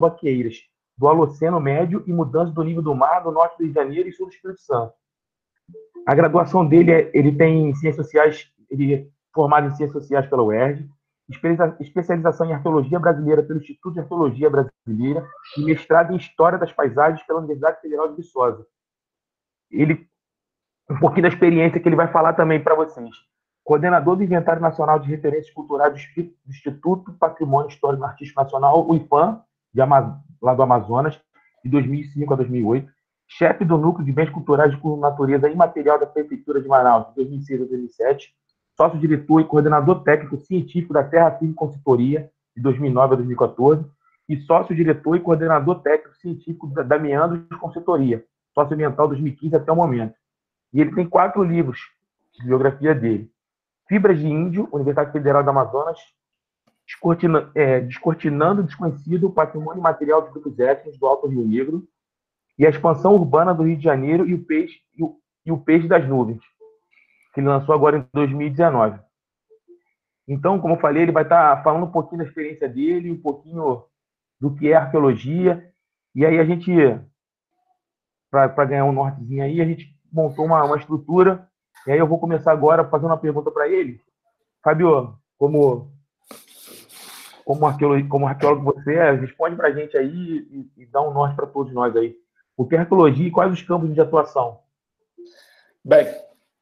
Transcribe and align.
tambaqueiras 0.00 0.56
do 0.96 1.06
Holoceno 1.06 1.60
Médio 1.60 2.02
e 2.06 2.12
mudança 2.12 2.52
do 2.52 2.64
nível 2.64 2.82
do 2.82 2.94
mar 2.94 3.22
do 3.22 3.30
norte 3.30 3.58
do 3.58 3.64
Rio 3.64 3.72
de 3.72 3.74
Janeiro 3.74 4.08
e 4.08 4.12
sul 4.12 4.26
do 4.26 4.32
Espírito 4.32 4.60
Santo. 4.62 4.94
A 6.06 6.14
graduação 6.14 6.66
dele 6.66 6.90
é, 6.90 7.10
ele 7.14 7.30
tem 7.32 7.74
ciências 7.74 8.06
sociais, 8.06 8.50
ele 8.70 8.94
é 8.94 9.06
formado 9.34 9.66
em 9.66 9.74
ciências 9.74 10.02
sociais 10.02 10.26
pela 10.26 10.42
UERJ, 10.42 10.88
especialização 11.78 12.46
em 12.46 12.52
arqueologia 12.52 12.98
brasileira 12.98 13.42
pelo 13.42 13.60
Instituto 13.60 13.94
de 13.94 14.00
Arqueologia 14.00 14.50
Brasileira 14.50 15.28
e 15.56 15.62
mestrado 15.62 16.12
em 16.12 16.16
história 16.16 16.58
das 16.58 16.72
paisagens 16.72 17.24
pela 17.24 17.38
Universidade 17.38 17.80
Federal 17.80 18.08
de 18.08 18.16
Viçosa. 18.16 18.66
Ele 19.70 20.08
um 20.90 20.98
pouquinho 20.98 21.22
da 21.22 21.28
experiência 21.28 21.78
que 21.78 21.88
ele 21.88 21.94
vai 21.94 22.08
falar 22.08 22.32
também 22.32 22.60
para 22.60 22.74
vocês. 22.74 23.10
Coordenador 23.62 24.16
do 24.16 24.24
Inventário 24.24 24.60
Nacional 24.60 24.98
de 24.98 25.08
Referências 25.08 25.54
Culturais 25.54 25.94
do 25.94 26.32
Instituto 26.48 27.12
Patrimônio 27.12 27.68
Histórico 27.68 28.02
Artístico 28.02 28.42
Nacional, 28.42 28.88
o 28.88 28.96
IPAM, 28.96 29.40
de 29.72 29.80
lá 29.80 30.54
do 30.54 30.62
Amazonas, 30.62 31.20
de 31.64 31.70
2005 31.70 32.32
a 32.32 32.36
2008. 32.36 32.90
Chefe 33.28 33.64
do 33.64 33.78
Núcleo 33.78 34.04
de 34.04 34.12
Bens 34.12 34.30
Culturais 34.30 34.72
de 34.72 34.96
Natureza 34.96 35.48
Imaterial 35.48 35.98
da 35.98 36.06
Prefeitura 36.06 36.60
de 36.60 36.68
Manaus, 36.68 37.08
de 37.08 37.14
2006 37.16 37.62
a 37.62 37.64
2007 37.64 38.34
sócio-diretor 38.80 39.42
e 39.42 39.44
coordenador 39.44 40.02
técnico 40.02 40.38
científico 40.38 40.94
da 40.94 41.04
Terra 41.04 41.32
Firme 41.32 41.52
Consultoria, 41.52 42.30
de 42.56 42.62
2009 42.62 43.12
a 43.12 43.16
2014, 43.16 43.84
e 44.26 44.38
sócio-diretor 44.38 45.16
e 45.16 45.20
coordenador 45.20 45.82
técnico 45.82 46.16
científico 46.16 46.66
da 46.68 46.98
Meandros 46.98 47.44
Consultoria, 47.60 48.24
sócio-ambiental 48.54 49.06
2015 49.06 49.54
até 49.54 49.70
o 49.70 49.76
momento. 49.76 50.14
E 50.72 50.80
ele 50.80 50.94
tem 50.94 51.06
quatro 51.06 51.42
livros 51.42 51.78
de 52.38 52.46
biografia 52.46 52.94
dele. 52.94 53.30
Fibras 53.86 54.18
de 54.18 54.26
Índio, 54.26 54.66
Universidade 54.72 55.12
Federal 55.12 55.44
do 55.44 55.50
Amazonas, 55.50 55.98
É, 57.54 57.80
Descortinando 57.80 58.62
o 58.62 58.64
Desconhecido, 58.64 59.30
Patrimônio 59.30 59.82
Material 59.82 60.22
de 60.22 60.30
Grupos 60.30 60.58
Étnicos 60.58 60.98
do 60.98 61.06
Alto 61.06 61.26
Rio 61.26 61.46
Negro, 61.46 61.86
e 62.58 62.66
a 62.66 62.70
Expansão 62.70 63.14
Urbana 63.14 63.54
do 63.54 63.62
Rio 63.62 63.76
de 63.76 63.84
Janeiro 63.84 64.28
e 64.28 64.34
o 64.34 64.44
Peixe, 64.44 64.80
e 64.96 65.02
o, 65.02 65.16
e 65.46 65.52
o 65.52 65.58
Peixe 65.58 65.88
das 65.88 66.06
Nuvens, 66.06 66.42
que 67.32 67.40
ele 67.40 67.48
lançou 67.48 67.74
agora 67.74 67.96
em 67.96 68.06
2019. 68.12 68.98
Então, 70.28 70.60
como 70.60 70.74
eu 70.74 70.78
falei, 70.78 71.02
ele 71.02 71.12
vai 71.12 71.22
estar 71.22 71.62
falando 71.62 71.86
um 71.86 71.90
pouquinho 71.90 72.18
da 72.18 72.28
experiência 72.28 72.68
dele, 72.68 73.10
um 73.10 73.20
pouquinho 73.20 73.84
do 74.40 74.54
que 74.54 74.70
é 74.70 74.76
arqueologia. 74.76 75.72
E 76.14 76.24
aí 76.24 76.38
a 76.38 76.44
gente, 76.44 76.70
para 78.30 78.64
ganhar 78.64 78.84
um 78.84 78.92
nortezinho 78.92 79.42
aí, 79.42 79.60
a 79.60 79.64
gente 79.64 79.92
montou 80.12 80.44
uma, 80.44 80.62
uma 80.64 80.76
estrutura. 80.76 81.48
E 81.86 81.90
aí 81.90 81.98
eu 81.98 82.06
vou 82.06 82.18
começar 82.18 82.52
agora 82.52 82.88
fazendo 82.88 83.08
uma 83.08 83.18
pergunta 83.18 83.50
para 83.50 83.68
ele. 83.68 84.00
Fábio, 84.62 85.14
como 85.36 85.90
como 87.50 87.66
arqueólogo, 87.66 88.08
como 88.08 88.28
arqueólogo 88.28 88.72
você 88.72 88.94
é, 88.94 89.10
responde 89.10 89.56
para 89.56 89.66
a 89.66 89.72
gente 89.72 89.96
aí 89.96 90.46
e, 90.52 90.82
e, 90.82 90.86
dá 90.86 91.02
um 91.02 91.12
norte 91.12 91.34
para 91.34 91.48
todos 91.48 91.72
nós 91.72 91.96
aí. 91.96 92.14
O 92.56 92.64
que 92.64 92.76
é 92.76 92.78
arqueologia 92.78 93.26
e 93.26 93.30
quais 93.32 93.52
os 93.52 93.60
campos 93.60 93.92
de 93.92 94.00
atuação? 94.00 94.60
Bem, 95.84 96.06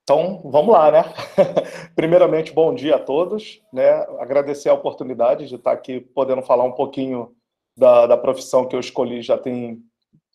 então, 0.02 0.40
vamos 0.46 0.72
lá, 0.72 0.90
né? 0.90 1.04
Primeiramente, 1.94 2.54
bom 2.54 2.74
dia 2.74 2.96
a 2.96 2.98
todos, 2.98 3.60
né? 3.70 3.90
Agradecer 4.18 4.70
a 4.70 4.74
oportunidade 4.74 5.46
de 5.46 5.56
estar 5.56 5.72
aqui 5.72 6.00
podendo 6.00 6.40
falar 6.40 6.64
um 6.64 6.72
pouquinho 6.72 7.36
da, 7.76 8.06
da 8.06 8.16
profissão 8.16 8.66
que 8.66 8.74
eu 8.74 8.80
escolhi 8.80 9.20
já 9.20 9.36
tem 9.36 9.82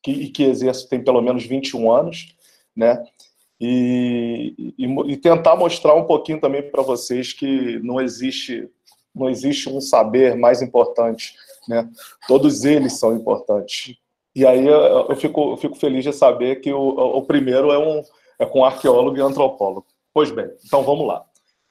que, 0.04 0.12
e 0.12 0.30
que 0.30 0.44
exerço 0.44 0.88
tem 0.88 1.04
pelo 1.04 1.24
menos 1.24 1.44
21 1.48 1.92
anos, 1.92 2.28
né? 2.76 3.04
E, 3.60 4.54
e, 4.78 4.86
e 4.86 5.18
tentar 5.18 5.56
mostrar 5.56 5.96
um 5.96 6.06
pouquinho 6.06 6.40
também 6.40 6.62
para 6.62 6.84
vocês 6.84 7.34
que 7.34 7.80
não 7.80 8.00
existe 8.00 8.70
não 9.14 9.30
existe 9.30 9.70
um 9.70 9.80
saber 9.80 10.36
mais 10.36 10.62
importante, 10.62 11.36
né? 11.68 11.90
Todos 12.28 12.64
eles 12.64 13.00
são 13.00 13.16
importantes. 13.16 13.96
E 14.36 14.46
aí 14.46 14.66
eu, 14.66 15.16
fico, 15.16 15.52
eu 15.52 15.58
fico 15.58 15.76
feliz 15.76 16.04
de 16.04 16.12
saber 16.12 16.62
que 16.62 16.74
o, 16.74 16.80
o 16.80 17.22
primeiro 17.24 17.72
é 17.72 17.78
um 17.78 18.04
é 18.40 18.46
com 18.46 18.66
arqueólogo 18.66 19.18
e 19.18 19.22
antropólogo. 19.22 19.86
Pois 20.14 20.32
bem, 20.32 20.50
então 20.66 20.84
vamos 20.84 21.08
lá. 21.08 21.24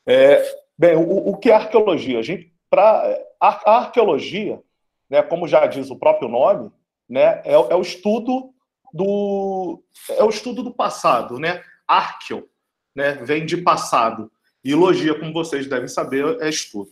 É, 0.06 0.42
bem, 0.78 0.96
o, 0.96 1.28
o, 1.28 1.36
que 1.36 1.50
é 1.50 1.54
arqueologia? 1.54 2.18
A, 2.18 2.22
gente, 2.22 2.52
pra, 2.70 3.18
a, 3.40 3.70
a 3.70 3.76
arqueologia, 3.78 4.60
né, 5.10 5.22
como 5.22 5.46
já 5.46 5.66
diz 5.66 5.90
o 5.90 5.98
próprio 5.98 6.28
nome, 6.28 6.70
né, 7.08 7.42
é, 7.44 7.52
é, 7.52 7.76
o 7.76 7.80
estudo 7.80 8.52
do 8.92 9.82
é 10.10 10.22
o 10.22 10.28
estudo 10.28 10.62
do 10.62 10.72
passado, 10.72 11.38
né? 11.38 11.62
Arqueo, 11.86 12.48
né, 12.94 13.12
vem 13.22 13.44
de 13.44 13.56
passado. 13.56 14.30
E 14.64 14.74
logia, 14.74 15.18
como 15.18 15.32
vocês 15.32 15.66
devem 15.66 15.88
saber, 15.88 16.40
é 16.40 16.48
estudo. 16.48 16.90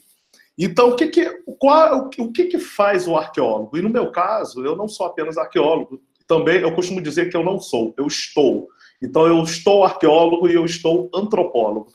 Então, 0.58 0.90
o 0.90 0.96
que 0.96 1.06
que, 1.08 1.24
qual, 1.58 2.10
o 2.18 2.32
que 2.32 2.44
que 2.44 2.58
faz 2.58 3.08
o 3.08 3.16
arqueólogo? 3.16 3.76
E 3.78 3.82
no 3.82 3.88
meu 3.88 4.10
caso, 4.10 4.64
eu 4.64 4.76
não 4.76 4.88
sou 4.88 5.06
apenas 5.06 5.38
arqueólogo. 5.38 6.02
Também 6.26 6.60
eu 6.60 6.74
costumo 6.74 7.00
dizer 7.00 7.30
que 7.30 7.36
eu 7.36 7.42
não 7.42 7.58
sou, 7.58 7.94
eu 7.96 8.06
estou. 8.06 8.68
Então, 9.02 9.26
eu 9.26 9.42
estou 9.42 9.84
arqueólogo 9.84 10.48
e 10.48 10.54
eu 10.54 10.64
estou 10.64 11.10
antropólogo. 11.14 11.92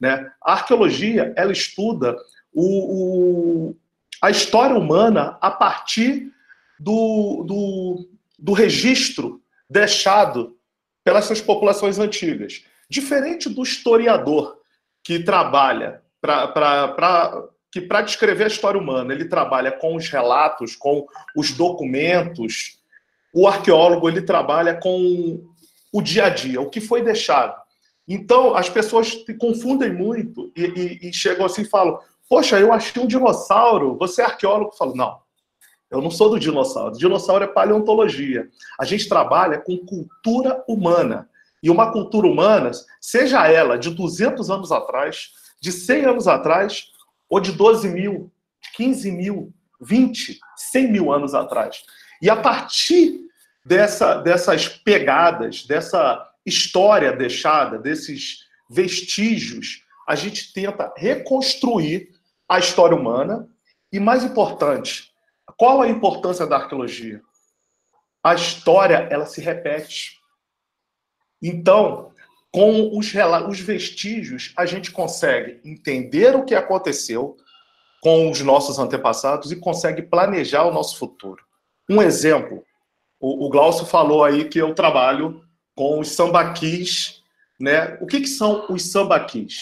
Né? 0.00 0.30
A 0.42 0.52
arqueologia, 0.52 1.32
ela 1.36 1.52
estuda 1.52 2.16
o, 2.52 3.70
o, 3.70 3.76
a 4.20 4.30
história 4.30 4.76
humana 4.76 5.38
a 5.40 5.50
partir 5.50 6.30
do, 6.78 7.44
do, 7.46 8.08
do 8.38 8.52
registro 8.52 9.40
deixado 9.70 10.56
pelas 11.04 11.24
suas 11.24 11.40
populações 11.40 11.98
antigas. 11.98 12.64
Diferente 12.88 13.48
do 13.48 13.62
historiador 13.62 14.58
que 15.02 15.20
trabalha 15.20 16.02
para 16.20 17.48
que 17.72 17.80
para 17.80 18.02
descrever 18.02 18.44
a 18.44 18.48
história 18.48 18.78
humana 18.78 19.14
ele 19.14 19.24
trabalha 19.24 19.72
com 19.72 19.96
os 19.96 20.06
relatos, 20.10 20.76
com 20.76 21.06
os 21.34 21.52
documentos. 21.52 22.78
O 23.34 23.48
arqueólogo 23.48 24.06
ele 24.06 24.20
trabalha 24.20 24.74
com 24.74 25.42
o 25.90 26.02
dia 26.02 26.26
a 26.26 26.28
dia, 26.28 26.60
o 26.60 26.68
que 26.68 26.82
foi 26.82 27.02
deixado. 27.02 27.60
Então, 28.06 28.54
as 28.54 28.68
pessoas 28.68 29.16
confundem 29.40 29.90
muito 29.90 30.52
e, 30.54 30.64
e, 30.64 31.08
e 31.08 31.12
chegam 31.14 31.46
assim 31.46 31.62
e 31.62 31.68
falam: 31.68 31.98
Poxa, 32.28 32.60
eu 32.60 32.72
achei 32.72 33.02
um 33.02 33.06
dinossauro, 33.06 33.96
você 33.96 34.20
é 34.20 34.26
arqueólogo? 34.26 34.72
Eu 34.72 34.76
falo: 34.76 34.94
Não, 34.94 35.18
eu 35.90 36.02
não 36.02 36.10
sou 36.10 36.28
do 36.28 36.38
dinossauro. 36.38 36.96
Dinossauro 36.96 37.44
é 37.44 37.46
paleontologia. 37.46 38.48
A 38.78 38.84
gente 38.84 39.08
trabalha 39.08 39.58
com 39.58 39.78
cultura 39.78 40.62
humana. 40.68 41.28
E 41.62 41.70
uma 41.70 41.92
cultura 41.92 42.26
humana, 42.26 42.70
seja 43.00 43.46
ela 43.46 43.78
de 43.78 43.88
200 43.90 44.50
anos 44.50 44.72
atrás, 44.72 45.30
de 45.60 45.70
100 45.70 46.04
anos 46.06 46.26
atrás, 46.26 46.91
ou 47.32 47.40
de 47.40 47.50
12 47.52 47.88
mil, 47.88 48.30
15 48.74 49.10
mil, 49.10 49.54
20, 49.80 50.38
100 50.54 50.92
mil 50.92 51.10
anos 51.10 51.32
atrás. 51.32 51.82
E 52.20 52.28
a 52.28 52.36
partir 52.36 53.22
dessa, 53.64 54.16
dessas 54.16 54.68
pegadas, 54.68 55.64
dessa 55.64 56.30
história 56.44 57.10
deixada, 57.10 57.78
desses 57.78 58.40
vestígios, 58.68 59.82
a 60.06 60.14
gente 60.14 60.52
tenta 60.52 60.92
reconstruir 60.94 62.10
a 62.46 62.58
história 62.58 62.94
humana 62.94 63.48
e, 63.90 63.98
mais 63.98 64.24
importante, 64.24 65.10
qual 65.56 65.80
a 65.80 65.88
importância 65.88 66.46
da 66.46 66.56
arqueologia? 66.56 67.22
A 68.22 68.34
história, 68.34 69.08
ela 69.10 69.24
se 69.24 69.40
repete. 69.40 70.18
Então, 71.42 72.11
com 72.52 72.96
os, 72.96 73.12
os 73.48 73.60
vestígios, 73.60 74.52
a 74.56 74.66
gente 74.66 74.92
consegue 74.92 75.60
entender 75.64 76.36
o 76.36 76.44
que 76.44 76.54
aconteceu 76.54 77.36
com 78.00 78.30
os 78.30 78.40
nossos 78.40 78.78
antepassados 78.78 79.50
e 79.50 79.56
consegue 79.56 80.02
planejar 80.02 80.64
o 80.64 80.72
nosso 80.72 80.98
futuro. 80.98 81.42
Um 81.88 82.02
exemplo 82.02 82.64
o, 83.22 83.46
o 83.46 83.48
Glaucio 83.48 83.86
falou 83.86 84.24
aí 84.24 84.48
que 84.48 84.58
eu 84.58 84.74
trabalho 84.74 85.40
com 85.76 86.00
os 86.00 86.08
sambaquis, 86.10 87.22
né? 87.58 87.96
O 88.00 88.06
que, 88.06 88.20
que 88.20 88.26
são 88.26 88.66
os 88.68 88.90
sambaquis? 88.90 89.60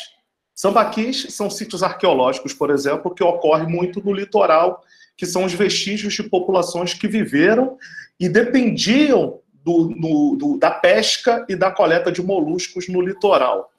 Sambaquis 0.54 1.26
são 1.28 1.50
sítios 1.50 1.82
arqueológicos, 1.82 2.54
por 2.54 2.70
exemplo, 2.70 3.14
que 3.14 3.22
ocorrem 3.22 3.68
muito 3.68 4.02
no 4.02 4.14
litoral, 4.14 4.82
que 5.14 5.26
são 5.26 5.44
os 5.44 5.52
vestígios 5.52 6.14
de 6.14 6.22
populações 6.22 6.94
que 6.94 7.06
viveram 7.06 7.76
e 8.18 8.30
dependiam 8.30 9.39
do, 9.64 9.90
no, 9.90 10.36
do, 10.36 10.58
da 10.58 10.70
pesca 10.70 11.44
e 11.48 11.54
da 11.54 11.70
coleta 11.70 12.10
de 12.10 12.22
moluscos 12.22 12.88
no 12.88 13.00
litoral. 13.00 13.70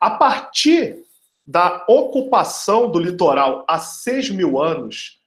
A 0.00 0.10
partir 0.10 1.04
da 1.46 1.84
ocupação 1.88 2.90
do 2.90 2.98
litoral 2.98 3.64
há 3.68 3.78
6 3.78 4.30
mil 4.30 4.60
anos, 4.60 5.20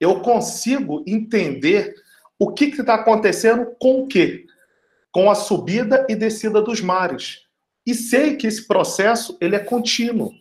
eu 0.00 0.20
consigo 0.20 1.02
entender 1.06 1.94
o 2.38 2.52
que 2.52 2.66
está 2.66 2.94
acontecendo 2.94 3.74
com 3.80 4.02
o 4.02 4.06
quê? 4.06 4.46
Com 5.10 5.30
a 5.30 5.34
subida 5.34 6.06
e 6.08 6.14
descida 6.14 6.60
dos 6.60 6.80
mares. 6.80 7.40
E 7.86 7.94
sei 7.94 8.36
que 8.36 8.46
esse 8.46 8.66
processo 8.66 9.36
ele 9.40 9.56
é 9.56 9.60
contínuo. 9.60 10.32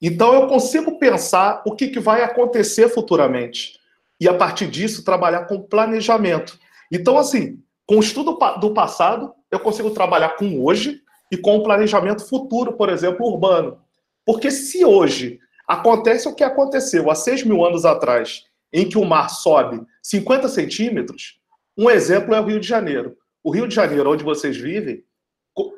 Então 0.00 0.34
eu 0.34 0.48
consigo 0.48 0.98
pensar 0.98 1.62
o 1.64 1.74
que, 1.74 1.88
que 1.88 2.00
vai 2.00 2.22
acontecer 2.22 2.88
futuramente. 2.88 3.78
E 4.20 4.28
a 4.28 4.34
partir 4.34 4.66
disso 4.66 5.04
trabalhar 5.04 5.46
com 5.46 5.62
planejamento. 5.62 6.58
Então, 6.90 7.16
assim, 7.16 7.62
com 7.92 7.98
o 7.98 8.00
estudo 8.00 8.38
do 8.58 8.72
passado, 8.72 9.34
eu 9.50 9.60
consigo 9.60 9.90
trabalhar 9.90 10.30
com 10.30 10.64
hoje 10.64 11.02
e 11.30 11.36
com 11.36 11.58
o 11.58 11.62
planejamento 11.62 12.26
futuro, 12.26 12.72
por 12.72 12.88
exemplo, 12.88 13.26
urbano. 13.26 13.82
Porque 14.24 14.50
se 14.50 14.82
hoje 14.82 15.38
acontece 15.68 16.26
o 16.26 16.34
que 16.34 16.42
aconteceu 16.42 17.10
há 17.10 17.14
6 17.14 17.44
mil 17.44 17.62
anos 17.62 17.84
atrás, 17.84 18.44
em 18.72 18.88
que 18.88 18.96
o 18.96 19.04
mar 19.04 19.28
sobe 19.28 19.84
50 20.02 20.48
centímetros, 20.48 21.38
um 21.76 21.90
exemplo 21.90 22.34
é 22.34 22.40
o 22.40 22.46
Rio 22.46 22.58
de 22.58 22.66
Janeiro. 22.66 23.14
O 23.44 23.50
Rio 23.50 23.68
de 23.68 23.74
Janeiro, 23.74 24.10
onde 24.10 24.24
vocês 24.24 24.56
vivem, 24.56 25.04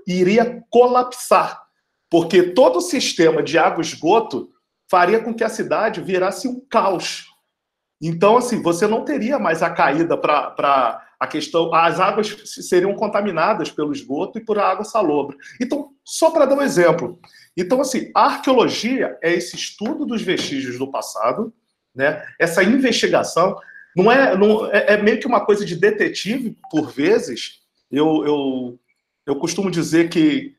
iria 0.06 0.62
colapsar, 0.70 1.64
porque 2.08 2.44
todo 2.44 2.76
o 2.76 2.80
sistema 2.80 3.42
de 3.42 3.58
água 3.58 3.82
e 3.82 3.86
esgoto 3.86 4.50
faria 4.88 5.18
com 5.18 5.34
que 5.34 5.42
a 5.42 5.48
cidade 5.48 6.00
virasse 6.00 6.46
um 6.46 6.60
caos. 6.70 7.26
Então, 8.02 8.36
assim, 8.36 8.62
você 8.62 8.86
não 8.86 9.04
teria 9.04 9.38
mais 9.38 9.62
a 9.62 9.70
caída 9.70 10.16
para 10.16 11.02
a 11.18 11.26
questão. 11.26 11.72
As 11.74 12.00
águas 12.00 12.36
seriam 12.44 12.94
contaminadas 12.94 13.70
pelo 13.70 13.92
esgoto 13.92 14.38
e 14.38 14.44
por 14.44 14.58
água 14.58 14.84
salobra. 14.84 15.36
Então, 15.60 15.90
só 16.04 16.30
para 16.30 16.44
dar 16.44 16.56
um 16.56 16.62
exemplo. 16.62 17.18
Então, 17.56 17.80
assim, 17.80 18.10
a 18.14 18.26
arqueologia 18.26 19.16
é 19.22 19.32
esse 19.32 19.56
estudo 19.56 20.04
dos 20.04 20.22
vestígios 20.22 20.78
do 20.78 20.90
passado, 20.90 21.52
né? 21.94 22.22
essa 22.38 22.62
investigação. 22.62 23.56
Não 23.96 24.10
é, 24.10 24.36
não, 24.36 24.66
é, 24.66 24.94
é 24.94 25.02
meio 25.02 25.20
que 25.20 25.26
uma 25.26 25.44
coisa 25.44 25.64
de 25.64 25.76
detetive, 25.76 26.56
por 26.70 26.90
vezes. 26.90 27.60
Eu, 27.90 28.24
eu, 28.26 28.78
eu 29.26 29.36
costumo 29.36 29.70
dizer 29.70 30.08
que. 30.08 30.54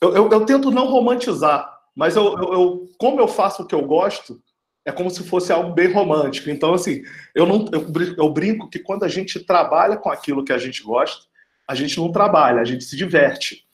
Eu, 0.00 0.14
eu, 0.14 0.30
eu 0.30 0.44
tento 0.44 0.70
não 0.70 0.86
romantizar, 0.86 1.78
mas 1.96 2.14
eu, 2.14 2.24
eu, 2.24 2.88
como 2.98 3.18
eu 3.20 3.26
faço 3.26 3.62
o 3.62 3.66
que 3.66 3.74
eu 3.74 3.84
gosto, 3.86 4.40
é 4.84 4.92
como 4.92 5.10
se 5.10 5.22
fosse 5.24 5.52
algo 5.52 5.72
bem 5.72 5.90
romântico. 5.90 6.50
Então, 6.50 6.74
assim, 6.74 7.02
eu 7.34 7.46
não 7.46 7.66
eu, 7.72 8.30
brinco 8.30 8.68
que 8.68 8.78
quando 8.78 9.04
a 9.04 9.08
gente 9.08 9.40
trabalha 9.40 9.96
com 9.96 10.10
aquilo 10.10 10.44
que 10.44 10.52
a 10.52 10.58
gente 10.58 10.82
gosta, 10.82 11.24
a 11.66 11.74
gente 11.74 11.98
não 11.98 12.12
trabalha, 12.12 12.60
a 12.60 12.64
gente 12.64 12.84
se 12.84 12.96
diverte. 12.96 13.64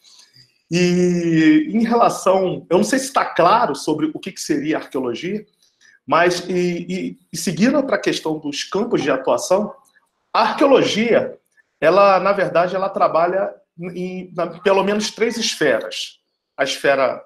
E 0.71 1.69
em 1.73 1.83
relação, 1.83 2.65
eu 2.71 2.77
não 2.77 2.85
sei 2.85 3.01
se 3.01 3.07
está 3.07 3.25
claro 3.25 3.75
sobre 3.75 4.11
o 4.15 4.21
que, 4.21 4.31
que 4.31 4.41
seria 4.41 4.79
arqueologia, 4.79 5.45
mas 6.07 6.49
e, 6.49 6.87
e, 6.89 7.19
e 7.33 7.37
seguindo 7.37 7.83
para 7.83 7.97
a 7.97 8.01
questão 8.01 8.39
dos 8.39 8.63
campos 8.63 9.03
de 9.03 9.11
atuação, 9.11 9.75
a 10.33 10.43
arqueologia, 10.43 11.37
ela 11.81 12.21
na 12.21 12.33
verdade, 12.33 12.77
ela 12.77 12.89
trabalha 12.89 13.53
em, 13.77 14.31
em 14.31 14.35
pelo 14.63 14.85
menos 14.85 15.11
três 15.11 15.37
esferas: 15.37 16.21
a 16.57 16.63
esfera 16.63 17.21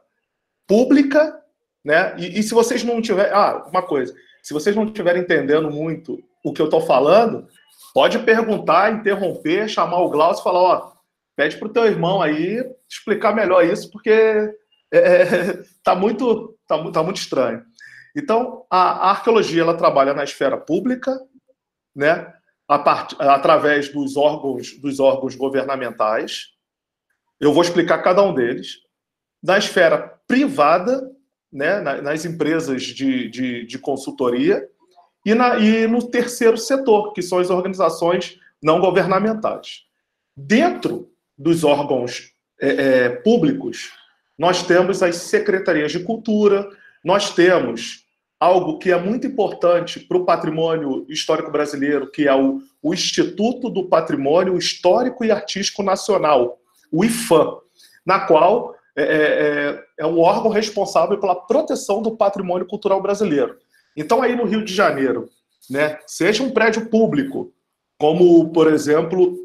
pública, 0.67 1.39
né? 1.85 2.15
E, 2.19 2.39
e 2.39 2.43
se 2.43 2.55
vocês 2.55 2.83
não 2.83 3.03
tiverem. 3.03 3.33
Ah, 3.33 3.65
uma 3.69 3.83
coisa. 3.83 4.15
Se 4.43 4.53
vocês 4.55 4.75
não 4.75 4.85
estiverem 4.85 5.23
entendendo 5.23 5.71
muito 5.71 6.23
o 6.45 6.53
que 6.53 6.61
eu 6.61 6.67
estou 6.67 6.81
falando, 6.81 7.47
pode 7.93 8.19
perguntar, 8.21 8.93
interromper, 8.93 9.69
chamar 9.69 10.01
o 10.01 10.11
Glaucio 10.11 10.41
e 10.41 10.45
falar: 10.45 10.61
ó, 10.61 10.93
pede 11.37 11.57
para 11.57 11.69
o 11.69 11.73
teu 11.73 11.85
irmão 11.85 12.23
aí 12.23 12.65
explicar 12.89 13.35
melhor 13.35 13.65
isso, 13.65 13.91
porque 13.91 14.11
é, 14.11 14.53
é 14.93 15.63
tá 15.85 15.95
muito, 15.95 16.57
tá, 16.67 16.91
tá, 16.91 17.03
muito 17.03 17.17
estranho. 17.17 17.63
Então, 18.17 18.65
a, 18.71 19.09
a, 19.09 19.11
arqueologia 19.11 19.63
ela 19.63 19.77
trabalha 19.77 20.15
na 20.15 20.25
esfera 20.25 20.57
pública, 20.57 21.19
né? 21.95 22.33
Part, 22.67 23.15
através 23.19 23.91
dos 23.91 24.17
órgãos, 24.17 24.79
dos 24.81 24.99
órgãos 24.99 25.35
governamentais. 25.35 26.55
Eu 27.39 27.53
vou 27.53 27.63
explicar 27.63 27.99
cada 27.99 28.23
um 28.23 28.33
deles. 28.33 28.79
Na 29.43 29.59
esfera 29.59 30.19
privada, 30.27 31.14
né, 31.55 31.81
nas 31.81 32.25
empresas 32.25 32.83
de, 32.83 33.29
de, 33.29 33.65
de 33.65 33.79
consultoria, 33.79 34.69
e, 35.25 35.33
na, 35.35 35.57
e 35.59 35.87
no 35.87 36.03
terceiro 36.03 36.59
setor, 36.59 37.13
que 37.13 37.23
são 37.23 37.39
as 37.39 37.49
organizações 37.49 38.39
não 38.61 38.81
governamentais. 38.81 39.85
Dentro 40.37 41.09
dos 41.39 41.63
órgãos 41.63 42.33
é, 42.61 42.69
é, 42.69 43.09
públicos, 43.09 43.93
nós 44.37 44.65
temos 44.65 45.01
as 45.01 45.17
secretarias 45.17 45.93
de 45.93 46.01
cultura, 46.01 46.69
nós 47.05 47.33
temos 47.33 48.05
algo 48.41 48.79
que 48.79 48.91
é 48.91 48.99
muito 48.99 49.27
importante 49.27 50.01
para 50.01 50.19
o 50.19 50.25
patrimônio 50.25 51.07
histórico 51.09 51.53
brasileiro, 51.53 52.11
que 52.11 52.27
é 52.27 52.35
o, 52.35 52.61
o 52.83 52.93
Instituto 52.93 53.71
do 53.71 53.89
Patrimônio 53.89 54.59
Histórico 54.59 55.25
e 55.25 55.31
Artístico 55.31 55.83
Nacional, 55.85 56.59
o 56.91 57.05
IFAM, 57.05 57.59
na 58.05 58.21
qual 58.21 58.75
é, 58.97 59.03
é, 59.03 59.17
é, 59.17 59.85
é 59.99 60.07
um 60.07 60.21
órgão 60.21 60.51
responsável 60.51 61.19
pela 61.19 61.35
proteção 61.35 62.01
do 62.01 62.17
patrimônio 62.17 62.67
cultural 62.67 63.03
brasileiro. 63.03 63.59
Então, 63.97 64.23
aí 64.23 64.37
no 64.37 64.45
Rio 64.45 64.65
de 64.65 64.73
Janeiro, 64.75 65.29
né, 65.69 65.99
seja 66.07 66.43
um 66.43 66.51
prédio 66.51 66.89
público, 66.89 67.53
como, 67.99 68.51
por 68.51 68.73
exemplo, 68.73 69.37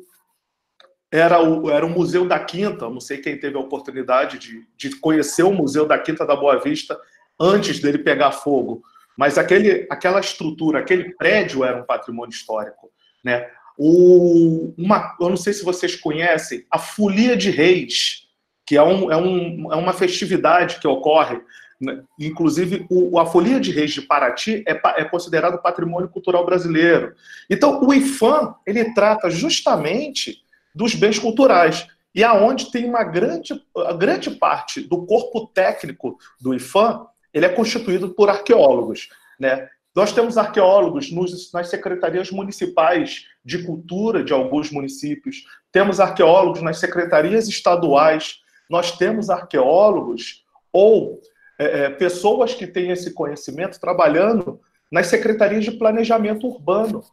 era 1.12 1.42
o, 1.42 1.70
era 1.70 1.86
o 1.86 1.90
Museu 1.90 2.28
da 2.28 2.40
Quinta, 2.40 2.90
não 2.90 3.00
sei 3.00 3.18
quem 3.18 3.40
teve 3.40 3.58
a 3.58 3.62
oportunidade 3.62 4.38
de, 4.38 4.66
de 4.78 4.96
conhecer 5.00 5.44
o 5.44 5.54
Museu 5.54 5.86
da 5.86 5.98
Quinta 5.98 6.26
da 6.26 6.36
Boa 6.36 6.60
Vista 6.60 7.00
antes 7.40 7.80
dele 7.80 7.98
pegar 7.98 8.32
fogo, 8.32 8.82
mas 9.18 9.38
aquele, 9.38 9.88
aquela 9.90 10.20
estrutura, 10.20 10.80
aquele 10.80 11.16
prédio 11.16 11.64
era 11.64 11.82
um 11.82 11.86
patrimônio 11.86 12.32
histórico. 12.32 12.92
Né? 13.24 13.50
O, 13.78 14.74
uma, 14.78 15.16
eu 15.20 15.30
não 15.30 15.38
sei 15.38 15.54
se 15.54 15.64
vocês 15.64 15.96
conhecem, 15.96 16.66
a 16.70 16.78
Folia 16.78 17.36
de 17.36 17.50
Reis, 17.50 18.29
que 18.70 18.78
é, 18.78 18.84
um, 18.84 19.12
é, 19.12 19.18
um, 19.18 19.74
é 19.74 19.76
uma 19.76 19.94
festividade 19.94 20.80
que 20.80 20.88
ocorre. 20.88 21.42
Né? 21.82 22.04
Inclusive, 22.20 22.86
o, 22.88 23.18
a 23.18 23.26
Folia 23.26 23.60
de 23.60 23.72
Reis 23.72 23.92
de 23.92 24.04
Paraty 24.04 24.64
é, 24.68 24.80
é 25.02 25.06
considerado 25.06 25.60
patrimônio 25.60 26.08
cultural 26.08 26.46
brasileiro. 26.46 27.16
Então, 27.50 27.84
o 27.84 27.92
IFAM 27.92 28.54
ele 28.68 28.94
trata 28.94 29.28
justamente 29.28 30.44
dos 30.76 30.94
bens 30.94 31.18
culturais 31.18 31.88
e 32.14 32.24
aonde 32.24 32.72
tem 32.72 32.86
uma 32.86 33.04
grande, 33.04 33.60
grande 33.98 34.30
parte 34.30 34.82
do 34.82 35.04
corpo 35.04 35.48
técnico 35.48 36.20
do 36.40 36.54
IFAM, 36.54 37.08
ele 37.34 37.48
é 37.48 37.50
constituído 37.50 38.10
por 38.10 38.30
arqueólogos, 38.30 39.10
né? 39.40 39.68
Nós 39.96 40.14
temos 40.14 40.38
arqueólogos 40.38 41.12
nos, 41.12 41.52
nas 41.52 41.70
secretarias 41.70 42.30
municipais 42.30 43.26
de 43.44 43.64
cultura 43.64 44.24
de 44.24 44.32
alguns 44.32 44.70
municípios, 44.70 45.44
temos 45.72 46.00
arqueólogos 46.00 46.62
nas 46.62 46.78
secretarias 46.78 47.48
estaduais, 47.48 48.42
nós 48.70 48.92
temos 48.92 49.30
arqueólogos 49.30 50.46
ou 50.72 51.20
é, 51.58 51.86
é, 51.86 51.90
pessoas 51.90 52.54
que 52.54 52.68
têm 52.68 52.92
esse 52.92 53.14
conhecimento 53.14 53.80
trabalhando 53.80 54.62
nas 54.92 55.08
secretarias 55.08 55.66
de 55.66 55.72
planejamento 55.72 56.48
urbano. 56.48 57.04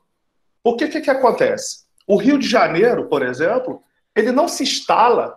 O 0.63 0.77
que, 0.77 0.89
que, 0.89 1.01
que 1.01 1.11
acontece? 1.11 1.87
O 2.07 2.17
Rio 2.17 2.39
de 2.39 2.49
Janeiro, 2.49 3.09
por 3.09 3.23
exemplo, 3.23 3.83
ele 4.15 4.31
não 4.31 4.47
se 4.47 4.63
instala 4.63 5.37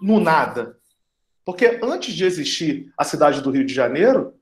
no 0.00 0.18
nada. 0.18 0.78
Porque 1.44 1.80
antes 1.82 2.14
de 2.14 2.24
existir 2.24 2.92
a 2.96 3.04
cidade 3.04 3.40
do 3.40 3.50
Rio 3.50 3.66
de 3.66 3.74
Janeiro, 3.74 4.34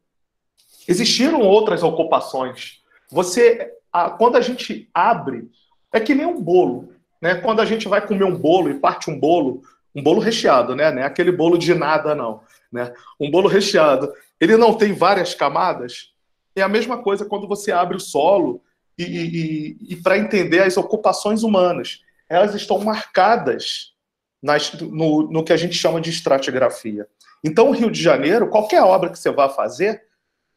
existiram 0.87 1.41
outras 1.41 1.83
ocupações. 1.83 2.83
Você, 3.11 3.73
a, 3.93 4.11
quando 4.11 4.37
a 4.37 4.41
gente 4.41 4.89
abre, 4.95 5.51
é 5.93 5.99
que 5.99 6.15
nem 6.15 6.27
um 6.27 6.41
bolo. 6.41 6.93
Né? 7.21 7.35
Quando 7.37 7.61
a 7.61 7.65
gente 7.65 7.89
vai 7.89 8.07
comer 8.07 8.25
um 8.25 8.37
bolo 8.37 8.71
e 8.71 8.79
parte 8.79 9.11
um 9.11 9.19
bolo 9.19 9.63
um 9.95 10.03
bolo 10.03 10.21
recheado, 10.21 10.75
né? 10.77 10.91
Não 10.91 11.03
é 11.03 11.05
aquele 11.05 11.33
bolo 11.33 11.59
de 11.59 11.75
nada, 11.75 12.15
não. 12.15 12.43
Né? 12.73 12.93
Um 13.19 13.31
bolo 13.31 13.49
recheado. 13.49 14.13
Ele 14.41 14.57
não 14.57 14.75
tem 14.75 14.93
várias 14.93 15.35
camadas. 15.35 16.13
É 16.55 16.63
a 16.63 16.69
mesma 16.69 17.03
coisa 17.03 17.25
quando 17.25 17.49
você 17.49 17.73
abre 17.73 17.97
o 17.97 18.01
solo 18.01 18.63
e, 18.97 19.05
e, 19.05 19.77
e 19.95 19.97
para 19.97 20.19
entender 20.19 20.61
as 20.61 20.77
ocupações 20.77 21.43
humanas. 21.43 22.01
Elas 22.29 22.55
estão 22.55 22.79
marcadas 22.79 23.93
nas, 24.43 24.73
no, 24.75 25.31
no 25.31 25.45
que 25.45 25.53
a 25.53 25.57
gente 25.57 25.75
chama 25.75 26.01
de 26.01 26.11
estratigrafia. 26.11 27.07
Então, 27.43 27.69
o 27.69 27.73
Rio 27.73 27.91
de 27.91 28.01
Janeiro, 28.01 28.49
qualquer 28.49 28.83
obra 28.83 29.11
que 29.11 29.19
você 29.19 29.31
vá 29.31 29.49
fazer, 29.49 30.03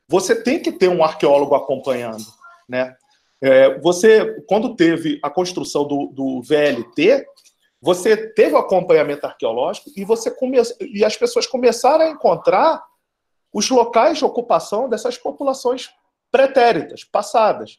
você 0.08 0.36
tem 0.36 0.60
que 0.60 0.72
ter 0.72 0.90
um 0.90 1.04
arqueólogo 1.04 1.56
acompanhando. 1.56 2.24
Né? 2.68 2.96
É, 3.42 3.80
você, 3.80 4.42
quando 4.48 4.76
teve 4.76 5.20
a 5.24 5.30
construção 5.30 5.88
do, 5.88 6.08
do 6.08 6.42
VLT, 6.42 7.26
você 7.84 8.16
teve 8.16 8.56
o 8.56 8.60
acompanhamento 8.60 9.26
arqueológico 9.26 9.92
e 9.94 10.06
você 10.06 10.32
come... 10.32 10.58
e 10.80 11.04
as 11.04 11.18
pessoas 11.18 11.46
começaram 11.46 12.06
a 12.06 12.10
encontrar 12.12 12.82
os 13.52 13.70
locais 13.70 14.20
de 14.20 14.24
ocupação 14.24 14.88
dessas 14.88 15.18
populações 15.18 15.90
pretéritas, 16.32 17.04
passadas, 17.04 17.78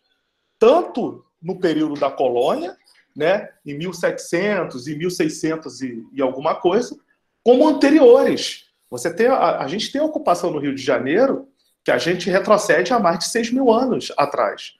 tanto 0.58 1.24
no 1.40 1.58
período 1.58 1.98
da 1.98 2.10
colônia, 2.10 2.76
né, 3.16 3.48
em 3.64 3.78
1700 3.78 4.88
e 4.88 4.94
1600 4.94 5.80
e, 5.80 6.06
e 6.12 6.20
alguma 6.20 6.54
coisa, 6.54 6.94
como 7.42 7.66
anteriores. 7.66 8.66
Você 8.90 9.10
tem 9.10 9.28
a, 9.28 9.60
a, 9.60 9.66
gente 9.68 9.90
tem 9.90 10.02
a 10.02 10.04
ocupação 10.04 10.50
no 10.50 10.58
Rio 10.58 10.74
de 10.74 10.82
Janeiro 10.82 11.48
que 11.82 11.90
a 11.90 11.96
gente 11.96 12.28
retrocede 12.28 12.92
a 12.92 12.98
mais 12.98 13.20
de 13.20 13.24
6 13.28 13.52
mil 13.52 13.72
anos 13.72 14.12
atrás. 14.18 14.74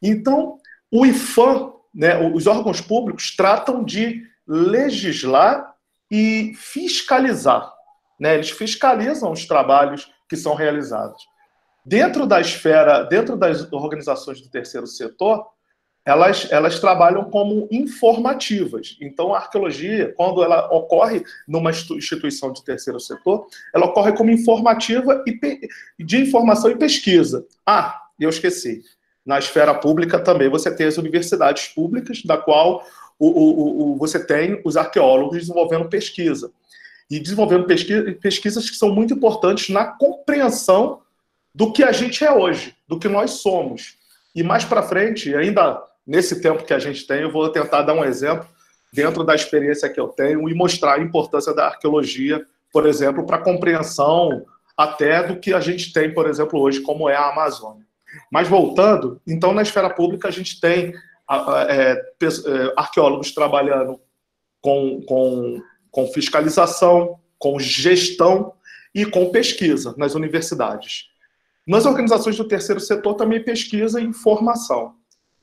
Então, 0.00 0.58
o 0.90 1.04
IFAM, 1.04 1.70
né, 1.94 2.18
os 2.32 2.46
órgãos 2.46 2.80
públicos 2.80 3.36
tratam 3.36 3.84
de 3.84 4.32
legislar 4.46 5.74
e 6.10 6.52
fiscalizar. 6.56 7.72
Né? 8.18 8.34
Eles 8.34 8.50
fiscalizam 8.50 9.32
os 9.32 9.46
trabalhos 9.46 10.10
que 10.28 10.36
são 10.36 10.54
realizados. 10.54 11.22
Dentro 11.84 12.26
da 12.26 12.40
esfera, 12.40 13.02
dentro 13.02 13.36
das 13.36 13.70
organizações 13.72 14.40
do 14.40 14.48
terceiro 14.48 14.86
setor, 14.86 15.46
elas, 16.04 16.46
elas 16.50 16.78
trabalham 16.78 17.24
como 17.30 17.66
informativas. 17.70 18.96
Então, 19.00 19.34
a 19.34 19.38
arqueologia, 19.38 20.12
quando 20.14 20.42
ela 20.42 20.66
ocorre 20.72 21.24
numa 21.48 21.70
instituição 21.70 22.52
de 22.52 22.62
terceiro 22.62 23.00
setor, 23.00 23.46
ela 23.74 23.86
ocorre 23.86 24.12
como 24.12 24.30
informativa 24.30 25.24
e 25.26 26.04
de 26.04 26.18
informação 26.18 26.70
e 26.70 26.76
pesquisa. 26.76 27.46
Ah, 27.66 28.02
eu 28.20 28.28
esqueci. 28.28 28.82
na 29.24 29.38
esfera 29.38 29.74
pública 29.74 30.18
também 30.18 30.50
você 30.50 30.74
tem 30.74 30.86
as 30.86 30.98
universidades 30.98 31.68
públicas, 31.68 32.22
da 32.22 32.36
qual 32.36 32.84
o, 33.18 33.28
o, 33.28 33.92
o, 33.92 33.96
você 33.96 34.24
tem 34.24 34.60
os 34.64 34.76
arqueólogos 34.76 35.38
desenvolvendo 35.38 35.88
pesquisa. 35.88 36.50
E 37.10 37.20
desenvolvendo 37.20 37.64
pesquisa, 37.66 38.12
pesquisas 38.20 38.68
que 38.68 38.76
são 38.76 38.90
muito 38.90 39.14
importantes 39.14 39.68
na 39.68 39.84
compreensão 39.84 41.00
do 41.54 41.72
que 41.72 41.84
a 41.84 41.92
gente 41.92 42.24
é 42.24 42.32
hoje, 42.32 42.74
do 42.88 42.98
que 42.98 43.08
nós 43.08 43.32
somos. 43.32 43.96
E 44.34 44.42
mais 44.42 44.64
para 44.64 44.82
frente, 44.82 45.34
ainda 45.34 45.80
nesse 46.06 46.40
tempo 46.40 46.64
que 46.64 46.74
a 46.74 46.78
gente 46.78 47.06
tem, 47.06 47.22
eu 47.22 47.30
vou 47.30 47.48
tentar 47.48 47.82
dar 47.82 47.94
um 47.94 48.04
exemplo 48.04 48.46
dentro 48.92 49.24
da 49.24 49.34
experiência 49.34 49.88
que 49.88 49.98
eu 49.98 50.08
tenho 50.08 50.48
e 50.48 50.54
mostrar 50.54 50.94
a 50.94 51.02
importância 51.02 51.54
da 51.54 51.66
arqueologia, 51.66 52.44
por 52.72 52.86
exemplo, 52.86 53.24
para 53.24 53.36
a 53.36 53.42
compreensão 53.42 54.44
até 54.76 55.22
do 55.22 55.38
que 55.38 55.52
a 55.52 55.60
gente 55.60 55.92
tem, 55.92 56.12
por 56.12 56.28
exemplo, 56.28 56.60
hoje, 56.60 56.80
como 56.80 57.08
é 57.08 57.14
a 57.14 57.30
Amazônia. 57.30 57.84
Mas 58.30 58.48
voltando, 58.48 59.20
então 59.26 59.52
na 59.52 59.62
esfera 59.62 59.90
pública 59.90 60.28
a 60.28 60.30
gente 60.30 60.60
tem 60.60 60.94
é, 61.68 61.92
é, 61.92 62.72
arqueólogos 62.76 63.32
trabalhando 63.32 64.00
com, 64.60 65.02
com, 65.02 65.62
com 65.90 66.06
fiscalização, 66.08 67.18
com 67.38 67.58
gestão 67.58 68.54
e 68.94 69.04
com 69.04 69.30
pesquisa 69.30 69.94
nas 69.96 70.14
universidades. 70.14 71.08
Nas 71.66 71.86
organizações 71.86 72.36
do 72.36 72.46
terceiro 72.46 72.80
setor 72.80 73.14
também 73.14 73.42
pesquisa 73.42 74.00
e 74.00 74.04
informação. 74.04 74.94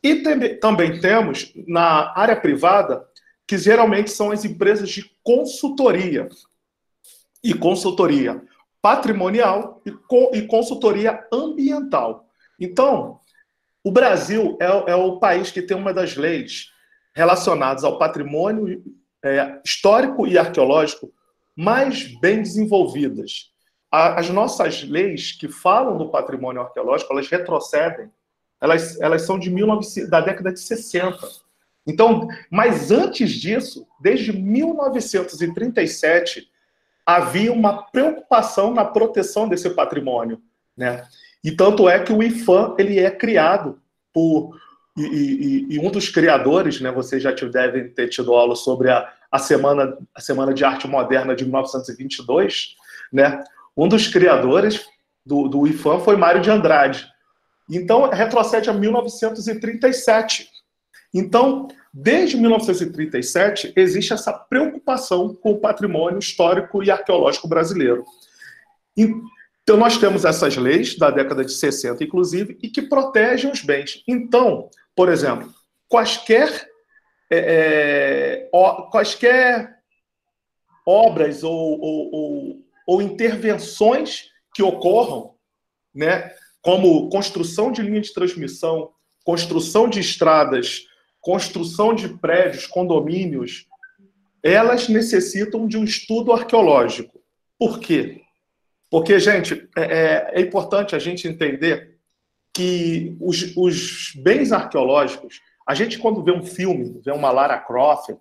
E 0.03 0.15
tem, 0.15 0.59
também 0.59 0.99
temos 0.99 1.51
na 1.67 2.13
área 2.17 2.35
privada, 2.35 3.05
que 3.47 3.57
geralmente 3.57 4.11
são 4.11 4.31
as 4.31 4.45
empresas 4.45 4.89
de 4.89 5.11
consultoria. 5.23 6.29
E 7.43 7.53
consultoria 7.53 8.41
patrimonial 8.81 9.81
e, 9.85 9.93
e 10.37 10.47
consultoria 10.47 11.23
ambiental. 11.31 12.27
Então, 12.59 13.19
o 13.83 13.91
Brasil 13.91 14.57
é, 14.59 14.91
é, 14.91 14.95
o 14.95 15.17
país 15.17 15.51
que 15.51 15.61
tem 15.61 15.75
uma 15.75 15.93
das 15.93 16.15
leis 16.15 16.71
relacionadas 17.13 17.83
ao 17.83 17.97
patrimônio 17.97 18.83
é, 19.23 19.59
histórico 19.65 20.27
e 20.27 20.37
arqueológico 20.37 21.11
mais 21.55 22.03
bem 22.19 22.41
desenvolvidas. 22.41 23.51
A, 23.91 24.19
as 24.19 24.29
nossas 24.29 24.83
leis 24.83 25.31
que 25.31 25.47
falam 25.47 25.97
do 25.97 26.09
patrimônio 26.09 26.61
arqueológico, 26.61 27.11
elas 27.11 27.27
retrocedem. 27.27 28.09
Elas, 28.59 28.99
elas 29.01 29.23
são 29.23 29.39
de 29.39 29.49
19, 29.49 30.07
da 30.07 30.21
década 30.21 30.53
de 30.53 30.59
60. 30.59 31.17
Então, 31.85 32.27
mas 32.49 32.91
antes 32.91 33.31
disso, 33.31 33.87
desde 33.99 34.31
1937, 34.31 36.49
havia 37.05 37.51
uma 37.51 37.83
preocupação 37.83 38.73
na 38.73 38.85
proteção 38.85 39.49
desse 39.49 39.69
patrimônio, 39.71 40.41
né? 40.77 41.05
E 41.43 41.51
tanto 41.51 41.89
é 41.89 41.99
que 41.99 42.13
o 42.13 42.21
IFAM 42.21 42.75
ele 42.77 42.99
é 42.99 43.09
criado 43.09 43.79
por 44.13 44.59
e, 44.97 45.03
e, 45.03 45.75
e, 45.75 45.79
um 45.79 45.89
dos 45.89 46.09
criadores, 46.09 46.81
né? 46.81 46.91
Vocês 46.91 47.23
já 47.23 47.31
devem 47.31 47.87
ter 47.87 48.09
tido 48.09 48.33
aula 48.33 48.55
sobre 48.55 48.89
a, 48.89 49.09
a 49.31 49.39
semana 49.39 49.97
a 50.13 50.19
semana 50.19 50.53
de 50.53 50.65
arte 50.65 50.87
moderna 50.87 51.33
de 51.33 51.45
1922, 51.45 52.75
né? 53.11 53.43
Um 53.75 53.87
dos 53.87 54.07
criadores 54.07 54.85
do, 55.25 55.47
do 55.47 55.65
IFAM 55.65 56.01
foi 56.01 56.17
Mário 56.17 56.41
de 56.41 56.51
Andrade. 56.51 57.07
Então 57.69 58.09
retrocede 58.09 58.69
a 58.69 58.73
1937. 58.73 60.49
Então 61.13 61.69
Desde 61.93 62.37
1937, 62.37 63.73
existe 63.75 64.13
essa 64.13 64.31
preocupação 64.31 65.35
com 65.35 65.51
o 65.51 65.59
patrimônio 65.59 66.19
histórico 66.19 66.81
e 66.81 66.89
arqueológico 66.89 67.49
brasileiro. 67.49 68.05
Então, 69.63 69.77
nós 69.77 69.97
temos 69.97 70.25
essas 70.25 70.57
leis 70.57 70.97
da 70.97 71.11
década 71.11 71.45
de 71.45 71.51
60, 71.51 72.03
inclusive, 72.03 72.57
e 72.61 72.69
que 72.69 72.81
protegem 72.81 73.51
os 73.51 73.61
bens. 73.61 74.03
Então, 74.07 74.69
por 74.95 75.09
exemplo, 75.09 75.53
quaisquer, 75.87 76.67
é, 77.29 78.47
é, 78.49 78.49
quaisquer 78.91 79.77
obras 80.85 81.43
ou, 81.43 81.79
ou, 81.79 82.11
ou, 82.11 82.65
ou 82.87 83.01
intervenções 83.01 84.29
que 84.53 84.63
ocorram, 84.63 85.35
né, 85.93 86.33
como 86.61 87.09
construção 87.09 87.71
de 87.71 87.81
linha 87.81 88.01
de 88.01 88.13
transmissão, 88.13 88.91
construção 89.23 89.87
de 89.87 89.99
estradas 89.99 90.85
construção 91.21 91.93
de 91.93 92.09
prédios, 92.09 92.65
condomínios, 92.65 93.67
elas 94.43 94.89
necessitam 94.89 95.67
de 95.67 95.77
um 95.77 95.83
estudo 95.83 96.33
arqueológico. 96.33 97.21
Por 97.57 97.79
quê? 97.79 98.20
Porque, 98.91 99.17
gente, 99.21 99.69
é, 99.77 99.81
é, 99.81 100.31
é 100.33 100.41
importante 100.41 100.93
a 100.93 100.99
gente 100.99 101.25
entender 101.25 101.95
que 102.53 103.15
os, 103.21 103.55
os, 103.55 104.11
bens 104.17 104.51
arqueológicos, 104.51 105.41
a 105.65 105.73
gente 105.73 105.97
quando 105.97 106.21
vê 106.21 106.33
um 106.33 106.43
filme, 106.43 106.99
vê 107.03 107.13
uma 107.13 107.31
Lara 107.31 107.57
Croft, 107.57 108.11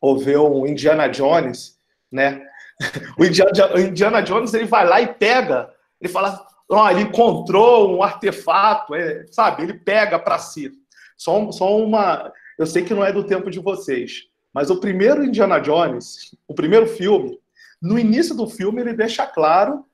ou 0.00 0.16
vê 0.16 0.36
um 0.36 0.64
Indiana 0.64 1.08
Jones, 1.08 1.76
né? 2.10 2.40
O 3.18 3.24
Indiana, 3.24 3.50
o 3.74 3.78
Indiana 3.80 4.20
Jones 4.20 4.52
ele 4.54 4.66
vai 4.66 4.86
lá 4.86 5.00
e 5.00 5.14
pega, 5.14 5.72
ele 6.00 6.12
fala, 6.12 6.44
oh, 6.68 6.88
ele 6.88 7.02
encontrou 7.02 7.96
um 7.96 8.02
artefato, 8.02 8.94
é, 8.94 9.24
sabe? 9.30 9.62
Ele 9.62 9.74
pega 9.74 10.18
para 10.18 10.38
si. 10.38 10.72
Só, 11.16 11.50
só 11.52 11.76
uma. 11.76 12.32
Eu 12.58 12.66
sei 12.66 12.84
que 12.84 12.94
não 12.94 13.04
é 13.04 13.12
do 13.12 13.24
tempo 13.24 13.50
de 13.50 13.60
vocês, 13.60 14.24
mas 14.52 14.70
o 14.70 14.80
primeiro 14.80 15.24
Indiana 15.24 15.58
Jones, 15.58 16.36
o 16.46 16.54
primeiro 16.54 16.86
filme, 16.86 17.38
no 17.80 17.98
início 17.98 18.34
do 18.34 18.48
filme 18.48 18.80
ele 18.80 18.92
deixa 18.92 19.26
claro 19.26 19.84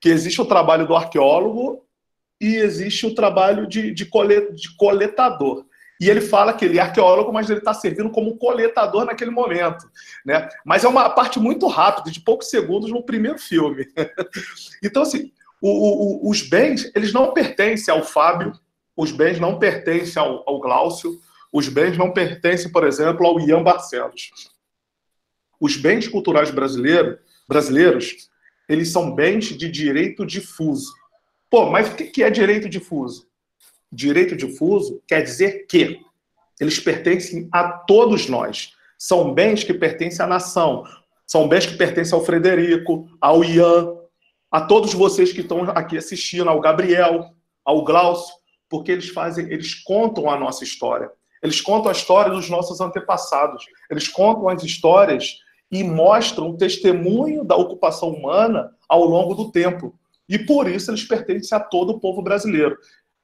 que 0.00 0.08
existe 0.08 0.40
o 0.40 0.46
trabalho 0.46 0.86
do 0.86 0.96
arqueólogo 0.96 1.84
e 2.40 2.56
existe 2.56 3.06
o 3.06 3.14
trabalho 3.14 3.66
de, 3.66 3.92
de, 3.92 4.04
de 4.04 4.76
coletador. 4.76 5.66
E 6.00 6.08
ele 6.08 6.22
fala 6.22 6.54
que 6.54 6.64
ele 6.64 6.78
é 6.78 6.80
arqueólogo, 6.80 7.30
mas 7.30 7.50
ele 7.50 7.58
está 7.58 7.74
servindo 7.74 8.08
como 8.08 8.38
coletador 8.38 9.04
naquele 9.04 9.30
momento. 9.30 9.86
Né? 10.24 10.48
Mas 10.64 10.82
é 10.82 10.88
uma 10.88 11.10
parte 11.10 11.38
muito 11.38 11.66
rápida, 11.66 12.10
de 12.10 12.20
poucos 12.20 12.48
segundos 12.48 12.90
no 12.90 13.02
primeiro 13.02 13.38
filme. 13.38 13.86
então, 14.82 15.02
assim, 15.02 15.30
o, 15.60 15.68
o, 16.26 16.30
os 16.30 16.40
bens, 16.40 16.90
eles 16.94 17.12
não 17.12 17.34
pertencem 17.34 17.92
ao 17.92 18.02
Fábio, 18.02 18.52
os 18.96 19.12
bens 19.12 19.38
não 19.38 19.58
pertencem 19.58 20.20
ao, 20.22 20.42
ao 20.48 20.58
Glaucio, 20.58 21.20
os 21.52 21.68
bens 21.68 21.98
não 21.98 22.12
pertencem, 22.12 22.72
por 22.72 22.86
exemplo, 22.86 23.26
ao 23.26 23.38
Ian 23.38 23.62
Barcelos. 23.62 24.30
Os 25.60 25.76
bens 25.76 26.08
culturais 26.08 26.50
brasileiros, 26.50 27.18
brasileiros, 27.46 28.29
eles 28.70 28.90
são 28.90 29.14
bens 29.14 29.46
de 29.46 29.68
direito 29.68 30.24
difuso. 30.24 30.92
Pô, 31.50 31.68
mas 31.70 31.90
o 31.90 31.94
que 31.94 32.22
é 32.22 32.30
direito 32.30 32.68
difuso? 32.68 33.28
Direito 33.92 34.36
difuso 34.36 35.02
quer 35.06 35.22
dizer 35.22 35.66
que 35.66 36.00
eles 36.60 36.78
pertencem 36.78 37.48
a 37.52 37.68
todos 37.68 38.28
nós. 38.28 38.72
São 38.96 39.34
bens 39.34 39.64
que 39.64 39.74
pertencem 39.74 40.24
à 40.24 40.28
nação. 40.28 40.84
São 41.26 41.48
bens 41.48 41.66
que 41.66 41.76
pertencem 41.76 42.16
ao 42.16 42.24
Frederico, 42.24 43.08
ao 43.20 43.42
Ian, 43.44 43.96
a 44.50 44.60
todos 44.60 44.92
vocês 44.92 45.32
que 45.32 45.40
estão 45.40 45.64
aqui 45.70 45.96
assistindo, 45.96 46.48
ao 46.48 46.60
Gabriel, 46.60 47.34
ao 47.64 47.84
Glaucio 47.84 48.40
porque 48.70 48.92
eles 48.92 49.08
fazem, 49.08 49.50
eles 49.52 49.74
contam 49.74 50.30
a 50.30 50.38
nossa 50.38 50.62
história. 50.62 51.10
Eles 51.42 51.60
contam 51.60 51.88
a 51.88 51.92
história 51.92 52.30
dos 52.32 52.48
nossos 52.48 52.80
antepassados. 52.80 53.66
Eles 53.90 54.06
contam 54.06 54.48
as 54.48 54.62
histórias 54.62 55.38
e 55.70 55.84
mostram 55.84 56.50
o 56.50 56.56
testemunho 56.56 57.44
da 57.44 57.56
ocupação 57.56 58.10
humana 58.10 58.70
ao 58.88 59.04
longo 59.04 59.34
do 59.34 59.52
tempo. 59.52 59.94
E 60.28 60.38
por 60.38 60.68
isso 60.68 60.90
eles 60.90 61.04
pertencem 61.04 61.56
a 61.56 61.60
todo 61.60 61.90
o 61.90 62.00
povo 62.00 62.22
brasileiro. 62.22 62.76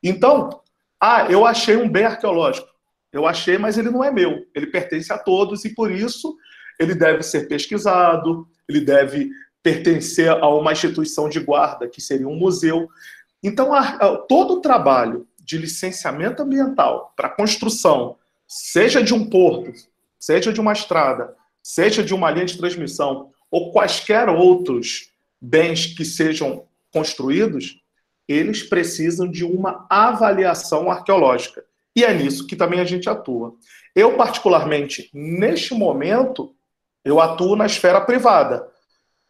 Então, 0.02 0.60
ah, 1.00 1.26
eu 1.30 1.44
achei 1.44 1.76
um 1.76 1.88
bem 1.88 2.04
arqueológico. 2.04 2.68
Eu 3.12 3.26
achei, 3.26 3.58
mas 3.58 3.78
ele 3.78 3.90
não 3.90 4.04
é 4.04 4.10
meu. 4.10 4.44
Ele 4.54 4.66
pertence 4.66 5.12
a 5.12 5.18
todos 5.18 5.64
e 5.64 5.74
por 5.74 5.90
isso 5.90 6.36
ele 6.78 6.94
deve 6.94 7.22
ser 7.22 7.48
pesquisado, 7.48 8.46
ele 8.68 8.80
deve 8.80 9.30
pertencer 9.62 10.30
a 10.30 10.48
uma 10.48 10.72
instituição 10.72 11.28
de 11.28 11.40
guarda, 11.40 11.88
que 11.88 12.00
seria 12.00 12.28
um 12.28 12.36
museu. 12.36 12.88
Então, 13.42 13.70
todo 14.28 14.54
o 14.54 14.60
trabalho 14.60 15.26
de 15.40 15.58
licenciamento 15.58 16.42
ambiental 16.42 17.12
para 17.16 17.28
construção, 17.28 18.16
seja 18.46 19.02
de 19.02 19.14
um 19.14 19.28
porto, 19.28 19.72
seja 20.18 20.52
de 20.52 20.60
uma 20.60 20.72
estrada, 20.72 21.34
seja 21.66 22.00
de 22.04 22.14
uma 22.14 22.30
linha 22.30 22.46
de 22.46 22.56
transmissão, 22.56 23.32
ou 23.50 23.72
quaisquer 23.72 24.28
outros 24.28 25.10
bens 25.40 25.86
que 25.86 26.04
sejam 26.04 26.64
construídos, 26.92 27.82
eles 28.28 28.62
precisam 28.62 29.28
de 29.28 29.44
uma 29.44 29.84
avaliação 29.90 30.88
arqueológica. 30.88 31.64
E 31.94 32.04
é 32.04 32.14
nisso 32.14 32.46
que 32.46 32.54
também 32.54 32.78
a 32.78 32.84
gente 32.84 33.10
atua. 33.10 33.52
Eu, 33.96 34.16
particularmente, 34.16 35.10
neste 35.12 35.74
momento, 35.74 36.54
eu 37.04 37.20
atuo 37.20 37.56
na 37.56 37.66
esfera 37.66 38.00
privada. 38.00 38.68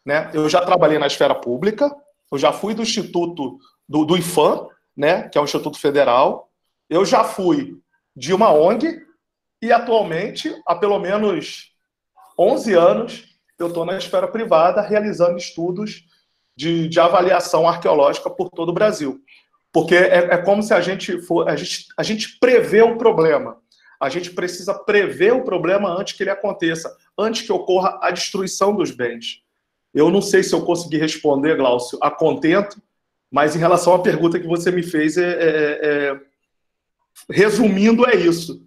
Né? 0.05 0.31
Eu 0.35 0.47
já 0.47 0.61
trabalhei 0.61 0.99
na 0.99 1.07
esfera 1.07 1.35
pública, 1.35 1.91
eu 2.31 2.37
já 2.37 2.53
fui 2.53 2.75
do 2.75 2.83
Instituto 2.83 3.59
do, 3.89 4.05
do 4.05 4.15
IFAM, 4.15 4.69
né, 4.95 5.27
que 5.31 5.39
é 5.39 5.41
o 5.41 5.45
Instituto 5.45 5.79
Federal. 5.79 6.51
Eu 6.91 7.03
já 7.07 7.25
fui 7.25 7.79
de 8.15 8.35
uma 8.35 8.53
ONG 8.53 9.07
e 9.63 9.73
atualmente, 9.73 10.55
há 10.67 10.75
pelo 10.75 10.99
menos 10.99 11.75
11 12.39 12.75
anos, 12.75 13.25
eu 13.59 13.69
estou 13.69 13.85
na 13.85 13.97
esfera 13.97 14.29
privada 14.29 14.81
realizando 14.81 15.37
estudos 15.37 16.05
de, 16.57 16.89
de 16.89 17.01
avaliação 17.01 17.69
arqueológica 17.69 18.31
por 18.31 18.51
todo 18.51 18.71
o 18.71 18.75
Brasil. 18.75 19.21
Porque 19.73 19.95
é, 19.95 20.35
é 20.35 20.39
como 20.39 20.63
se 20.63 20.73
a 20.73 20.81
gente 20.81 21.21
for. 21.23 21.49
A 21.49 21.57
gente, 21.57 21.87
a 21.99 22.03
gente 22.03 22.39
prevê 22.39 22.83
o 22.83 22.97
problema. 22.97 23.59
A 24.01 24.09
gente 24.09 24.31
precisa 24.31 24.75
prever 24.75 25.33
o 25.33 25.45
problema 25.45 25.89
antes 25.89 26.17
que 26.17 26.23
ele 26.23 26.31
aconteça, 26.31 26.95
antes 27.19 27.43
que 27.43 27.53
ocorra 27.53 27.99
a 28.03 28.11
destruição 28.11 28.75
dos 28.75 28.91
bens. 28.91 29.43
Eu 29.95 30.11
não 30.11 30.21
sei 30.21 30.43
se 30.43 30.55
eu 30.55 30.65
consegui 30.65 30.99
responder, 30.99 31.57
Glaucio, 31.57 31.99
a 32.03 32.11
contento, 32.11 32.81
mas 33.31 33.57
em 33.57 33.59
relação 33.59 33.95
à 33.95 33.99
pergunta 33.99 34.39
que 34.39 34.47
você 34.47 34.71
me 34.71 34.83
fez, 34.83 35.17
é, 35.17 35.31
é, 35.31 35.81
é... 35.83 36.21
resumindo, 37.31 38.07
é 38.07 38.15
isso. 38.15 38.63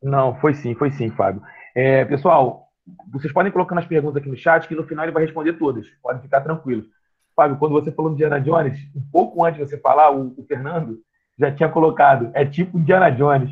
Não, 0.00 0.38
foi 0.40 0.54
sim, 0.54 0.76
foi 0.76 0.92
sim, 0.92 1.10
Fábio. 1.10 1.42
É, 1.74 2.04
pessoal, 2.04 2.67
vocês 3.12 3.32
podem 3.32 3.52
colocar 3.52 3.74
nas 3.74 3.86
perguntas 3.86 4.16
aqui 4.16 4.28
no 4.28 4.36
chat, 4.36 4.66
que 4.66 4.74
no 4.74 4.84
final 4.84 5.04
ele 5.04 5.12
vai 5.12 5.24
responder 5.24 5.54
todas. 5.54 5.86
Podem 6.02 6.22
ficar 6.22 6.40
tranquilos. 6.40 6.86
Fábio, 7.34 7.56
quando 7.56 7.72
você 7.72 7.92
falou 7.92 8.10
do 8.10 8.14
Indiana 8.14 8.40
Jones, 8.40 8.78
um 8.94 9.02
pouco 9.12 9.44
antes 9.44 9.60
de 9.60 9.68
você 9.68 9.78
falar, 9.78 10.10
o, 10.10 10.34
o 10.36 10.44
Fernando 10.44 11.00
já 11.38 11.52
tinha 11.52 11.68
colocado, 11.68 12.30
é 12.34 12.44
tipo 12.44 12.78
Indiana 12.78 13.10
Jones. 13.10 13.50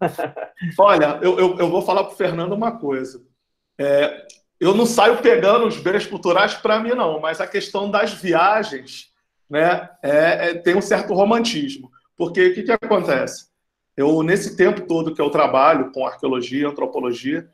Olha, 0.78 1.18
eu, 1.20 1.38
eu, 1.38 1.58
eu 1.58 1.68
vou 1.68 1.82
falar 1.82 2.04
para 2.04 2.14
o 2.14 2.16
Fernando 2.16 2.52
uma 2.52 2.72
coisa. 2.72 3.22
É, 3.78 4.26
eu 4.58 4.74
não 4.74 4.86
saio 4.86 5.18
pegando 5.18 5.66
os 5.66 5.76
bens 5.78 6.06
culturais 6.06 6.54
para 6.54 6.80
mim, 6.80 6.90
não, 6.90 7.20
mas 7.20 7.40
a 7.40 7.46
questão 7.46 7.90
das 7.90 8.12
viagens 8.12 9.08
né, 9.48 9.88
é, 10.02 10.50
é, 10.50 10.54
tem 10.54 10.74
um 10.74 10.82
certo 10.82 11.14
romantismo. 11.14 11.90
Porque 12.16 12.48
o 12.48 12.54
que, 12.54 12.62
que 12.64 12.72
acontece? 12.72 13.48
Eu, 13.96 14.22
nesse 14.22 14.56
tempo 14.56 14.86
todo 14.86 15.14
que 15.14 15.20
eu 15.20 15.30
trabalho 15.30 15.92
com 15.92 16.06
arqueologia, 16.06 16.68
antropologia, 16.68 17.48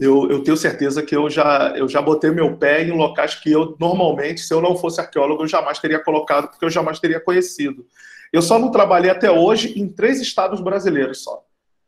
eu, 0.00 0.30
eu, 0.30 0.42
tenho 0.42 0.56
certeza 0.56 1.02
que 1.02 1.14
eu 1.14 1.28
já, 1.28 1.74
eu 1.76 1.86
já 1.86 2.00
botei 2.00 2.30
meu 2.30 2.56
pé 2.56 2.82
em 2.82 2.90
locais 2.90 3.34
que 3.34 3.52
eu, 3.52 3.76
normalmente, 3.78 4.40
se 4.40 4.54
eu 4.54 4.60
não 4.60 4.74
fosse 4.74 4.98
arqueólogo, 4.98 5.42
eu 5.42 5.48
jamais 5.48 5.78
teria 5.78 6.02
colocado, 6.02 6.48
porque 6.48 6.64
eu 6.64 6.70
jamais 6.70 6.98
teria 6.98 7.20
conhecido. 7.20 7.86
Eu 8.32 8.40
só 8.40 8.58
não 8.58 8.70
trabalhei 8.70 9.10
até 9.10 9.30
hoje 9.30 9.78
em 9.78 9.86
três 9.86 10.18
estados 10.18 10.60
brasileiros 10.60 11.22
só. 11.22 11.44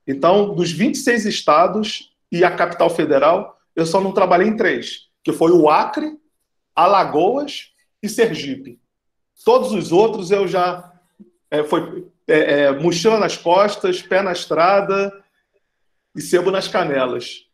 Então, 0.07 0.54
dos 0.54 0.71
26 0.71 1.25
estados 1.25 2.12
e 2.31 2.45
a 2.45 2.50
capital 2.50 2.90
federal, 2.90 3.59
eu 3.75 3.87
só 3.87 3.99
não 3.99 4.12
trabalhei 4.12 4.49
em 4.49 4.57
três, 4.57 5.09
que 5.25 5.33
foi 5.33 5.50
o 5.50 5.71
Acre, 5.71 6.19
Alagoas 6.76 7.73
e 8.02 8.11
Sergipe. 8.11 8.78
Todos 9.42 9.73
os 9.73 9.90
outros 9.90 10.31
eu 10.31 10.47
já 10.47 10.92
é, 11.50 11.64
foi 11.64 12.07
é, 12.28 12.64
é, 12.64 12.73
mochila 12.73 13.19
nas 13.19 13.38
costas, 13.38 14.02
pé 14.02 14.21
na 14.21 14.33
estrada 14.33 15.12
e 16.14 16.21
sebo 16.21 16.50
nas 16.50 16.69
canelas. 16.69 17.47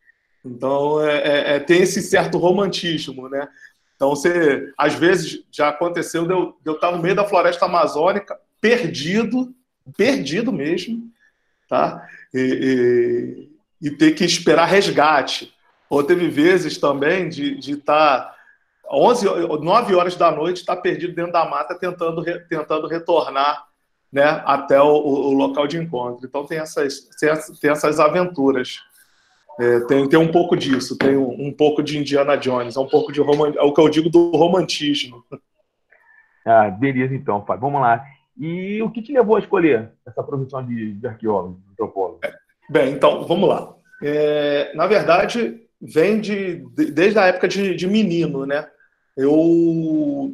Então 0.45 1.01
é, 1.01 1.17
é, 1.17 1.57
é 1.57 1.61
tem 1.61 1.83
esse 1.83 2.03
certo 2.03 2.39
romantismo, 2.39 3.29
né? 3.29 3.49
Então 3.97 4.11
você, 4.11 4.73
às 4.79 4.95
vezes 4.95 5.45
já 5.51 5.69
aconteceu 5.69 6.25
de 6.25 6.33
eu, 6.33 6.57
de 6.63 6.71
eu 6.71 6.75
estar 6.75 6.93
no 6.93 7.03
meio 7.03 7.17
da 7.17 7.25
floresta 7.25 7.67
amazônica, 7.67 8.39
perdido, 8.61 9.53
perdido 9.97 10.53
mesmo, 10.53 11.11
tá? 11.69 12.07
E, 12.33 13.49
e, 13.81 13.89
e 13.89 13.91
ter 13.91 14.13
que 14.13 14.25
esperar 14.25 14.67
resgate. 14.67 15.53
Ou 15.91 16.05
teve 16.05 16.29
vezes 16.29 16.79
também 16.79 17.29
de, 17.29 17.57
de 17.57 17.73
estar 17.73 18.37
11, 18.91 19.27
9 19.61 19.95
horas 19.95 20.17
da 20.17 20.31
noite, 20.31 20.59
estar 20.59 20.77
perdido 20.77 21.15
dentro 21.15 21.33
da 21.33 21.45
mata 21.45 21.75
tentando, 21.79 22.25
tentando 22.49 22.87
retornar 22.87 23.67
né, 24.13 24.43
até 24.47 24.81
o, 24.81 24.87
o, 24.87 25.33
local 25.33 25.67
de 25.67 25.77
encontro. 25.77 26.27
Então 26.27 26.47
tem 26.47 26.59
essas, 26.59 27.09
tem 27.61 27.71
essas 27.71 28.01
aventuras. 28.01 28.81
É, 29.59 29.81
tem, 29.81 30.09
tem 30.09 30.19
um 30.19 30.31
pouco 30.31 30.57
disso, 30.57 30.97
tem 30.97 31.17
um, 31.17 31.49
um, 31.49 31.53
pouco 31.53 31.83
de 31.83 31.99
Indiana 31.99 32.37
Jones, 32.37 32.77
é 32.77 32.81
um 32.81 32.87
pouco 32.87 33.13
de 33.13 33.21
roman, 33.21 33.53
é 33.57 33.63
o 33.63 33.73
que 33.73 33.81
eu 33.81 33.89
digo 33.89 34.09
do 34.09 34.31
romantismo. 34.31 35.25
Ah, 36.47 36.71
beleza 36.71 37.15
então, 37.15 37.45
Fábio. 37.45 37.63
Vamos 37.63 37.81
lá. 37.81 38.05
E 38.39 38.81
o 38.83 38.91
que 38.91 39.03
te 39.03 39.13
levou 39.13 39.37
a 39.37 39.41
escolher 39.41 39.91
essa 40.07 40.23
profissão 40.23 40.65
de, 40.65 40.95
de 40.95 41.07
arqueólogo, 41.07 41.61
antropólogo? 41.73 42.21
É, 42.25 42.33
bem, 42.71 42.93
então, 42.93 43.25
vamos 43.25 43.49
lá. 43.49 43.75
É, 44.03 44.73
na 44.75 44.87
verdade, 44.87 45.61
vem 45.81 46.21
de, 46.21 46.65
de, 46.77 46.91
desde 46.93 47.19
a 47.19 47.27
época 47.27 47.49
de, 47.49 47.75
de 47.75 47.87
menino, 47.87 48.47
né? 48.47 48.69
Eu 49.17 50.33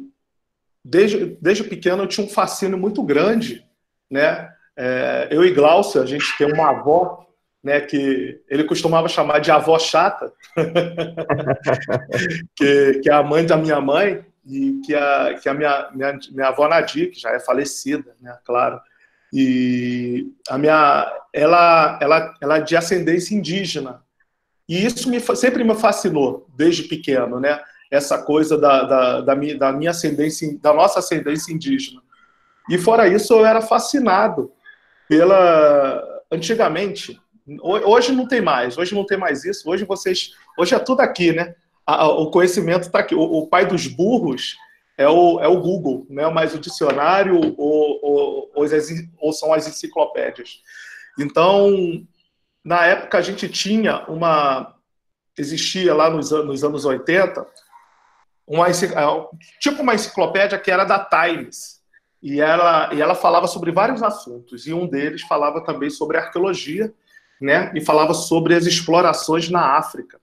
desde, 0.83 1.35
desde 1.41 1.63
pequeno 1.63 2.03
eu 2.03 2.07
tinha 2.07 2.25
um 2.25 2.29
fascínio 2.29 2.77
muito 2.77 3.01
grande, 3.01 3.65
né? 4.09 4.53
É, 4.77 5.29
eu 5.31 5.43
e 5.43 5.51
Glaucio, 5.51 6.01
a 6.01 6.05
gente 6.05 6.37
tem 6.37 6.51
uma 6.51 6.69
avó, 6.69 7.25
né, 7.65 7.81
que 7.81 8.39
ele 8.47 8.63
costumava 8.63 9.09
chamar 9.09 9.39
de 9.39 9.49
avó 9.49 9.79
chata, 9.79 10.31
que, 12.55 12.99
que 13.01 13.09
é 13.09 13.13
a 13.13 13.23
mãe 13.23 13.43
da 13.43 13.57
minha 13.57 13.81
mãe, 13.81 14.23
e 14.45 14.79
que 14.85 14.93
a, 14.93 15.33
que 15.41 15.49
a 15.49 15.53
minha, 15.55 15.89
minha, 15.91 16.19
minha 16.31 16.49
avó 16.49 16.67
Nadir, 16.67 17.09
que 17.09 17.19
já 17.19 17.31
é 17.31 17.39
falecida, 17.39 18.15
né, 18.21 18.37
claro, 18.45 18.79
e 19.33 20.31
a 20.47 20.59
minha, 20.59 21.11
ela, 21.33 21.97
ela, 21.99 22.35
ela 22.39 22.57
é 22.57 22.61
de 22.61 22.77
ascendência 22.77 23.35
indígena, 23.35 24.03
e 24.69 24.85
isso 24.85 25.09
me, 25.09 25.19
sempre 25.19 25.63
me 25.63 25.73
fascinou, 25.73 26.47
desde 26.55 26.83
pequeno, 26.83 27.39
né, 27.39 27.59
essa 27.89 28.21
coisa 28.21 28.59
da, 28.59 28.83
da, 28.83 29.21
da, 29.21 29.35
minha, 29.35 29.57
da 29.57 29.71
minha 29.71 29.89
ascendência, 29.89 30.55
da 30.61 30.71
nossa 30.71 30.99
ascendência 30.99 31.51
indígena. 31.51 31.99
E 32.69 32.77
fora 32.77 33.07
isso, 33.07 33.33
eu 33.33 33.43
era 33.43 33.61
fascinado 33.61 34.51
pela. 35.07 36.13
Antigamente, 36.31 37.19
hoje 37.61 38.11
não 38.11 38.27
tem 38.27 38.41
mais, 38.41 38.77
hoje 38.77 38.95
não 38.95 39.05
tem 39.05 39.17
mais 39.17 39.43
isso, 39.45 39.69
hoje 39.69 39.85
vocês. 39.85 40.31
Hoje 40.57 40.73
é 40.73 40.79
tudo 40.79 41.01
aqui, 41.01 41.31
né? 41.31 41.55
O 41.87 42.31
conhecimento 42.31 42.83
está 42.83 42.99
aqui. 42.99 43.13
O, 43.13 43.47
pai 43.47 43.65
dos 43.65 43.85
burros 43.87 44.55
é 44.97 45.07
o, 45.07 45.39
é 45.39 45.47
o 45.47 45.59
Google, 45.59 46.07
né? 46.09 46.27
mas 46.29 46.55
o 46.55 46.59
dicionário 46.59 47.35
ou, 47.57 47.99
ou, 48.01 48.51
ou, 49.19 49.33
são 49.33 49.53
as 49.53 49.67
enciclopédias. 49.67 50.61
Então, 51.19 52.03
na 52.63 52.85
época, 52.85 53.17
a 53.17 53.21
gente 53.21 53.47
tinha 53.47 54.03
uma. 54.07 54.73
Existia 55.37 55.93
lá 55.93 56.09
nos, 56.09 56.31
nos 56.31 56.63
anos 56.63 56.85
80 56.85 57.45
uma, 58.47 58.67
tipo 59.59 59.81
uma 59.81 59.95
enciclopédia 59.95 60.57
que 60.57 60.71
era 60.71 60.85
da 60.85 60.99
Times. 60.99 61.81
E 62.21 62.41
ela, 62.41 62.91
e 62.93 63.01
ela 63.01 63.13
falava 63.13 63.47
sobre 63.47 63.71
vários 63.71 64.01
assuntos. 64.01 64.65
E 64.65 64.73
um 64.73 64.87
deles 64.87 65.21
falava 65.23 65.63
também 65.63 65.89
sobre 65.89 66.17
arqueologia, 66.17 66.93
né? 67.41 67.71
E 67.75 67.81
falava 67.81 68.13
sobre 68.13 68.55
as 68.55 68.65
explorações 68.65 69.49
na 69.49 69.77
África. 69.77 70.19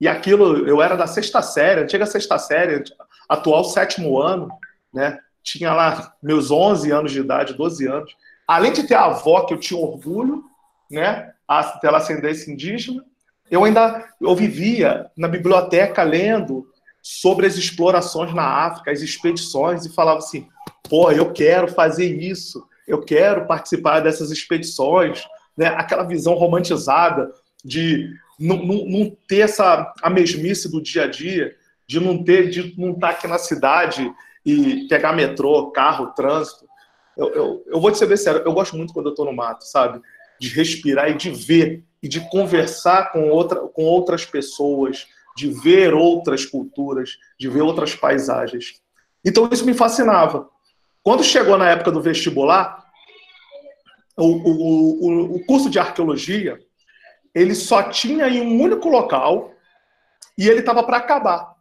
E 0.00 0.08
aquilo, 0.08 0.66
eu 0.66 0.82
era 0.82 0.96
da 0.96 1.06
sexta 1.06 1.40
série, 1.42 1.82
antiga 1.82 2.06
sexta 2.06 2.38
série, 2.38 2.84
atual 3.28 3.64
sétimo 3.64 4.20
ano, 4.20 4.48
né? 4.92 5.18
Tinha 5.42 5.72
lá 5.72 6.14
meus 6.22 6.50
11 6.50 6.90
anos 6.90 7.12
de 7.12 7.20
idade, 7.20 7.54
12 7.54 7.86
anos. 7.86 8.16
Além 8.46 8.72
de 8.72 8.86
ter 8.86 8.94
a 8.94 9.04
avó 9.04 9.44
que 9.44 9.54
eu 9.54 9.58
tinha 9.58 9.80
orgulho, 9.80 10.44
né? 10.90 11.32
Pela 11.80 11.98
ascendência 11.98 12.50
indígena, 12.50 13.04
eu 13.50 13.64
ainda 13.64 14.06
eu 14.20 14.34
vivia 14.34 15.10
na 15.16 15.28
biblioteca 15.28 16.02
lendo 16.02 16.66
sobre 17.02 17.46
as 17.46 17.56
explorações 17.56 18.32
na 18.34 18.46
África, 18.46 18.90
as 18.90 19.02
expedições, 19.02 19.84
e 19.84 19.92
falava 19.92 20.18
assim: 20.18 20.48
pô, 20.88 21.10
eu 21.10 21.32
quero 21.32 21.68
fazer 21.68 22.06
isso, 22.06 22.66
eu 22.86 23.02
quero 23.02 23.46
participar 23.46 24.00
dessas 24.00 24.30
expedições, 24.30 25.22
né? 25.56 25.66
aquela 25.66 26.04
visão 26.04 26.34
romantizada 26.34 27.30
de 27.64 28.10
não, 28.38 29.16
ter 29.28 29.40
essa 29.40 29.92
a 30.02 30.10
mesmice 30.10 30.70
do 30.70 30.82
dia 30.82 31.04
a 31.04 31.06
dia, 31.06 31.54
de 31.86 32.00
não 32.00 32.22
ter, 32.22 32.50
de 32.50 32.78
não 32.78 32.92
estar 32.92 33.10
aqui 33.10 33.26
na 33.26 33.38
cidade 33.38 34.12
e 34.44 34.86
pegar 34.88 35.12
metrô, 35.12 35.70
carro, 35.70 36.12
trânsito. 36.14 36.66
Eu, 37.16 37.28
eu, 37.32 37.64
eu 37.66 37.80
vou 37.80 37.90
te 37.90 37.98
ser 37.98 38.06
bem 38.06 38.16
sério, 38.16 38.42
eu 38.44 38.52
gosto 38.52 38.76
muito 38.76 38.92
quando 38.92 39.06
eu 39.06 39.10
estou 39.10 39.24
no 39.24 39.32
mato, 39.32 39.64
sabe? 39.64 40.00
De 40.40 40.48
respirar 40.48 41.10
e 41.10 41.14
de 41.14 41.30
ver 41.30 41.84
e 42.02 42.08
de 42.08 42.20
conversar 42.28 43.12
com, 43.12 43.30
outra, 43.30 43.60
com 43.60 43.84
outras 43.84 44.26
pessoas, 44.26 45.06
de 45.36 45.48
ver 45.48 45.94
outras 45.94 46.44
culturas, 46.44 47.16
de 47.38 47.48
ver 47.48 47.62
outras 47.62 47.94
paisagens. 47.94 48.80
Então 49.24 49.48
isso 49.50 49.64
me 49.64 49.72
fascinava. 49.72 50.48
Quando 51.02 51.22
chegou 51.22 51.56
na 51.56 51.70
época 51.70 51.90
do 51.90 52.02
vestibular, 52.02 52.83
o, 54.16 54.26
o, 54.26 55.34
o, 55.36 55.46
curso 55.46 55.68
de 55.68 55.78
arqueologia 55.78 56.58
ele 57.34 57.54
só 57.54 57.82
tinha 57.82 58.28
em 58.28 58.40
um 58.40 58.62
único 58.62 58.88
local 58.88 59.52
e 60.38 60.48
ele 60.48 60.60
estava 60.60 60.82
para 60.84 60.98
acabar. 60.98 61.54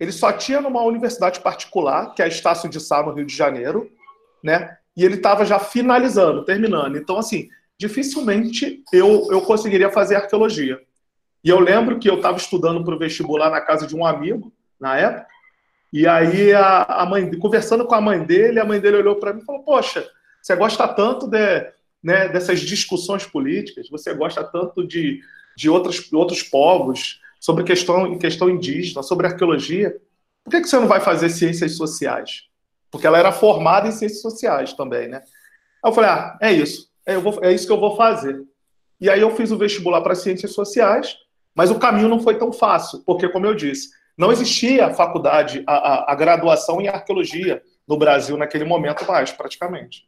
Ele 0.00 0.10
só 0.10 0.32
tinha 0.32 0.60
numa 0.60 0.82
universidade 0.82 1.40
particular, 1.40 2.12
que 2.12 2.22
é 2.22 2.24
a 2.24 2.28
Estácio 2.28 2.68
de 2.68 2.80
Sá, 2.80 3.02
no 3.02 3.12
Rio 3.12 3.24
de 3.24 3.34
Janeiro, 3.34 3.88
né? 4.42 4.76
E 4.96 5.04
ele 5.04 5.14
estava 5.14 5.44
já 5.44 5.60
finalizando, 5.60 6.44
terminando. 6.44 6.98
Então, 6.98 7.18
assim, 7.18 7.48
dificilmente 7.78 8.82
eu, 8.92 9.28
eu 9.30 9.42
conseguiria 9.42 9.90
fazer 9.90 10.16
arqueologia. 10.16 10.80
E 11.44 11.48
eu 11.48 11.60
lembro 11.60 12.00
que 12.00 12.10
eu 12.10 12.16
estava 12.16 12.36
estudando 12.36 12.84
para 12.84 12.94
o 12.94 12.98
vestibular 12.98 13.50
na 13.50 13.60
casa 13.60 13.86
de 13.86 13.94
um 13.94 14.04
amigo, 14.04 14.52
na 14.80 14.96
época, 14.96 15.26
e 15.92 16.06
aí 16.06 16.54
a, 16.54 16.82
a, 16.82 17.06
mãe, 17.06 17.38
conversando 17.38 17.84
com 17.84 17.94
a 17.94 18.00
mãe 18.00 18.24
dele, 18.24 18.58
a 18.58 18.64
mãe 18.64 18.80
dele 18.80 18.96
olhou 18.96 19.16
para 19.16 19.34
mim 19.34 19.42
e 19.42 19.44
falou: 19.44 19.62
Poxa, 19.62 20.08
você 20.40 20.56
gosta 20.56 20.88
tanto 20.88 21.28
de, 21.28 21.70
né, 22.02 22.28
dessas 22.28 22.60
discussões 22.60 23.24
políticas, 23.24 23.88
você 23.88 24.12
gosta 24.14 24.42
tanto 24.42 24.86
de, 24.86 25.20
de 25.56 25.70
outros, 25.70 26.12
outros 26.12 26.42
povos, 26.42 27.20
sobre 27.42 27.64
questão, 27.64 28.16
questão 28.18 28.48
indígena, 28.48 29.02
sobre 29.02 29.26
arqueologia, 29.26 30.00
por 30.44 30.50
que, 30.50 30.60
que 30.60 30.68
você 30.68 30.76
não 30.76 30.86
vai 30.86 31.00
fazer 31.00 31.28
ciências 31.28 31.76
sociais? 31.76 32.44
Porque 32.88 33.06
ela 33.06 33.18
era 33.18 33.32
formada 33.32 33.88
em 33.88 33.92
ciências 33.92 34.22
sociais 34.22 34.72
também, 34.74 35.08
né? 35.08 35.22
Aí 35.84 35.90
eu 35.90 35.92
falei, 35.92 36.10
ah, 36.10 36.38
é 36.40 36.52
isso. 36.52 36.88
É, 37.04 37.16
vou, 37.16 37.40
é 37.42 37.52
isso 37.52 37.66
que 37.66 37.72
eu 37.72 37.80
vou 37.80 37.96
fazer. 37.96 38.40
E 39.00 39.10
aí 39.10 39.20
eu 39.20 39.34
fiz 39.34 39.50
o 39.50 39.58
vestibular 39.58 40.00
para 40.02 40.14
Ciências 40.14 40.52
Sociais, 40.52 41.16
mas 41.52 41.70
o 41.70 41.78
caminho 41.80 42.08
não 42.08 42.20
foi 42.20 42.38
tão 42.38 42.52
fácil, 42.52 43.02
porque, 43.04 43.28
como 43.28 43.46
eu 43.46 43.54
disse, 43.54 43.90
não 44.16 44.30
existia 44.30 44.86
a 44.86 44.94
faculdade, 44.94 45.64
a, 45.66 45.74
a, 45.74 46.12
a 46.12 46.14
graduação 46.14 46.80
em 46.80 46.86
arqueologia 46.86 47.60
no 47.88 47.96
Brasil 47.96 48.36
naquele 48.36 48.64
momento 48.64 49.04
mais, 49.04 49.32
praticamente. 49.32 50.06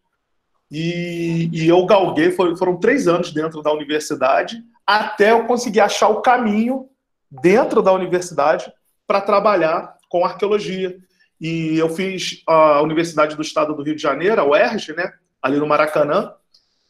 E, 0.71 1.51
e 1.53 1.69
eu 1.69 1.85
galguei, 1.87 2.31
foi, 2.31 2.57
foram 2.57 2.79
três 2.79 3.07
anos 3.07 3.33
dentro 3.33 3.63
da 3.63 3.73
universidade, 3.73 4.63
até 4.87 5.33
eu 5.33 5.47
conseguir 5.47 5.81
achar 5.81 6.09
o 6.09 6.21
caminho 6.21 6.89
dentro 7.31 7.83
da 7.83 7.93
universidade 7.93 8.73
para 9.07 9.21
trabalhar 9.21 9.97
com 10.09 10.25
arqueologia. 10.25 10.97
E 11.41 11.79
eu 11.79 11.89
fiz 11.89 12.43
a 12.47 12.81
Universidade 12.81 13.37
do 13.37 13.43
Estado 13.43 13.75
do 13.75 13.83
Rio 13.83 13.97
de 13.97 14.03
Janeiro, 14.03 14.41
a 14.41 14.45
UERJ, 14.45 14.95
né, 14.95 15.13
ali 15.43 15.59
no 15.59 15.67
Maracanã, 15.67 16.33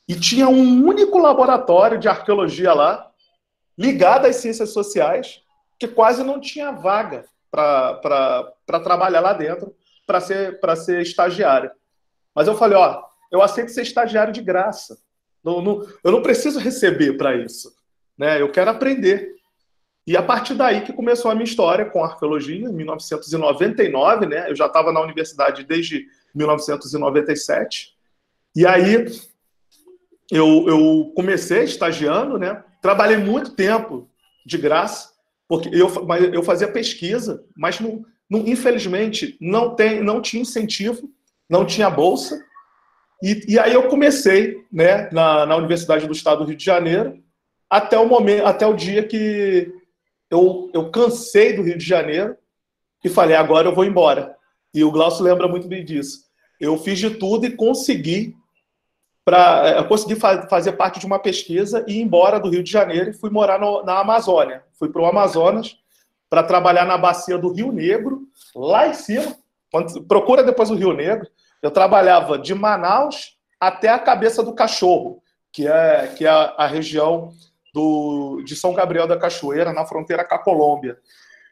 e 0.06 0.14
tinha 0.14 0.48
um 0.48 0.86
único 0.86 1.18
laboratório 1.18 1.98
de 1.98 2.08
arqueologia 2.08 2.72
lá, 2.72 3.10
ligado 3.76 4.26
às 4.26 4.36
ciências 4.36 4.70
sociais, 4.72 5.40
que 5.78 5.88
quase 5.88 6.22
não 6.22 6.40
tinha 6.40 6.70
vaga 6.70 7.24
para 7.50 8.80
trabalhar 8.82 9.20
lá 9.20 9.32
dentro, 9.32 9.74
para 10.06 10.20
ser, 10.20 10.60
ser 10.76 11.02
estagiário. 11.02 11.70
Mas 12.34 12.46
eu 12.46 12.54
falei, 12.54 12.76
ó, 12.76 13.02
eu 13.30 13.42
aceito 13.42 13.70
ser 13.70 13.82
estagiário 13.82 14.32
de 14.32 14.42
graça. 14.42 14.98
Não, 15.42 15.60
não, 15.60 15.86
eu 16.02 16.12
não 16.12 16.22
preciso 16.22 16.58
receber 16.58 17.16
para 17.16 17.36
isso. 17.36 17.74
Né? 18.16 18.40
Eu 18.40 18.50
quero 18.50 18.70
aprender. 18.70 19.34
E 20.06 20.16
a 20.16 20.22
partir 20.22 20.54
daí 20.54 20.82
que 20.82 20.92
começou 20.92 21.30
a 21.30 21.34
minha 21.34 21.44
história 21.44 21.86
com 21.86 22.04
arqueologia, 22.04 22.68
em 22.68 22.72
1999, 22.72 24.26
né? 24.26 24.50
Eu 24.50 24.54
já 24.54 24.66
estava 24.66 24.92
na 24.92 25.00
universidade 25.00 25.64
desde 25.64 26.06
1997. 26.34 27.94
E 28.54 28.66
aí 28.66 29.06
eu, 30.30 30.68
eu 30.68 31.12
comecei 31.16 31.64
estagiando, 31.64 32.38
né? 32.38 32.62
Trabalhei 32.82 33.16
muito 33.16 33.52
tempo 33.52 34.08
de 34.44 34.58
graça, 34.58 35.12
porque 35.48 35.68
eu, 35.68 35.90
eu 36.32 36.42
fazia 36.42 36.68
pesquisa, 36.68 37.42
mas 37.56 37.80
não, 37.80 38.04
não, 38.28 38.40
infelizmente 38.40 39.38
não, 39.40 39.74
tem, 39.74 40.02
não 40.02 40.20
tinha 40.20 40.42
incentivo, 40.42 41.10
não 41.48 41.64
tinha 41.64 41.88
bolsa. 41.88 42.44
E, 43.24 43.54
e 43.54 43.58
aí 43.58 43.72
eu 43.72 43.88
comecei 43.88 44.62
né, 44.70 45.08
na, 45.10 45.46
na 45.46 45.56
Universidade 45.56 46.06
do 46.06 46.12
Estado 46.12 46.40
do 46.40 46.44
Rio 46.44 46.58
de 46.58 46.64
Janeiro, 46.64 47.18
até 47.70 47.98
o 47.98 48.06
momento, 48.06 48.44
até 48.44 48.66
o 48.66 48.74
dia 48.74 49.02
que 49.02 49.72
eu, 50.30 50.70
eu 50.74 50.90
cansei 50.90 51.54
do 51.54 51.62
Rio 51.62 51.78
de 51.78 51.86
Janeiro 51.86 52.36
e 53.02 53.08
falei, 53.08 53.34
agora 53.34 53.66
eu 53.66 53.74
vou 53.74 53.86
embora. 53.86 54.36
E 54.74 54.84
o 54.84 54.90
Glaucio 54.90 55.24
lembra 55.24 55.48
muito 55.48 55.66
bem 55.66 55.82
disso. 55.82 56.24
Eu 56.60 56.76
fiz 56.76 56.98
de 56.98 57.12
tudo 57.12 57.46
e 57.46 57.56
consegui 57.56 58.36
para 59.24 59.70
é, 59.70 59.78
eu 59.78 59.88
consegui 59.88 60.16
fa 60.16 60.46
fazer 60.46 60.72
parte 60.72 61.00
de 61.00 61.06
uma 61.06 61.18
pesquisa 61.18 61.82
e 61.88 61.94
ir 61.94 62.02
embora 62.02 62.38
do 62.38 62.50
Rio 62.50 62.62
de 62.62 62.70
Janeiro 62.70 63.08
e 63.08 63.14
fui 63.14 63.30
morar 63.30 63.58
no, 63.58 63.82
na 63.84 64.00
Amazônia. 64.00 64.62
Fui 64.78 64.90
para 64.90 65.00
o 65.00 65.06
Amazonas 65.06 65.78
para 66.28 66.42
trabalhar 66.42 66.84
na 66.84 66.98
bacia 66.98 67.38
do 67.38 67.50
Rio 67.50 67.72
Negro, 67.72 68.28
lá 68.54 68.86
em 68.86 68.92
cima. 68.92 69.34
Quando, 69.70 70.02
procura 70.02 70.44
depois 70.44 70.70
o 70.70 70.74
Rio 70.74 70.92
Negro. 70.92 71.26
Eu 71.64 71.70
trabalhava 71.70 72.38
de 72.38 72.54
Manaus 72.54 73.38
até 73.58 73.88
a 73.88 73.98
cabeça 73.98 74.42
do 74.42 74.54
cachorro, 74.54 75.22
que 75.50 75.66
é, 75.66 76.08
que 76.08 76.26
é 76.26 76.28
a, 76.28 76.66
região 76.66 77.32
do, 77.72 78.42
de 78.44 78.54
São 78.54 78.74
Gabriel 78.74 79.06
da 79.06 79.16
Cachoeira, 79.16 79.72
na 79.72 79.86
fronteira 79.86 80.22
com 80.26 80.34
a 80.34 80.38
Colômbia. 80.38 80.98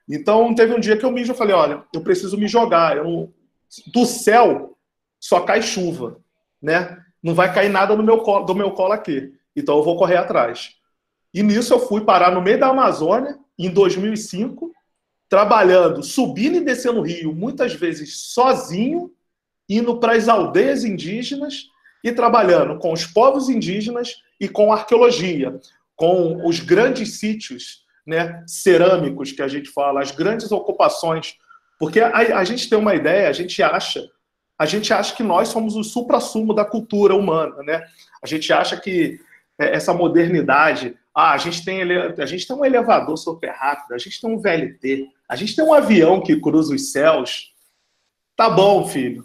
Então, 0.07 0.55
teve 0.55 0.75
um 0.75 0.79
dia 0.79 0.99
que 0.99 1.05
eu 1.07 1.11
me 1.11 1.27
eu 1.27 1.35
falei, 1.35 1.55
olha, 1.55 1.83
eu 1.95 2.03
preciso 2.03 2.37
me 2.37 2.47
jogar. 2.47 2.99
Eu, 2.99 3.33
do 3.87 4.05
céu 4.05 4.77
só 5.19 5.41
cai 5.41 5.63
chuva, 5.63 6.21
né? 6.61 6.99
Não 7.23 7.35
vai 7.35 7.51
cair 7.51 7.71
nada 7.71 7.97
no 7.97 8.03
meu 8.03 8.19
colo, 8.19 8.45
do 8.45 8.55
meu 8.55 8.73
colo 8.73 8.93
aqui. 8.93 9.33
Então, 9.57 9.79
eu 9.79 9.83
vou 9.83 9.97
correr 9.97 10.19
atrás. 10.19 10.77
E 11.33 11.43
nisso 11.43 11.73
eu 11.73 11.81
fui 11.81 12.05
parar 12.05 12.33
no 12.33 12.43
meio 12.43 12.61
da 12.61 12.67
Amazônia, 12.67 13.39
em 13.59 13.71
2005, 13.71 14.71
trabalhando, 15.27 16.03
subindo 16.03 16.59
e 16.59 16.61
descendo 16.61 17.01
o 17.01 17.03
rio, 17.03 17.35
muitas 17.35 17.73
vezes 17.73 18.35
sozinho, 18.35 19.11
indo 19.69 19.99
para 19.99 20.15
as 20.15 20.29
aldeias 20.29 20.85
indígenas 20.85 21.71
e 22.05 22.13
trabalhando 22.13 22.79
com 22.79 22.93
os 22.93 23.07
povos 23.07 23.49
indígenas 23.49 24.17
e 24.41 24.49
com 24.49 24.73
arqueologia 24.73 25.61
com 26.03 26.45
os 26.45 26.59
grandes 26.59 27.21
sítios 27.21 27.85
né, 28.05 28.43
cerâmicos 28.45 29.31
que 29.31 29.41
a 29.41 29.47
gente 29.47 29.71
fala, 29.71 30.03
as 30.03 30.11
grandes 30.11 30.51
ocupações. 30.51 31.37
Porque 31.79 32.01
a, 32.01 32.17
a 32.39 32.45
gente 32.45 32.69
tem 32.69 32.77
uma 32.77 32.95
ideia, 32.95 33.29
a 33.29 33.33
gente 33.33 33.63
acha, 33.63 34.05
a 34.59 34.67
gente 34.67 34.93
acha 34.93 35.15
que 35.15 35.23
nós 35.23 35.49
somos 35.49 35.77
o 35.77 35.85
supra-sumo 35.85 36.53
da 36.53 36.65
cultura 36.65 37.15
humana, 37.15 37.63
né? 37.63 37.85
A 38.21 38.27
gente 38.27 38.53
acha 38.53 38.77
que 38.77 39.21
é, 39.57 39.77
essa 39.77 39.95
modernidade, 39.95 40.97
ah, 41.15 41.35
a 41.35 41.39
gente 41.39 41.65
tem 41.65 41.83
a 41.83 42.27
gente 42.27 42.49
tem 42.49 42.57
um 42.57 42.65
elevador 42.65 43.17
super 43.17 43.51
rápido, 43.51 43.95
a 43.95 43.99
gente 43.99 44.21
tem 44.21 44.29
um 44.29 44.39
VLT, 44.39 45.07
a 45.29 45.37
gente 45.37 45.55
tem 45.55 45.65
um 45.65 45.73
avião 45.73 46.21
que 46.21 46.41
cruza 46.41 46.75
os 46.75 46.91
céus. 46.91 47.53
Tá 48.35 48.51
bom, 48.51 48.89
filho. 48.89 49.25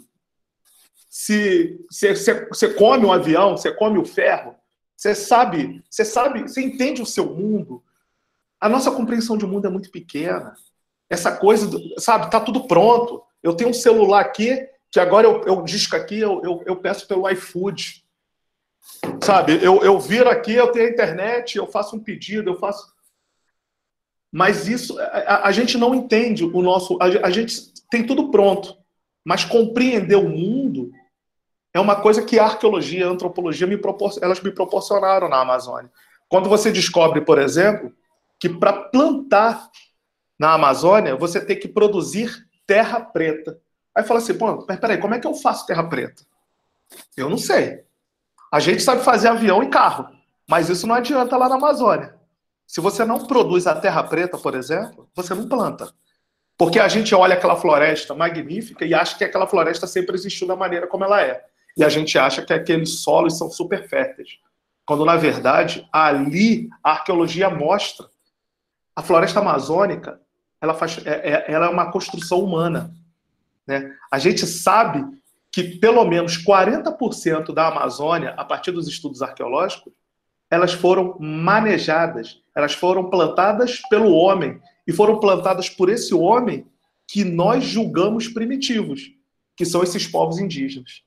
Se 1.20 1.76
você 1.90 2.72
come 2.74 3.04
um 3.04 3.12
avião, 3.12 3.56
você 3.56 3.74
come 3.74 3.98
o 3.98 4.04
ferro, 4.04 4.54
você 4.96 5.16
sabe, 5.16 5.82
você 5.90 6.04
sabe, 6.04 6.42
você 6.42 6.62
entende 6.62 7.02
o 7.02 7.06
seu 7.06 7.34
mundo. 7.34 7.82
A 8.60 8.68
nossa 8.68 8.92
compreensão 8.92 9.36
de 9.36 9.44
mundo 9.44 9.66
é 9.66 9.70
muito 9.70 9.90
pequena. 9.90 10.54
Essa 11.10 11.36
coisa, 11.36 11.66
do, 11.66 12.00
sabe, 12.00 12.30
tá 12.30 12.38
tudo 12.40 12.68
pronto. 12.68 13.20
Eu 13.42 13.52
tenho 13.52 13.70
um 13.70 13.74
celular 13.74 14.20
aqui, 14.20 14.64
que 14.92 15.00
agora 15.00 15.26
eu, 15.26 15.42
eu 15.42 15.62
disco 15.64 15.96
aqui, 15.96 16.20
eu, 16.20 16.40
eu, 16.44 16.62
eu 16.64 16.76
peço 16.76 17.08
pelo 17.08 17.28
iFood. 17.30 18.04
Sabe, 19.20 19.58
eu, 19.60 19.82
eu 19.82 19.98
viro 19.98 20.30
aqui, 20.30 20.54
eu 20.54 20.70
tenho 20.70 20.86
a 20.86 20.90
internet, 20.90 21.58
eu 21.58 21.66
faço 21.66 21.96
um 21.96 22.00
pedido, 22.00 22.50
eu 22.50 22.56
faço. 22.60 22.94
Mas 24.30 24.68
isso, 24.68 24.96
a, 25.00 25.48
a 25.48 25.50
gente 25.50 25.76
não 25.76 25.96
entende 25.96 26.44
o 26.44 26.62
nosso. 26.62 26.96
A, 27.02 27.26
a 27.26 27.30
gente 27.30 27.72
tem 27.90 28.06
tudo 28.06 28.30
pronto. 28.30 28.78
Mas 29.24 29.44
compreender 29.44 30.14
o 30.14 30.28
mundo 30.28 30.92
é 31.78 31.80
uma 31.80 31.96
coisa 31.96 32.22
que 32.22 32.38
a 32.38 32.44
arqueologia 32.44 33.00
e 33.00 33.02
a 33.04 33.08
antropologia 33.08 33.66
me 33.66 33.80
elas 34.20 34.40
me 34.40 34.50
proporcionaram 34.50 35.28
na 35.28 35.40
Amazônia. 35.40 35.90
Quando 36.28 36.48
você 36.48 36.72
descobre, 36.72 37.20
por 37.20 37.38
exemplo, 37.38 37.92
que 38.38 38.48
para 38.48 38.72
plantar 38.72 39.70
na 40.38 40.54
Amazônia 40.54 41.14
você 41.14 41.40
tem 41.40 41.58
que 41.58 41.68
produzir 41.68 42.46
terra 42.66 43.00
preta. 43.00 43.58
Aí 43.94 44.02
fala 44.02 44.18
assim, 44.18 44.34
pô, 44.34 44.64
mas 44.68 44.78
peraí, 44.78 44.98
como 44.98 45.14
é 45.14 45.20
que 45.20 45.26
eu 45.26 45.34
faço 45.34 45.66
terra 45.66 45.84
preta? 45.84 46.24
Eu 47.16 47.30
não 47.30 47.38
sei. 47.38 47.84
A 48.52 48.58
gente 48.58 48.82
sabe 48.82 49.02
fazer 49.02 49.28
avião 49.28 49.62
e 49.62 49.68
carro, 49.68 50.08
mas 50.48 50.68
isso 50.68 50.86
não 50.86 50.96
adianta 50.96 51.36
lá 51.36 51.48
na 51.48 51.54
Amazônia. 51.54 52.16
Se 52.66 52.80
você 52.80 53.04
não 53.04 53.24
produz 53.24 53.66
a 53.68 53.74
terra 53.74 54.02
preta, 54.02 54.36
por 54.36 54.54
exemplo, 54.54 55.08
você 55.14 55.32
não 55.32 55.48
planta. 55.48 55.92
Porque 56.56 56.80
a 56.80 56.88
gente 56.88 57.14
olha 57.14 57.34
aquela 57.34 57.56
floresta 57.56 58.16
magnífica 58.16 58.84
e 58.84 58.92
acha 58.92 59.16
que 59.16 59.22
aquela 59.22 59.46
floresta 59.46 59.86
sempre 59.86 60.16
existiu 60.16 60.46
da 60.46 60.56
maneira 60.56 60.88
como 60.88 61.04
ela 61.04 61.22
é 61.22 61.44
e 61.78 61.84
a 61.84 61.88
gente 61.88 62.18
acha 62.18 62.44
que 62.44 62.52
aqueles 62.52 63.00
solos 63.00 63.38
são 63.38 63.48
super 63.48 63.88
férteis. 63.88 64.38
Quando, 64.84 65.04
na 65.04 65.16
verdade, 65.16 65.88
ali 65.92 66.68
a 66.82 66.90
arqueologia 66.90 67.48
mostra 67.48 68.06
a 68.96 69.02
floresta 69.02 69.38
amazônica 69.38 70.20
ela, 70.60 70.74
faz, 70.74 70.98
é, 71.06 71.30
é, 71.30 71.44
ela 71.52 71.66
é 71.66 71.68
uma 71.68 71.90
construção 71.92 72.40
humana. 72.40 72.92
Né? 73.66 73.94
A 74.10 74.18
gente 74.18 74.44
sabe 74.46 75.04
que 75.52 75.78
pelo 75.78 76.04
menos 76.04 76.36
40% 76.44 77.54
da 77.54 77.68
Amazônia, 77.68 78.30
a 78.30 78.44
partir 78.44 78.72
dos 78.72 78.88
estudos 78.88 79.22
arqueológicos, 79.22 79.92
elas 80.50 80.72
foram 80.72 81.16
manejadas, 81.20 82.42
elas 82.54 82.74
foram 82.74 83.08
plantadas 83.08 83.80
pelo 83.88 84.12
homem 84.12 84.60
e 84.86 84.92
foram 84.92 85.20
plantadas 85.20 85.68
por 85.68 85.88
esse 85.88 86.14
homem 86.14 86.66
que 87.06 87.24
nós 87.24 87.64
julgamos 87.64 88.28
primitivos, 88.28 89.12
que 89.56 89.64
são 89.64 89.82
esses 89.82 90.06
povos 90.06 90.38
indígenas. 90.38 91.02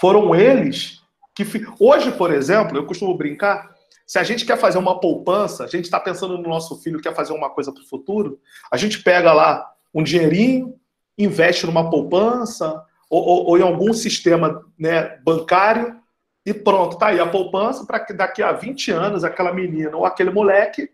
Foram 0.00 0.34
eles 0.34 1.02
que. 1.34 1.44
Hoje, 1.78 2.12
por 2.12 2.32
exemplo, 2.32 2.76
eu 2.76 2.86
costumo 2.86 3.16
brincar. 3.16 3.74
Se 4.06 4.18
a 4.18 4.22
gente 4.22 4.44
quer 4.44 4.58
fazer 4.58 4.78
uma 4.78 5.00
poupança, 5.00 5.64
a 5.64 5.66
gente 5.66 5.84
está 5.84 5.98
pensando 5.98 6.36
no 6.36 6.48
nosso 6.48 6.76
filho, 6.82 7.00
quer 7.00 7.14
fazer 7.14 7.32
uma 7.32 7.48
coisa 7.48 7.72
para 7.72 7.82
o 7.82 7.86
futuro, 7.86 8.38
a 8.70 8.76
gente 8.76 9.02
pega 9.02 9.32
lá 9.32 9.66
um 9.94 10.02
dinheirinho, 10.02 10.74
investe 11.16 11.64
numa 11.64 11.88
poupança 11.88 12.84
ou, 13.08 13.22
ou, 13.22 13.46
ou 13.46 13.58
em 13.58 13.62
algum 13.62 13.94
sistema 13.94 14.62
né, 14.78 15.16
bancário 15.24 15.98
e 16.44 16.52
pronto, 16.52 16.98
tá 16.98 17.06
aí 17.06 17.20
a 17.20 17.26
poupança 17.26 17.86
para 17.86 17.98
que 17.98 18.12
daqui 18.12 18.42
a 18.42 18.52
20 18.52 18.90
anos 18.90 19.24
aquela 19.24 19.54
menina 19.54 19.96
ou 19.96 20.04
aquele 20.04 20.30
moleque 20.30 20.90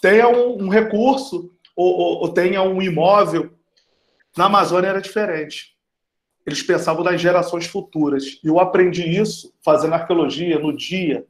tenha 0.00 0.26
um, 0.28 0.64
um 0.64 0.68
recurso 0.68 1.52
ou, 1.76 1.94
ou, 1.94 2.20
ou 2.22 2.34
tenha 2.34 2.60
um 2.62 2.82
imóvel. 2.82 3.52
Na 4.36 4.46
Amazônia 4.46 4.88
era 4.88 5.00
diferente 5.00 5.71
eles 6.46 6.62
pensavam 6.62 7.04
nas 7.04 7.20
gerações 7.20 7.66
futuras. 7.66 8.40
E 8.42 8.48
eu 8.48 8.58
aprendi 8.58 9.02
isso 9.02 9.52
fazendo 9.64 9.94
arqueologia 9.94 10.58
no 10.58 10.76
dia 10.76 11.26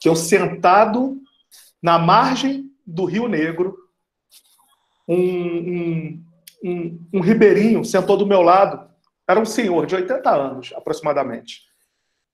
que 0.00 0.08
eu 0.08 0.16
sentado 0.16 1.20
na 1.82 1.98
margem 1.98 2.70
do 2.86 3.04
Rio 3.04 3.28
Negro, 3.28 3.76
um, 5.06 5.16
um, 5.16 6.24
um, 6.64 7.08
um 7.14 7.20
ribeirinho 7.20 7.84
sentou 7.84 8.16
do 8.16 8.26
meu 8.26 8.42
lado, 8.42 8.88
era 9.26 9.40
um 9.40 9.44
senhor 9.44 9.86
de 9.86 9.94
80 9.94 10.30
anos, 10.30 10.72
aproximadamente. 10.74 11.62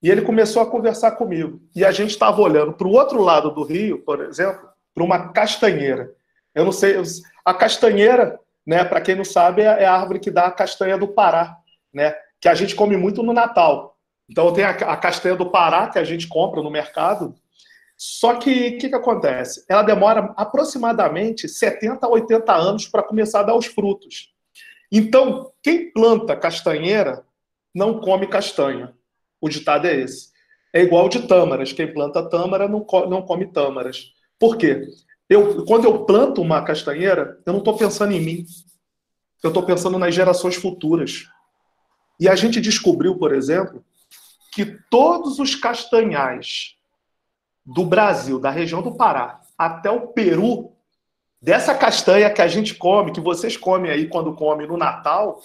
E 0.01 0.09
ele 0.09 0.21
começou 0.21 0.61
a 0.61 0.69
conversar 0.69 1.11
comigo. 1.11 1.61
E 1.75 1.83
a 1.83 1.91
gente 1.91 2.11
estava 2.11 2.41
olhando 2.41 2.73
para 2.73 2.87
o 2.87 2.91
outro 2.91 3.21
lado 3.21 3.51
do 3.51 3.63
rio, 3.63 3.99
por 3.99 4.21
exemplo, 4.21 4.67
para 4.93 5.03
uma 5.03 5.29
castanheira. 5.29 6.11
Eu 6.53 6.63
não 6.63 6.71
sei, 6.71 6.95
a 7.43 7.53
castanheira, 7.53 8.39
né, 8.65 8.83
para 8.83 9.01
quem 9.01 9.15
não 9.15 9.25
sabe, 9.25 9.61
é 9.61 9.85
a 9.85 9.93
árvore 9.93 10.19
que 10.19 10.31
dá 10.31 10.45
a 10.45 10.51
castanha 10.51 10.97
do 10.97 11.07
Pará, 11.07 11.57
né, 11.95 12.13
que 12.39 12.49
a 12.49 12.53
gente 12.53 12.75
come 12.75 12.97
muito 12.97 13.23
no 13.23 13.33
Natal. 13.33 13.97
Então 14.29 14.51
tem 14.53 14.65
a, 14.65 14.71
a 14.71 14.97
castanha 14.97 15.35
do 15.35 15.49
Pará 15.49 15.87
que 15.87 15.97
a 15.97 16.03
gente 16.03 16.27
compra 16.27 16.61
no 16.61 16.69
mercado. 16.69 17.33
Só 17.97 18.35
que 18.35 18.49
o 18.49 18.77
que, 18.77 18.89
que 18.89 18.95
acontece? 18.95 19.65
Ela 19.69 19.81
demora 19.81 20.33
aproximadamente 20.35 21.47
70 21.47 22.05
a 22.05 22.09
80 22.09 22.53
anos 22.53 22.87
para 22.87 23.03
começar 23.03 23.39
a 23.39 23.43
dar 23.43 23.55
os 23.55 23.67
frutos. 23.67 24.33
Então, 24.91 25.51
quem 25.63 25.91
planta 25.91 26.35
castanheira 26.35 27.23
não 27.73 27.99
come 27.99 28.27
castanha. 28.27 28.93
O 29.39 29.47
ditado 29.47 29.87
é 29.87 29.95
esse. 29.95 30.29
É 30.73 30.81
igual 30.81 31.07
de 31.07 31.25
tâmaras. 31.25 31.71
Quem 31.71 31.91
planta 31.91 32.27
tâmara 32.29 32.67
não, 32.67 32.85
não 33.09 33.21
come 33.21 33.45
tâmaras. 33.45 34.11
Por 34.37 34.57
quê? 34.57 34.87
Eu, 35.29 35.65
quando 35.65 35.85
eu 35.85 36.05
planto 36.05 36.41
uma 36.41 36.61
castanheira, 36.61 37.39
eu 37.45 37.53
não 37.53 37.59
estou 37.59 37.77
pensando 37.77 38.11
em 38.11 38.19
mim. 38.19 38.45
Eu 39.41 39.49
estou 39.49 39.63
pensando 39.63 39.97
nas 39.97 40.13
gerações 40.13 40.55
futuras. 40.55 41.25
E 42.19 42.29
a 42.29 42.35
gente 42.35 42.61
descobriu, 42.61 43.17
por 43.17 43.33
exemplo, 43.33 43.83
que 44.51 44.65
todos 44.89 45.39
os 45.39 45.55
castanhais 45.55 46.75
do 47.65 47.83
Brasil, 47.83 48.39
da 48.39 48.49
região 48.49 48.81
do 48.81 48.95
Pará, 48.95 49.41
até 49.57 49.89
o 49.89 50.07
Peru, 50.07 50.71
dessa 51.41 51.75
castanha 51.75 52.29
que 52.29 52.41
a 52.41 52.47
gente 52.47 52.75
come, 52.75 53.11
que 53.11 53.19
vocês 53.19 53.57
comem 53.57 53.91
aí 53.91 54.07
quando 54.07 54.33
comem 54.33 54.67
no 54.67 54.77
Natal, 54.77 55.41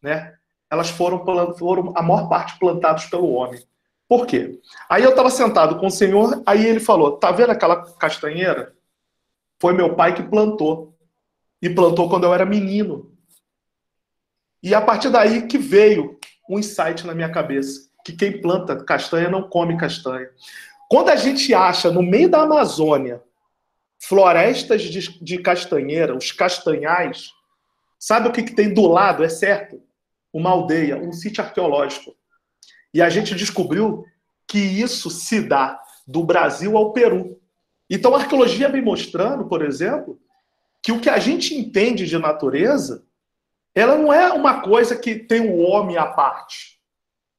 né? 0.00 0.34
Elas 0.70 0.90
foram, 0.90 1.24
foram 1.56 1.92
a 1.96 2.02
maior 2.02 2.28
parte 2.28 2.58
plantadas 2.58 3.06
pelo 3.06 3.30
homem. 3.30 3.62
Por 4.08 4.26
quê? 4.26 4.60
Aí 4.88 5.02
eu 5.02 5.10
estava 5.10 5.30
sentado 5.30 5.78
com 5.78 5.86
o 5.86 5.90
senhor, 5.90 6.42
aí 6.46 6.64
ele 6.64 6.80
falou: 6.80 7.18
tá 7.18 7.30
vendo 7.32 7.50
aquela 7.50 7.84
castanheira? 7.94 8.74
Foi 9.60 9.72
meu 9.72 9.94
pai 9.94 10.14
que 10.14 10.22
plantou. 10.22 10.94
E 11.60 11.70
plantou 11.70 12.08
quando 12.08 12.24
eu 12.24 12.34
era 12.34 12.44
menino. 12.44 13.15
E 14.66 14.74
a 14.74 14.80
partir 14.80 15.10
daí 15.10 15.46
que 15.46 15.58
veio 15.58 16.18
um 16.50 16.58
insight 16.58 17.06
na 17.06 17.14
minha 17.14 17.30
cabeça: 17.30 17.88
que 18.04 18.12
quem 18.12 18.40
planta 18.40 18.74
castanha 18.84 19.30
não 19.30 19.48
come 19.48 19.76
castanha. 19.76 20.28
Quando 20.90 21.10
a 21.10 21.14
gente 21.14 21.54
acha 21.54 21.88
no 21.88 22.02
meio 22.02 22.28
da 22.28 22.42
Amazônia 22.42 23.22
florestas 24.02 24.82
de, 24.82 25.22
de 25.22 25.38
castanheira, 25.38 26.16
os 26.16 26.32
castanhais, 26.32 27.30
sabe 27.96 28.26
o 28.26 28.32
que, 28.32 28.42
que 28.42 28.56
tem 28.56 28.74
do 28.74 28.88
lado? 28.88 29.22
É 29.22 29.28
certo, 29.28 29.80
uma 30.32 30.50
aldeia, 30.50 30.96
um 30.96 31.12
sítio 31.12 31.44
arqueológico. 31.44 32.16
E 32.92 33.00
a 33.00 33.08
gente 33.08 33.36
descobriu 33.36 34.04
que 34.48 34.58
isso 34.58 35.10
se 35.10 35.42
dá 35.42 35.80
do 36.04 36.24
Brasil 36.24 36.76
ao 36.76 36.92
Peru. 36.92 37.40
Então 37.88 38.16
a 38.16 38.18
arqueologia 38.18 38.68
vem 38.68 38.82
mostrando, 38.82 39.46
por 39.46 39.64
exemplo, 39.64 40.18
que 40.82 40.90
o 40.90 41.00
que 41.00 41.08
a 41.08 41.20
gente 41.20 41.54
entende 41.54 42.04
de 42.04 42.18
natureza, 42.18 43.05
ela 43.76 43.98
não 43.98 44.10
é 44.10 44.32
uma 44.32 44.62
coisa 44.62 44.96
que 44.96 45.16
tem 45.16 45.50
o 45.50 45.58
homem 45.58 45.98
à 45.98 46.06
parte, 46.06 46.80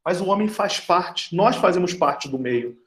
mas 0.06 0.21
o 0.21 0.28
homem 0.28 0.47
faz 0.47 0.80
parte, 0.80 1.36
nós 1.36 1.56
fazemos 1.56 1.95
parte 1.95 2.30
do 2.30 2.38
meio. 2.38 2.78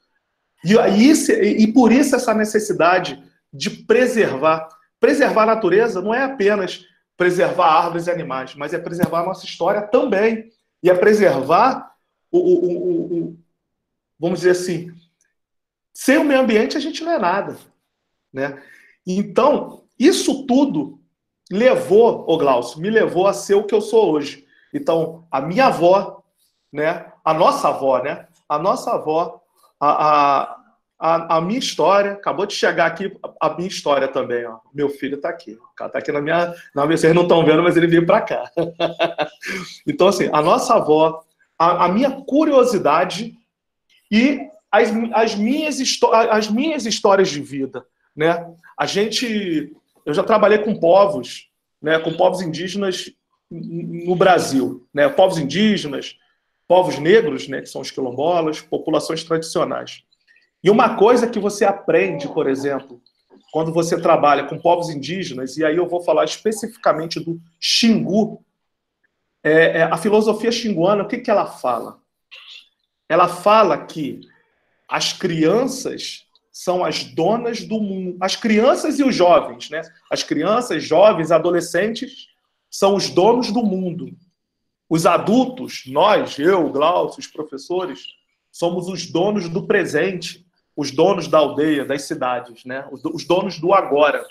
E, 0.63 0.73
e, 0.73 1.63
e 1.63 1.73
por 1.73 1.91
isso 1.91 2.15
essa 2.15 2.33
necessidade 2.33 3.21
de 3.51 3.69
preservar. 3.69 4.69
Preservar 5.01 5.43
a 5.43 5.47
natureza 5.47 6.01
não 6.01 6.13
é 6.13 6.23
apenas 6.23 6.85
preservar 7.17 7.65
árvores 7.65 8.07
e 8.07 8.11
animais, 8.11 8.55
mas 8.55 8.73
é 8.73 8.79
preservar 8.79 9.19
a 9.19 9.25
nossa 9.25 9.45
história 9.45 9.81
também. 9.81 10.49
E 10.81 10.89
é 10.89 10.95
preservar 10.95 11.93
o, 12.31 12.39
o, 12.39 12.65
o, 12.65 13.17
o 13.17 13.39
vamos 14.17 14.39
dizer 14.39 14.51
assim, 14.51 14.93
sem 15.93 16.17
o 16.17 16.23
meio 16.23 16.39
ambiente 16.39 16.77
a 16.77 16.79
gente 16.79 17.03
não 17.03 17.11
é 17.11 17.19
nada, 17.19 17.57
né? 18.31 18.63
Então, 19.05 19.83
isso 19.99 20.45
tudo 20.45 21.00
levou, 21.51 22.25
o 22.27 22.37
Glaucio, 22.37 22.79
me 22.79 22.89
levou 22.89 23.27
a 23.27 23.33
ser 23.33 23.55
o 23.55 23.63
que 23.63 23.75
eu 23.75 23.81
sou 23.81 24.11
hoje. 24.11 24.45
Então, 24.73 25.25
a 25.29 25.41
minha 25.41 25.67
avó, 25.67 26.23
né? 26.71 27.05
A 27.23 27.33
nossa 27.33 27.67
avó, 27.67 28.01
né? 28.01 28.25
A 28.47 28.57
nossa 28.57 28.93
avó, 28.93 29.41
a, 29.79 30.57
a, 30.97 31.37
a, 31.37 31.41
minha 31.41 31.59
história, 31.59 32.13
acabou 32.13 32.45
de 32.45 32.53
chegar 32.53 32.85
aqui 32.85 33.15
a 33.39 33.49
minha 33.49 33.67
história 33.67 34.07
também, 34.07 34.45
ó. 34.45 34.59
Meu 34.73 34.89
filho 34.89 35.15
está 35.15 35.29
aqui. 35.29 35.57
Está 35.71 35.99
aqui 35.99 36.11
na 36.11 36.21
minha. 36.21 36.53
Na 36.73 36.85
minha 36.85 36.97
vocês 36.97 37.13
não 37.13 37.23
estão 37.23 37.43
vendo, 37.43 37.63
mas 37.63 37.75
ele 37.75 37.87
veio 37.87 38.05
para 38.05 38.21
cá. 38.21 38.49
então, 39.85 40.07
assim, 40.07 40.29
a 40.31 40.41
nossa 40.41 40.75
avó, 40.75 41.21
a, 41.59 41.85
a 41.85 41.89
minha 41.89 42.11
curiosidade 42.11 43.35
e 44.09 44.39
as, 44.71 44.89
as, 45.13 45.35
minhas 45.35 45.79
as 46.29 46.49
minhas 46.49 46.85
histórias 46.85 47.29
de 47.29 47.41
vida. 47.41 47.85
Né? 48.15 48.45
A 48.77 48.85
gente. 48.85 49.75
Eu 50.05 50.13
já 50.13 50.23
trabalhei 50.23 50.59
com 50.59 50.79
povos, 50.79 51.49
né, 51.81 51.99
com 51.99 52.13
povos 52.13 52.41
indígenas 52.41 53.11
no 53.49 54.15
Brasil, 54.15 54.87
né, 54.93 55.09
povos 55.09 55.37
indígenas, 55.37 56.17
povos 56.67 56.97
negros, 56.97 57.47
né, 57.47 57.61
que 57.61 57.67
são 57.67 57.81
os 57.81 57.91
quilombolas, 57.91 58.61
populações 58.61 59.23
tradicionais. 59.23 60.03
E 60.63 60.69
uma 60.69 60.95
coisa 60.95 61.27
que 61.27 61.39
você 61.39 61.65
aprende, 61.65 62.27
por 62.27 62.47
exemplo, 62.47 63.01
quando 63.51 63.73
você 63.73 63.99
trabalha 63.99 64.45
com 64.45 64.57
povos 64.57 64.89
indígenas, 64.89 65.57
e 65.57 65.65
aí 65.65 65.75
eu 65.75 65.87
vou 65.87 66.01
falar 66.01 66.23
especificamente 66.23 67.19
do 67.19 67.41
Xingu, 67.59 68.43
é, 69.43 69.79
é, 69.79 69.83
a 69.83 69.97
filosofia 69.97 70.51
xinguana, 70.51 71.03
o 71.03 71.07
que, 71.07 71.17
que 71.17 71.31
ela 71.31 71.47
fala? 71.47 71.99
Ela 73.09 73.27
fala 73.27 73.85
que 73.85 74.21
as 74.87 75.13
crianças 75.13 76.27
são 76.63 76.83
as 76.83 77.03
donas 77.03 77.63
do 77.63 77.79
mundo. 77.79 78.17
As 78.19 78.35
crianças 78.35 78.99
e 78.99 79.03
os 79.03 79.15
jovens, 79.15 79.69
né? 79.69 79.81
As 80.09 80.23
crianças, 80.23 80.83
jovens, 80.83 81.31
adolescentes 81.31 82.27
são 82.69 82.95
os 82.95 83.09
donos 83.09 83.51
do 83.51 83.63
mundo. 83.63 84.15
Os 84.89 85.05
adultos, 85.05 85.83
nós, 85.87 86.37
eu, 86.37 86.69
Glaucio, 86.69 87.19
os 87.19 87.27
professores, 87.27 88.05
somos 88.51 88.87
os 88.87 89.05
donos 89.09 89.47
do 89.47 89.65
presente 89.65 90.45
os 90.75 90.91
donos 90.91 91.27
da 91.27 91.37
aldeia, 91.37 91.85
das 91.85 92.03
cidades, 92.03 92.65
né? 92.65 92.87
os 92.91 93.25
donos 93.25 93.59
do 93.59 93.73
agora. 93.73 94.25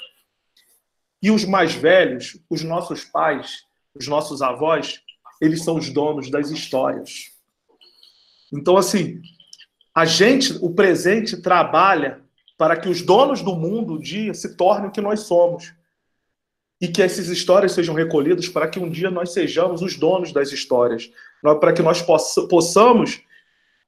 E 1.22 1.30
os 1.30 1.44
mais 1.44 1.74
velhos, 1.74 2.38
os 2.48 2.62
nossos 2.62 3.04
pais, 3.04 3.64
os 3.94 4.08
nossos 4.08 4.40
avós, 4.40 5.02
eles 5.40 5.62
são 5.62 5.76
os 5.76 5.90
donos 5.90 6.30
das 6.30 6.50
histórias. 6.50 7.30
Então, 8.52 8.76
assim, 8.76 9.20
a 9.94 10.04
gente, 10.04 10.56
o 10.60 10.70
presente, 10.70 11.40
trabalha 11.40 12.20
para 12.56 12.76
que 12.76 12.88
os 12.88 13.02
donos 13.02 13.42
do 13.42 13.56
mundo, 13.56 13.94
um 13.94 13.98
dia, 13.98 14.34
se 14.34 14.56
tornem 14.56 14.88
o 14.88 14.92
que 14.92 15.00
nós 15.00 15.20
somos. 15.20 15.72
E 16.80 16.88
que 16.88 17.02
essas 17.02 17.28
histórias 17.28 17.72
sejam 17.72 17.94
recolhidas 17.94 18.48
para 18.48 18.68
que 18.68 18.78
um 18.78 18.88
dia 18.88 19.10
nós 19.10 19.32
sejamos 19.32 19.82
os 19.82 19.96
donos 19.96 20.32
das 20.32 20.52
histórias. 20.52 21.10
Para 21.42 21.72
que 21.72 21.82
nós 21.82 22.02
possamos 22.02 23.22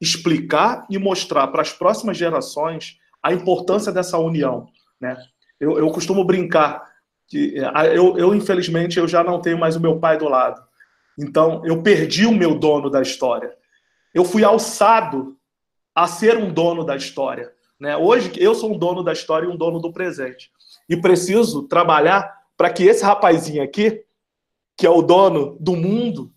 explicar 0.00 0.86
e 0.90 0.98
mostrar 0.98 1.46
para 1.48 1.62
as 1.62 1.72
próximas 1.72 2.16
gerações 2.16 2.98
a 3.22 3.32
importância 3.32 3.92
dessa 3.92 4.18
união. 4.18 4.66
Né? 5.00 5.16
Eu, 5.60 5.78
eu 5.78 5.88
costumo 5.90 6.24
brincar 6.24 6.90
que 7.28 7.54
eu, 7.94 8.18
eu, 8.18 8.34
infelizmente, 8.34 8.98
eu 8.98 9.06
já 9.06 9.22
não 9.22 9.40
tenho 9.40 9.58
mais 9.58 9.76
o 9.76 9.80
meu 9.80 9.98
pai 9.98 10.18
do 10.18 10.28
lado. 10.28 10.62
Então, 11.18 11.62
eu 11.64 11.82
perdi 11.82 12.26
o 12.26 12.32
meu 12.32 12.58
dono 12.58 12.90
da 12.90 13.00
história. 13.00 13.54
Eu 14.12 14.24
fui 14.24 14.44
alçado 14.44 15.36
a 15.94 16.06
ser 16.06 16.36
um 16.36 16.52
dono 16.52 16.84
da 16.84 16.96
história. 16.96 17.52
Né? 17.78 17.96
Hoje, 17.96 18.32
eu 18.36 18.54
sou 18.54 18.72
um 18.72 18.78
dono 18.78 19.02
da 19.02 19.12
história 19.12 19.46
e 19.46 19.48
um 19.48 19.56
dono 19.56 19.78
do 19.78 19.92
presente. 19.92 20.50
E 20.88 20.96
preciso 20.96 21.64
trabalhar 21.64 22.42
para 22.56 22.70
que 22.70 22.84
esse 22.84 23.04
rapazinho 23.04 23.62
aqui, 23.62 24.04
que 24.76 24.86
é 24.86 24.90
o 24.90 25.02
dono 25.02 25.56
do 25.60 25.76
mundo, 25.76 26.32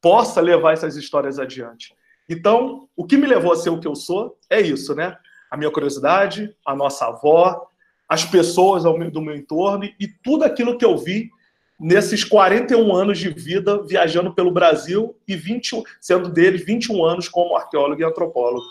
possa 0.00 0.40
levar 0.40 0.72
essas 0.72 0.96
histórias 0.96 1.38
adiante. 1.38 1.94
Então, 2.28 2.88
o 2.96 3.06
que 3.06 3.16
me 3.16 3.26
levou 3.26 3.52
a 3.52 3.56
ser 3.56 3.70
o 3.70 3.80
que 3.80 3.88
eu 3.88 3.94
sou 3.94 4.36
é 4.50 4.60
isso, 4.60 4.94
né? 4.94 5.16
A 5.50 5.56
minha 5.56 5.70
curiosidade, 5.70 6.54
a 6.66 6.74
nossa 6.74 7.06
avó, 7.06 7.68
as 8.08 8.24
pessoas 8.24 8.82
do 8.84 9.20
meu 9.22 9.34
entorno 9.34 9.84
e 9.84 10.08
tudo 10.22 10.44
aquilo 10.44 10.76
que 10.76 10.84
eu 10.84 10.96
vi 10.96 11.30
nesses 11.78 12.24
41 12.24 12.94
anos 12.94 13.18
de 13.18 13.28
vida 13.30 13.82
viajando 13.82 14.32
pelo 14.34 14.52
Brasil 14.52 15.18
e 15.26 15.36
20, 15.36 15.82
sendo 16.00 16.28
deles 16.28 16.64
21 16.64 17.04
anos 17.04 17.28
como 17.28 17.56
arqueólogo 17.56 18.00
e 18.00 18.04
antropólogo. 18.04 18.64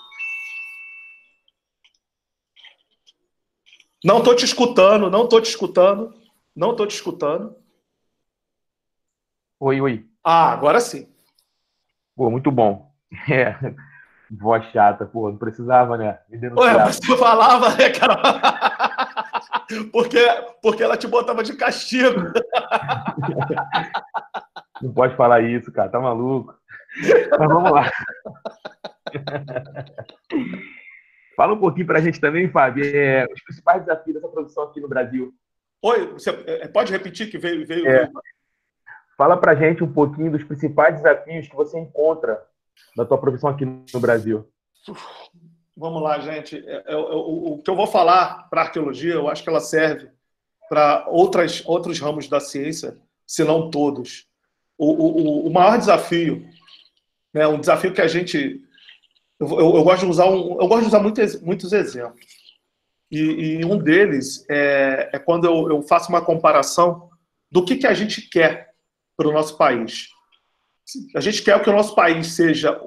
Não 4.03 4.19
estou 4.19 4.35
te 4.35 4.43
escutando, 4.43 5.09
não 5.09 5.23
estou 5.23 5.39
te 5.39 5.49
escutando, 5.49 6.13
não 6.55 6.71
estou 6.71 6.85
te 6.85 6.95
escutando. 6.95 7.55
Oi, 9.59 9.79
oi. 9.79 10.05
Ah, 10.21 10.51
agora 10.51 10.81
sim. 10.81 11.07
Pô, 12.15 12.29
muito 12.29 12.51
bom. 12.51 12.91
É, 13.29 13.55
voz 14.29 14.65
chata, 14.71 15.05
pô, 15.05 15.29
não 15.29 15.37
precisava, 15.37 15.95
né? 15.97 16.19
Me 16.27 16.49
Ué, 16.49 16.73
tu 17.05 17.15
falava, 17.15 17.75
né, 17.75 17.91
cara? 17.91 18.62
Porque, 19.91 20.19
porque 20.61 20.83
ela 20.83 20.97
te 20.97 21.07
botava 21.07 21.43
de 21.43 21.55
castigo. 21.55 22.31
Não 24.81 24.93
pode 24.93 25.15
falar 25.15 25.41
isso, 25.41 25.71
cara, 25.71 25.89
tá 25.89 25.99
maluco. 25.99 26.55
Mas 27.37 27.47
vamos 27.47 27.71
lá. 27.71 27.89
Fala 31.35 31.53
um 31.53 31.59
pouquinho 31.59 31.87
para 31.87 31.99
a 31.99 32.01
gente 32.01 32.19
também, 32.19 32.49
Fábio, 32.49 32.85
é, 32.85 33.25
os 33.25 33.43
principais 33.43 33.81
desafios 33.81 34.15
dessa 34.15 34.27
produção 34.27 34.63
aqui 34.65 34.79
no 34.79 34.87
Brasil. 34.87 35.33
Oi, 35.81 36.13
você 36.13 36.29
é, 36.45 36.67
pode 36.67 36.91
repetir 36.91 37.29
que 37.29 37.37
veio. 37.37 37.65
veio, 37.65 37.87
é. 37.87 38.05
veio... 38.05 38.11
Fala 39.17 39.37
para 39.37 39.51
a 39.51 39.55
gente 39.55 39.83
um 39.83 39.91
pouquinho 39.91 40.31
dos 40.31 40.43
principais 40.43 40.95
desafios 40.95 41.47
que 41.47 41.55
você 41.55 41.79
encontra 41.79 42.41
na 42.95 43.05
tua 43.05 43.17
profissão 43.17 43.49
aqui 43.49 43.65
no 43.65 43.99
Brasil. 43.99 44.47
Vamos 45.75 46.01
lá, 46.01 46.19
gente. 46.19 46.63
É, 46.67 46.83
é, 46.93 46.95
o, 46.95 47.59
que 47.63 47.69
eu 47.69 47.75
vou 47.75 47.87
falar 47.87 48.47
para 48.49 48.61
arqueologia, 48.61 49.13
eu 49.13 49.27
acho 49.27 49.43
que 49.43 49.49
ela 49.49 49.59
serve 49.59 50.09
para 50.69 51.05
outros 51.07 51.99
ramos 51.99 52.27
da 52.27 52.39
ciência, 52.39 52.97
se 53.25 53.43
não 53.43 53.69
todos. 53.69 54.27
O, 54.77 54.91
o, 54.91 55.47
o 55.47 55.53
maior 55.53 55.77
desafio, 55.77 56.47
né, 57.33 57.47
um 57.47 57.59
desafio 57.59 57.93
que 57.93 58.01
a 58.01 58.07
gente. 58.07 58.61
Eu, 59.39 59.47
eu, 59.49 59.75
eu 59.75 59.83
gosto 59.83 60.05
de 60.05 60.11
usar, 60.11 60.27
um, 60.27 60.61
eu 60.61 60.67
gosto 60.67 60.81
de 60.81 60.87
usar 60.87 60.99
muitos, 60.99 61.41
muitos 61.41 61.73
exemplos. 61.73 62.25
E, 63.11 63.59
e 63.59 63.65
um 63.65 63.77
deles 63.77 64.45
é, 64.49 65.09
é 65.13 65.19
quando 65.19 65.45
eu, 65.45 65.69
eu, 65.69 65.81
faço 65.83 66.09
uma 66.09 66.23
comparação 66.23 67.09
do 67.51 67.63
que, 67.63 67.75
que 67.75 67.85
a 67.85 67.93
gente 67.93 68.21
quer 68.21 68.73
para 69.15 69.27
o 69.27 69.31
nosso 69.31 69.57
país. 69.57 70.07
A 71.15 71.21
gente 71.21 71.43
quer 71.43 71.61
que 71.61 71.69
o 71.69 71.73
nosso 71.73 71.93
país 71.95 72.33
seja 72.35 72.79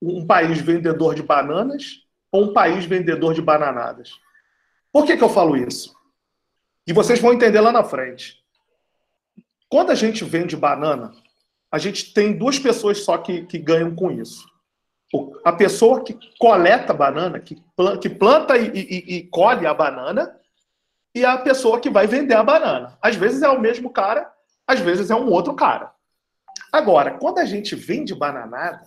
um 0.00 0.26
país 0.26 0.60
vendedor 0.60 1.14
de 1.14 1.22
bananas 1.22 2.00
ou 2.30 2.44
um 2.44 2.52
país 2.52 2.84
vendedor 2.84 3.34
de 3.34 3.42
bananadas. 3.42 4.12
Por 4.92 5.04
que, 5.06 5.16
que 5.16 5.24
eu 5.24 5.28
falo 5.28 5.56
isso? 5.56 5.94
E 6.86 6.92
vocês 6.92 7.20
vão 7.20 7.32
entender 7.32 7.60
lá 7.60 7.72
na 7.72 7.82
frente. 7.82 8.42
Quando 9.68 9.90
a 9.90 9.94
gente 9.94 10.24
vende 10.24 10.56
banana, 10.56 11.12
a 11.70 11.78
gente 11.78 12.12
tem 12.12 12.36
duas 12.36 12.58
pessoas 12.58 13.00
só 13.00 13.18
que, 13.18 13.44
que 13.46 13.58
ganham 13.58 13.94
com 13.94 14.10
isso. 14.10 14.46
A 15.44 15.52
pessoa 15.52 16.04
que 16.04 16.18
coleta 16.38 16.92
banana, 16.92 17.40
que, 17.40 17.56
que 18.00 18.08
planta 18.08 18.56
e, 18.56 18.68
e, 18.68 19.16
e 19.16 19.22
colhe 19.24 19.66
a 19.66 19.74
banana, 19.74 20.38
e 21.14 21.24
a 21.24 21.38
pessoa 21.38 21.80
que 21.80 21.88
vai 21.88 22.06
vender 22.06 22.34
a 22.34 22.42
banana. 22.42 22.98
Às 23.00 23.14
vezes 23.14 23.42
é 23.42 23.48
o 23.48 23.60
mesmo 23.60 23.90
cara, 23.90 24.30
às 24.66 24.80
vezes 24.80 25.10
é 25.10 25.14
um 25.14 25.30
outro 25.30 25.54
cara. 25.54 25.92
Agora, 26.72 27.12
quando 27.18 27.38
a 27.38 27.44
gente 27.44 27.76
vende 27.76 28.14
bananada, 28.14 28.82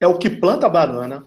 é 0.00 0.06
o 0.06 0.18
que 0.18 0.30
planta 0.30 0.66
a 0.66 0.70
banana, 0.70 1.26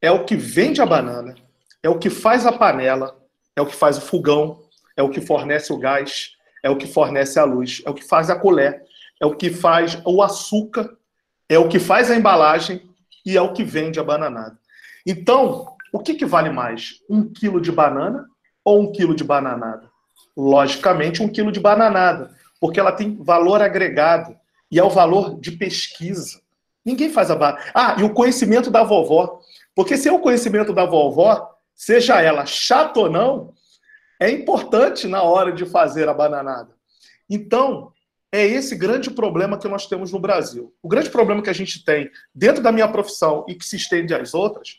é 0.00 0.10
o 0.10 0.24
que 0.24 0.34
vende 0.34 0.80
a 0.80 0.86
banana, 0.86 1.34
é 1.82 1.88
o 1.88 1.98
que 1.98 2.10
faz 2.10 2.46
a 2.46 2.52
panela, 2.52 3.16
é 3.54 3.60
o 3.60 3.66
que 3.66 3.76
faz 3.76 3.98
o 3.98 4.00
fogão, 4.00 4.60
é 4.96 5.02
o 5.02 5.10
que 5.10 5.20
fornece 5.20 5.72
o 5.72 5.78
gás, 5.78 6.32
é 6.62 6.70
o 6.70 6.76
que 6.76 6.86
fornece 6.86 7.38
a 7.38 7.44
luz, 7.44 7.82
é 7.84 7.90
o 7.90 7.94
que 7.94 8.06
faz 8.06 8.30
a 8.30 8.36
colher, 8.36 8.82
é 9.20 9.26
o 9.26 9.34
que 9.34 9.50
faz 9.50 10.00
o 10.04 10.22
açúcar, 10.22 10.96
é 11.48 11.58
o 11.58 11.68
que 11.68 11.78
faz 11.78 12.10
a 12.10 12.16
embalagem 12.16 12.88
e 13.24 13.36
é 13.36 13.42
o 13.42 13.52
que 13.52 13.64
vende 13.64 14.00
a 14.00 14.04
bananada. 14.04 14.58
Então, 15.06 15.76
o 15.92 15.98
que, 15.98 16.14
que 16.14 16.24
vale 16.24 16.50
mais? 16.50 17.00
Um 17.08 17.30
quilo 17.30 17.60
de 17.60 17.70
banana 17.70 18.26
ou 18.64 18.80
um 18.80 18.92
quilo 18.92 19.14
de 19.14 19.22
bananada? 19.22 19.90
Logicamente, 20.36 21.22
um 21.22 21.28
quilo 21.28 21.52
de 21.52 21.60
bananada, 21.60 22.34
porque 22.60 22.80
ela 22.80 22.92
tem 22.92 23.16
valor 23.22 23.60
agregado 23.60 24.34
e 24.70 24.78
é 24.78 24.84
o 24.84 24.88
valor 24.88 25.38
de 25.38 25.52
pesquisa. 25.52 26.40
Ninguém 26.84 27.10
faz 27.10 27.30
a 27.30 27.36
banana. 27.36 27.62
Ah, 27.74 27.96
e 27.98 28.02
o 28.02 28.12
conhecimento 28.12 28.70
da 28.70 28.82
vovó. 28.82 29.40
Porque 29.74 29.96
se 29.96 30.08
é 30.08 30.12
o 30.12 30.20
conhecimento 30.20 30.72
da 30.72 30.84
vovó, 30.84 31.50
seja 31.74 32.20
ela 32.20 32.44
chata 32.44 33.00
ou 33.00 33.10
não, 33.10 33.54
é 34.20 34.30
importante 34.30 35.06
na 35.06 35.22
hora 35.22 35.52
de 35.52 35.64
fazer 35.66 36.08
a 36.08 36.14
bananada. 36.14 36.74
Então, 37.28 37.92
é 38.30 38.44
esse 38.46 38.74
grande 38.74 39.10
problema 39.10 39.58
que 39.58 39.68
nós 39.68 39.86
temos 39.86 40.10
no 40.10 40.18
Brasil. 40.18 40.74
O 40.82 40.88
grande 40.88 41.10
problema 41.10 41.42
que 41.42 41.50
a 41.50 41.54
gente 41.54 41.84
tem 41.84 42.10
dentro 42.34 42.62
da 42.62 42.72
minha 42.72 42.88
profissão 42.88 43.44
e 43.48 43.54
que 43.54 43.64
se 43.64 43.76
estende 43.76 44.14
às 44.14 44.32
outras 44.32 44.78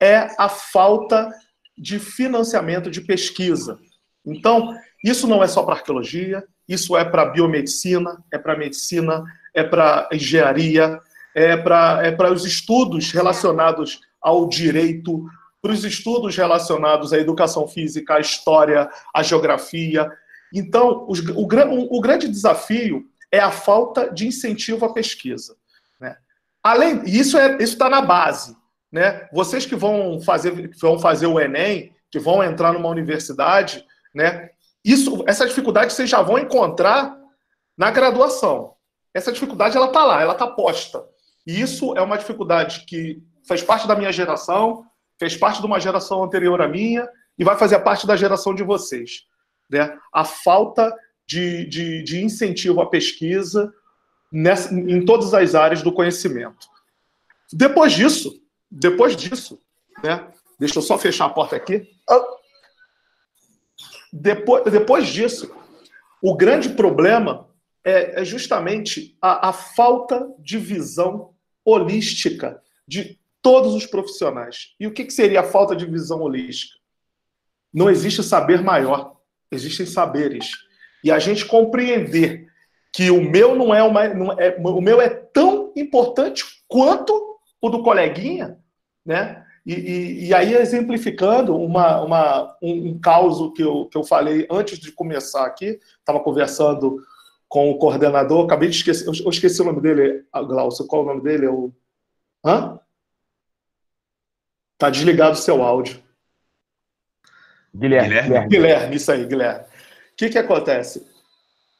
é 0.00 0.28
a 0.38 0.48
falta 0.48 1.28
de 1.76 1.98
financiamento 1.98 2.90
de 2.90 3.00
pesquisa. 3.00 3.78
Então, 4.24 4.76
isso 5.04 5.26
não 5.26 5.42
é 5.42 5.48
só 5.48 5.62
para 5.62 5.74
arqueologia, 5.74 6.44
isso 6.68 6.96
é 6.96 7.04
para 7.04 7.26
biomedicina, 7.26 8.22
é 8.32 8.38
para 8.38 8.56
medicina, 8.56 9.24
é 9.52 9.64
para 9.64 10.08
engenharia, 10.12 11.00
é 11.34 11.56
para 11.56 12.02
é 12.04 12.30
os 12.30 12.44
estudos 12.44 13.10
relacionados 13.12 14.00
ao 14.20 14.48
direito, 14.48 15.24
para 15.60 15.72
os 15.72 15.84
estudos 15.84 16.36
relacionados 16.36 17.12
à 17.12 17.18
educação 17.18 17.66
física, 17.66 18.14
à 18.14 18.20
história, 18.20 18.90
à 19.14 19.22
geografia. 19.22 20.10
Então, 20.52 21.06
os, 21.08 21.20
o, 21.20 21.46
o, 21.90 22.00
grande 22.00 22.28
desafio 22.28 23.04
é 23.30 23.38
a 23.38 23.50
falta 23.50 24.12
de 24.12 24.26
incentivo 24.26 24.84
à 24.84 24.92
pesquisa. 24.92 25.56
Né? 26.00 26.16
Além, 26.62 27.02
isso 27.06 27.38
é, 27.38 27.56
está 27.62 27.88
na 27.88 28.02
base. 28.02 28.56
Né? 28.90 29.28
Vocês 29.32 29.64
que 29.64 29.74
vão 29.74 30.20
fazer, 30.20 30.68
que 30.68 30.78
vão 30.78 30.98
fazer 30.98 31.26
o 31.26 31.40
Enem, 31.40 31.94
que 32.10 32.18
vão 32.18 32.44
entrar 32.44 32.74
numa 32.74 32.90
universidade, 32.90 33.84
né? 34.14 34.50
Isso, 34.84 35.24
essa 35.26 35.46
dificuldade 35.46 35.92
vocês 35.92 36.10
já 36.10 36.20
vão 36.20 36.38
encontrar 36.38 37.16
na 37.76 37.90
graduação. 37.90 38.74
Essa 39.14 39.32
dificuldade 39.32 39.76
ela 39.76 39.86
está 39.86 40.04
lá, 40.04 40.20
ela 40.20 40.32
está 40.32 40.46
posta. 40.46 41.02
E 41.46 41.60
isso 41.60 41.96
é 41.96 42.02
uma 42.02 42.18
dificuldade 42.18 42.84
que 42.86 43.22
faz 43.46 43.62
parte 43.62 43.86
da 43.86 43.96
minha 43.96 44.12
geração, 44.12 44.84
fez 45.18 45.36
parte 45.36 45.60
de 45.60 45.66
uma 45.66 45.80
geração 45.80 46.22
anterior 46.22 46.60
à 46.60 46.68
minha 46.68 47.08
e 47.38 47.44
vai 47.44 47.56
fazer 47.56 47.78
parte 47.80 48.06
da 48.06 48.16
geração 48.16 48.54
de 48.54 48.62
vocês. 48.62 49.26
Né? 49.70 49.98
A 50.12 50.24
falta 50.24 50.94
de, 51.26 51.66
de, 51.66 52.02
de 52.02 52.22
incentivo 52.24 52.80
à 52.80 52.88
pesquisa 52.88 53.72
nessa, 54.30 54.72
em 54.74 55.04
todas 55.04 55.34
as 55.34 55.54
áreas 55.54 55.82
do 55.82 55.92
conhecimento. 55.92 56.66
Depois 57.52 57.92
disso, 57.92 58.40
depois 58.70 59.16
disso, 59.16 59.60
né? 60.02 60.28
deixa 60.58 60.78
eu 60.78 60.82
só 60.82 60.96
fechar 60.98 61.26
a 61.26 61.30
porta 61.30 61.56
aqui. 61.56 61.88
Depois, 64.12 64.64
depois 64.64 65.08
disso, 65.08 65.54
o 66.22 66.36
grande 66.36 66.70
problema 66.70 67.48
é, 67.84 68.20
é 68.20 68.24
justamente 68.24 69.16
a, 69.20 69.48
a 69.48 69.52
falta 69.52 70.28
de 70.38 70.58
visão 70.58 71.31
holística 71.64 72.60
de 72.86 73.18
todos 73.40 73.74
os 73.74 73.86
profissionais. 73.86 74.74
E 74.78 74.86
o 74.86 74.92
que, 74.92 75.04
que 75.04 75.12
seria 75.12 75.40
a 75.40 75.44
falta 75.44 75.74
de 75.74 75.86
visão 75.86 76.20
holística? 76.20 76.78
Não 77.72 77.90
existe 77.90 78.22
saber 78.22 78.62
maior, 78.62 79.16
existem 79.50 79.86
saberes. 79.86 80.50
E 81.02 81.10
a 81.10 81.18
gente 81.18 81.44
compreender 81.44 82.46
que 82.92 83.10
o 83.10 83.22
meu 83.22 83.56
não 83.56 83.74
é 83.74 83.82
uma, 83.82 84.08
não 84.08 84.32
é, 84.32 84.56
o 84.58 84.80
meu 84.80 85.00
é 85.00 85.08
tão 85.08 85.72
importante 85.76 86.44
quanto 86.68 87.38
o 87.60 87.70
do 87.70 87.82
coleguinha, 87.82 88.58
né? 89.04 89.44
E, 89.64 89.74
e, 89.74 90.26
e 90.26 90.34
aí 90.34 90.54
exemplificando 90.54 91.56
uma, 91.56 92.02
uma, 92.02 92.56
um, 92.60 92.90
um 92.90 92.98
caso 92.98 93.52
que 93.52 93.62
eu, 93.62 93.86
que 93.86 93.96
eu 93.96 94.02
falei 94.02 94.46
antes 94.50 94.78
de 94.78 94.90
começar 94.90 95.46
aqui, 95.46 95.78
estava 96.00 96.20
conversando 96.20 96.98
com 97.52 97.70
o 97.70 97.76
coordenador, 97.76 98.46
acabei 98.46 98.70
de 98.70 98.76
esquecer, 98.76 99.06
eu 99.06 99.28
esqueci 99.28 99.60
o 99.60 99.66
nome 99.66 99.82
dele, 99.82 100.24
Glaucio, 100.32 100.86
qual 100.86 101.02
é 101.02 101.04
o 101.04 101.08
nome 101.08 101.20
dele? 101.20 101.44
É 101.44 101.50
o... 101.50 101.70
Hã? 102.42 102.80
Tá 104.78 104.88
desligado 104.88 105.32
o 105.32 105.36
seu 105.36 105.62
áudio. 105.62 106.02
Guilherme. 107.76 108.08
Guilherme, 108.08 108.48
Guilherme 108.48 108.96
isso 108.96 109.12
aí, 109.12 109.26
Guilherme. 109.26 109.66
O 109.66 109.66
que, 110.16 110.30
que 110.30 110.38
acontece? 110.38 111.06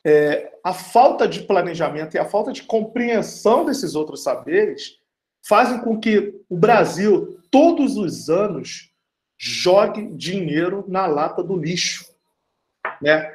É, 0.05 0.53
a 0.63 0.75
falta 0.75 1.27
de 1.27 1.41
planejamento 1.41 2.17
e 2.17 2.19
a 2.19 2.27
falta 2.27 2.53
de 2.53 2.65
compreensão 2.65 3.65
desses 3.65 3.95
outros 3.95 4.23
saberes 4.23 4.99
fazem 5.43 5.81
com 5.81 5.99
que 5.99 6.39
o 6.51 6.57
Brasil, 6.59 7.41
todos 7.51 7.97
os 7.97 8.29
anos, 8.29 8.93
jogue 9.39 10.07
dinheiro 10.09 10.85
na 10.87 11.07
lata 11.07 11.43
do 11.43 11.57
lixo. 11.57 12.05
Né? 13.01 13.33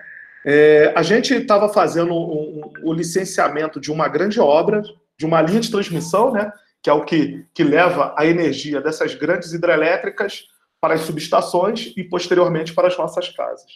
É, 0.50 0.94
a 0.96 1.04
gente 1.04 1.34
estava 1.34 1.68
fazendo 1.68 2.14
o 2.14 2.16
um, 2.16 2.62
um, 2.62 2.92
um 2.92 2.94
licenciamento 2.94 3.82
de 3.82 3.92
uma 3.92 4.08
grande 4.08 4.40
obra, 4.40 4.82
de 5.18 5.26
uma 5.26 5.42
linha 5.42 5.60
de 5.60 5.70
transmissão, 5.70 6.32
né? 6.32 6.50
que 6.82 6.90
é 6.90 6.94
o 6.94 7.04
que, 7.04 7.46
que 7.54 7.66
leva 7.66 8.16
a 8.18 8.26
energia 8.26 8.80
dessas 8.80 9.14
grandes 9.14 9.52
hidrelétricas 9.52 10.46
para 10.80 10.94
as 10.94 11.02
subestações 11.02 11.92
e, 11.98 12.04
posteriormente, 12.06 12.74
para 12.74 12.88
as 12.88 12.98
nossas 12.98 13.28
casas. 13.28 13.70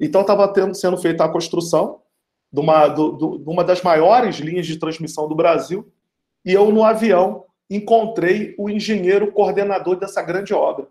Então, 0.00 0.22
estava 0.22 0.50
sendo 0.72 0.96
feita 0.96 1.24
a 1.24 1.28
construção 1.28 2.00
de 2.50 2.58
uma, 2.58 2.88
do, 2.88 3.36
de 3.36 3.50
uma 3.50 3.62
das 3.62 3.82
maiores 3.82 4.36
linhas 4.36 4.66
de 4.66 4.78
transmissão 4.78 5.28
do 5.28 5.34
Brasil, 5.34 5.92
e 6.42 6.54
eu, 6.54 6.72
no 6.72 6.84
avião, 6.84 7.44
encontrei 7.68 8.54
o 8.56 8.70
engenheiro 8.70 9.30
coordenador 9.30 9.96
dessa 9.96 10.22
grande 10.22 10.54
obra. 10.54 10.88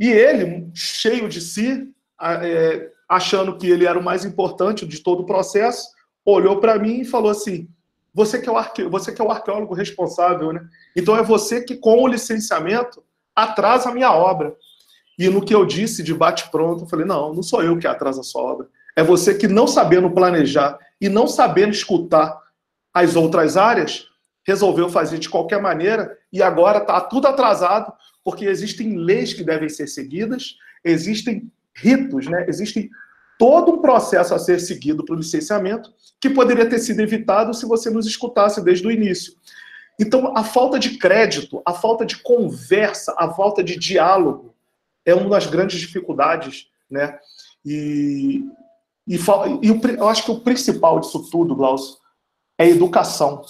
E 0.00 0.10
ele, 0.10 0.68
cheio 0.74 1.28
de 1.28 1.40
si, 1.40 1.94
é, 2.20 2.90
achando 3.08 3.56
que 3.56 3.68
ele 3.68 3.86
era 3.86 3.98
o 3.98 4.04
mais 4.04 4.24
importante 4.24 4.86
de 4.86 5.00
todo 5.00 5.20
o 5.20 5.26
processo, 5.26 5.88
olhou 6.24 6.58
para 6.60 6.78
mim 6.78 7.00
e 7.00 7.04
falou 7.04 7.30
assim: 7.30 7.68
você 8.12 8.40
que, 8.40 8.48
é 8.48 8.52
o 8.52 8.56
arque... 8.56 8.84
você 8.84 9.12
que 9.12 9.20
é 9.20 9.24
o 9.24 9.30
arqueólogo 9.30 9.74
responsável, 9.74 10.52
né? 10.52 10.66
Então 10.96 11.16
é 11.16 11.22
você 11.22 11.62
que, 11.62 11.76
com 11.76 12.02
o 12.02 12.08
licenciamento, 12.08 13.02
atrasa 13.34 13.90
a 13.90 13.94
minha 13.94 14.12
obra. 14.12 14.54
E 15.18 15.28
no 15.28 15.44
que 15.44 15.54
eu 15.54 15.64
disse 15.64 16.02
de 16.02 16.14
bate-pronto, 16.14 16.84
eu 16.84 16.88
falei: 16.88 17.06
não, 17.06 17.32
não 17.32 17.42
sou 17.42 17.62
eu 17.62 17.78
que 17.78 17.86
atrasa 17.86 18.20
a 18.20 18.24
sua 18.24 18.42
obra. 18.42 18.68
É 18.96 19.04
você 19.04 19.34
que, 19.34 19.46
não 19.46 19.66
sabendo 19.66 20.10
planejar 20.10 20.78
e 21.00 21.08
não 21.08 21.26
sabendo 21.26 21.72
escutar 21.72 22.40
as 22.92 23.14
outras 23.14 23.56
áreas, 23.56 24.06
resolveu 24.46 24.88
fazer 24.88 25.18
de 25.18 25.28
qualquer 25.28 25.60
maneira 25.60 26.16
e 26.32 26.42
agora 26.42 26.78
está 26.78 27.00
tudo 27.00 27.26
atrasado, 27.26 27.92
porque 28.24 28.46
existem 28.46 28.96
leis 28.96 29.34
que 29.34 29.44
devem 29.44 29.68
ser 29.68 29.86
seguidas, 29.86 30.56
existem 30.82 31.52
ritos, 31.76 32.26
né? 32.26 32.46
Existem 32.48 32.90
todo 33.38 33.72
um 33.72 33.80
processo 33.80 34.34
a 34.34 34.38
ser 34.38 34.60
seguido 34.60 35.04
para 35.04 35.14
o 35.14 35.18
licenciamento 35.18 35.92
que 36.20 36.30
poderia 36.30 36.68
ter 36.68 36.78
sido 36.78 37.00
evitado 37.00 37.54
se 37.54 37.66
você 37.66 37.90
nos 37.90 38.06
escutasse 38.06 38.62
desde 38.64 38.86
o 38.86 38.90
início. 38.90 39.34
Então, 39.98 40.36
a 40.36 40.44
falta 40.44 40.78
de 40.78 40.98
crédito, 40.98 41.62
a 41.64 41.72
falta 41.72 42.04
de 42.04 42.18
conversa, 42.18 43.14
a 43.16 43.32
falta 43.32 43.62
de 43.62 43.78
diálogo 43.78 44.54
é 45.04 45.14
uma 45.14 45.30
das 45.30 45.46
grandes 45.46 45.78
dificuldades, 45.78 46.68
né? 46.90 47.18
E, 47.64 48.44
e, 49.06 49.16
e 49.16 49.96
eu 49.98 50.08
acho 50.08 50.24
que 50.24 50.30
o 50.30 50.40
principal 50.40 51.00
disso 51.00 51.30
tudo, 51.30 51.54
Glaucio, 51.54 51.96
é 52.58 52.68
educação. 52.68 53.42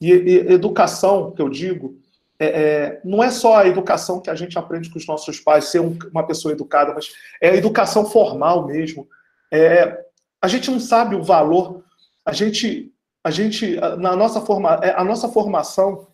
E, 0.00 0.10
e 0.10 0.36
educação, 0.52 1.32
que 1.32 1.42
eu 1.42 1.48
digo, 1.48 1.98
é, 2.38 2.46
é, 2.46 3.00
não 3.04 3.22
é 3.22 3.30
só 3.30 3.58
a 3.58 3.66
educação 3.66 4.20
que 4.20 4.28
a 4.28 4.34
gente 4.34 4.58
aprende 4.58 4.90
com 4.90 4.98
os 4.98 5.06
nossos 5.06 5.38
pais, 5.38 5.66
ser 5.66 5.80
um, 5.80 5.96
uma 6.10 6.26
pessoa 6.26 6.52
educada, 6.52 6.92
mas 6.92 7.12
é 7.40 7.50
a 7.50 7.56
educação 7.56 8.04
formal 8.06 8.66
mesmo. 8.66 9.08
É, 9.52 10.04
a 10.42 10.48
gente 10.48 10.70
não 10.70 10.80
sabe 10.80 11.14
o 11.14 11.22
valor, 11.22 11.84
a 12.24 12.32
gente, 12.32 12.92
a 13.22 13.30
gente 13.30 13.76
na 13.98 14.16
nossa, 14.16 14.40
forma, 14.40 14.80
é, 14.82 14.90
a 14.90 15.04
nossa 15.04 15.28
formação, 15.28 16.08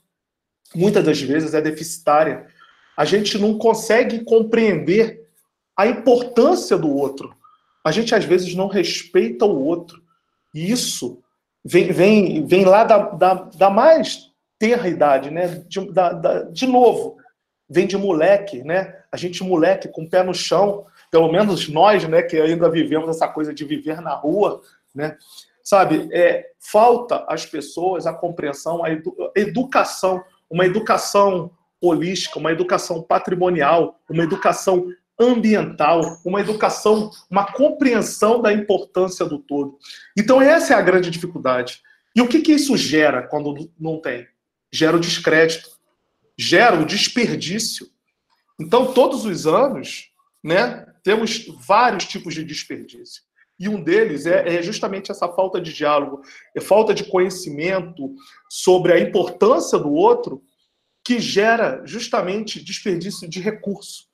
muitas 0.75 1.05
das 1.05 1.21
vezes, 1.21 1.55
é 1.55 1.61
deficitária. 1.61 2.47
A 2.97 3.05
gente 3.05 3.39
não 3.39 3.57
consegue 3.57 4.23
compreender 4.25 5.27
a 5.77 5.87
importância 5.87 6.77
do 6.77 6.95
outro. 6.95 7.35
A 7.83 7.91
gente, 7.91 8.15
às 8.15 8.25
vezes, 8.25 8.55
não 8.55 8.69
respeita 8.69 9.47
o 9.47 9.65
outro. 9.65 10.03
E 10.55 10.71
isso 10.71 11.23
vem, 11.65 11.91
vem, 11.91 12.47
vem 12.47 12.65
lá 12.67 12.85
da, 12.85 12.99
da, 12.99 13.35
da 13.35 13.71
mais 13.71 14.30
ter 14.61 14.79
a 14.79 14.87
idade, 14.87 15.31
né? 15.31 15.65
De, 15.67 15.91
da, 15.91 16.13
da, 16.13 16.43
de 16.43 16.67
novo, 16.67 17.17
vem 17.69 17.87
de 17.87 17.97
moleque, 17.97 18.63
né? 18.63 18.95
A 19.11 19.17
gente, 19.17 19.43
moleque, 19.43 19.89
com 19.89 20.03
o 20.03 20.09
pé 20.09 20.23
no 20.23 20.35
chão, 20.35 20.87
pelo 21.11 21.33
menos 21.33 21.67
nós, 21.69 22.07
né, 22.07 22.23
que 22.23 22.37
ainda 22.37 22.71
vivemos 22.71 23.09
essa 23.09 23.27
coisa 23.27 23.53
de 23.53 23.65
viver 23.65 24.01
na 24.01 24.15
rua, 24.15 24.61
né? 24.95 25.17
Sabe, 25.65 26.09
é, 26.13 26.51
falta 26.59 27.25
às 27.27 27.47
pessoas 27.47 28.07
a 28.07 28.13
compreensão, 28.13 28.85
a 28.85 28.91
edu 28.91 29.15
educação, 29.35 30.23
uma 30.49 30.67
educação 30.67 31.51
holística, 31.81 32.39
uma 32.39 32.53
educação 32.53 33.03
patrimonial, 33.03 33.99
uma 34.09 34.23
educação 34.23 34.87
ambiental, 35.19 36.01
uma 36.25 36.41
educação, 36.41 37.11
uma 37.31 37.51
compreensão 37.53 38.43
da 38.43 38.53
importância 38.53 39.25
do 39.25 39.39
todo. 39.39 39.79
Então, 40.19 40.41
essa 40.41 40.75
é 40.75 40.77
a 40.77 40.83
grande 40.83 41.11
dificuldade. 41.11 41.83
E 42.15 42.21
o 42.21 42.29
que, 42.29 42.41
que 42.41 42.53
isso 42.53 42.77
gera 42.77 43.23
quando 43.23 43.71
não 43.79 44.01
tem? 44.01 44.27
Gera 44.73 44.97
o 44.97 45.01
descrédito, 45.01 45.69
gera 46.39 46.81
o 46.81 46.87
desperdício. 46.87 47.87
Então, 48.59 48.93
todos 48.93 49.25
os 49.25 49.47
anos, 49.47 50.11
né, 50.43 50.87
temos 51.03 51.47
vários 51.67 52.05
tipos 52.05 52.35
de 52.35 52.45
desperdício. 52.45 53.23
E 53.59 53.69
um 53.69 53.83
deles 53.83 54.25
é, 54.25 54.57
é 54.57 54.63
justamente 54.63 55.11
essa 55.11 55.29
falta 55.29 55.61
de 55.61 55.73
diálogo, 55.73 56.23
é 56.57 56.61
falta 56.61 56.95
de 56.95 57.05
conhecimento 57.05 58.15
sobre 58.49 58.93
a 58.93 58.99
importância 58.99 59.79
do 59.79 59.93
outro, 59.93 60.43
que 61.05 61.19
gera 61.19 61.83
justamente 61.85 62.63
desperdício 62.63 63.29
de 63.29 63.41
recurso. 63.41 64.07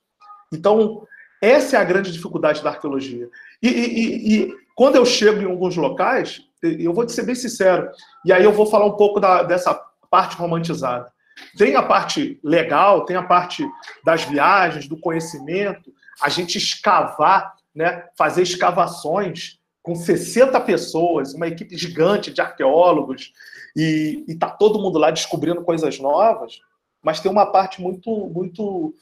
Então, 0.53 1.05
essa 1.41 1.77
é 1.77 1.79
a 1.79 1.83
grande 1.83 2.11
dificuldade 2.11 2.63
da 2.63 2.71
arqueologia. 2.71 3.29
E, 3.61 3.67
e, 3.67 4.35
e, 4.35 4.53
quando 4.75 4.95
eu 4.95 5.05
chego 5.05 5.41
em 5.41 5.45
alguns 5.45 5.75
locais, 5.75 6.41
eu 6.61 6.93
vou 6.93 7.05
te 7.05 7.11
ser 7.11 7.23
bem 7.23 7.35
sincero, 7.35 7.89
e 8.25 8.33
aí 8.33 8.43
eu 8.43 8.51
vou 8.51 8.65
falar 8.65 8.85
um 8.85 8.95
pouco 8.95 9.19
da, 9.19 9.43
dessa 9.43 9.73
parte 10.09 10.35
romantizada. 10.35 11.11
Tem 11.57 11.75
a 11.75 11.83
parte 11.83 12.39
legal, 12.43 13.05
tem 13.05 13.15
a 13.15 13.23
parte 13.23 13.67
das 14.03 14.23
viagens, 14.23 14.87
do 14.87 14.99
conhecimento, 14.99 15.93
a 16.21 16.29
gente 16.29 16.57
escavar, 16.57 17.53
né, 17.75 18.05
fazer 18.17 18.41
escavações 18.41 19.59
com 19.83 19.95
60 19.95 20.59
pessoas, 20.61 21.33
uma 21.33 21.47
equipe 21.47 21.77
gigante 21.77 22.33
de 22.33 22.41
arqueólogos, 22.41 23.31
e, 23.75 24.25
está 24.27 24.49
todo 24.49 24.81
mundo 24.81 24.97
lá 24.97 25.11
descobrindo 25.11 25.63
coisas 25.63 25.99
novas, 25.99 26.59
mas 27.01 27.19
tem 27.19 27.31
uma 27.31 27.45
parte 27.45 27.81
muito, 27.81 28.27
muito, 28.27 28.93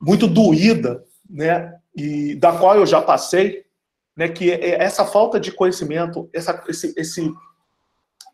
muito 0.00 0.26
doída, 0.26 1.04
né, 1.30 1.72
e 1.94 2.34
da 2.34 2.52
qual 2.52 2.76
eu 2.76 2.86
já 2.86 3.00
passei, 3.00 3.64
né, 4.16 4.28
que 4.28 4.50
é 4.50 4.82
essa 4.82 5.06
falta 5.06 5.38
de 5.38 5.52
conhecimento, 5.52 6.28
essa, 6.32 6.62
esse, 6.68 6.92
esse 6.96 7.32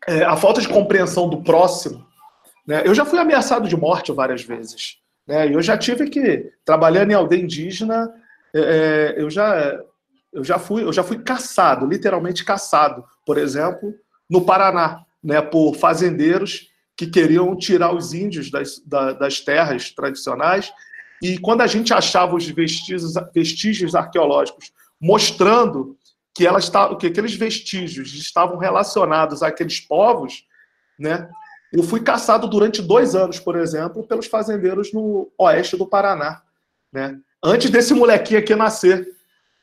é, 0.07 0.23
a 0.23 0.35
falta 0.35 0.61
de 0.61 0.67
compreensão 0.67 1.29
do 1.29 1.41
próximo. 1.41 2.05
Né? 2.65 2.83
Eu 2.85 2.93
já 2.93 3.05
fui 3.05 3.19
ameaçado 3.19 3.67
de 3.67 3.75
morte 3.75 4.11
várias 4.11 4.43
vezes. 4.43 4.97
Né? 5.27 5.53
Eu 5.53 5.61
já 5.61 5.77
tive 5.77 6.09
que, 6.09 6.51
trabalhando 6.63 7.11
em 7.11 7.15
aldeia 7.15 7.41
indígena, 7.41 8.11
é, 8.53 8.59
é, 8.59 9.21
eu, 9.21 9.29
já, 9.29 9.79
eu, 10.33 10.43
já 10.43 10.57
fui, 10.57 10.83
eu 10.83 10.93
já 10.93 11.03
fui 11.03 11.19
caçado, 11.19 11.85
literalmente 11.85 12.43
caçado, 12.43 13.03
por 13.25 13.37
exemplo, 13.37 13.93
no 14.29 14.41
Paraná, 14.41 15.03
né, 15.23 15.41
por 15.41 15.75
fazendeiros 15.75 16.69
que 16.95 17.07
queriam 17.07 17.55
tirar 17.55 17.93
os 17.93 18.13
índios 18.13 18.51
das, 18.51 18.79
da, 18.85 19.13
das 19.13 19.39
terras 19.39 19.91
tradicionais. 19.91 20.71
E 21.21 21.37
quando 21.37 21.61
a 21.61 21.67
gente 21.67 21.93
achava 21.93 22.35
os 22.35 22.47
vestígios, 22.47 23.13
vestígios 23.33 23.95
arqueológicos 23.95 24.71
mostrando 24.99 25.97
que, 26.39 26.47
ela 26.47 26.59
está, 26.59 26.95
que 26.95 27.07
aqueles 27.07 27.35
vestígios 27.35 28.13
estavam 28.13 28.57
relacionados 28.57 29.43
àqueles 29.43 29.81
povos, 29.81 30.45
né? 30.97 31.29
Eu 31.69 31.83
fui 31.83 31.99
caçado 31.99 32.47
durante 32.47 32.81
dois 32.81 33.13
anos, 33.13 33.41
por 33.41 33.57
exemplo, 33.57 34.07
pelos 34.07 34.25
fazendeiros 34.25 34.93
no 34.93 35.29
oeste 35.37 35.75
do 35.75 35.85
Paraná, 35.85 36.41
né? 36.93 37.19
Antes 37.43 37.69
desse 37.69 37.93
molequinho 37.93 38.39
aqui 38.39 38.55
nascer 38.55 39.05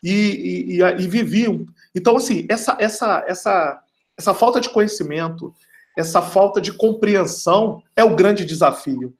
e, 0.05 0.12
e, 0.12 0.77
e, 0.77 0.83
e 0.83 1.09
viviam. 1.09 1.64
Então, 1.95 2.14
assim, 2.14 2.47
essa, 2.47 2.77
essa, 2.79 3.24
essa, 3.27 3.83
essa 4.18 4.35
falta 4.35 4.61
de 4.61 4.68
conhecimento, 4.68 5.55
essa 5.97 6.20
falta 6.20 6.61
de 6.61 6.74
compreensão 6.74 7.83
é 7.97 8.05
o 8.05 8.14
grande 8.14 8.45
desafio. 8.45 9.14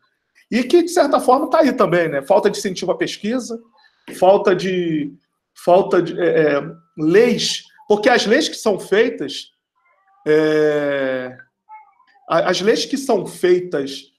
E 0.50 0.62
que, 0.62 0.82
de 0.82 0.90
certa 0.90 1.20
forma, 1.20 1.46
está 1.46 1.61
aí 1.61 1.72
também, 1.72 2.07
né? 2.07 2.20
Falta 2.20 2.50
de 2.50 2.59
incentivo 2.59 2.92
à 2.92 2.98
pesquisa, 2.98 3.59
falta 4.18 4.54
de, 4.54 5.11
falta 5.54 6.02
de 6.02 6.20
é, 6.20 6.59
é, 6.59 6.86
leis, 6.97 7.64
porque 7.88 8.09
as 8.09 8.26
leis 8.26 8.49
que 8.49 8.57
são 8.57 8.78
feitas, 8.78 9.51
é, 10.26 11.36
as 12.28 12.61
leis 12.61 12.84
que 12.84 12.97
são 12.97 13.26
feitas 13.26 14.12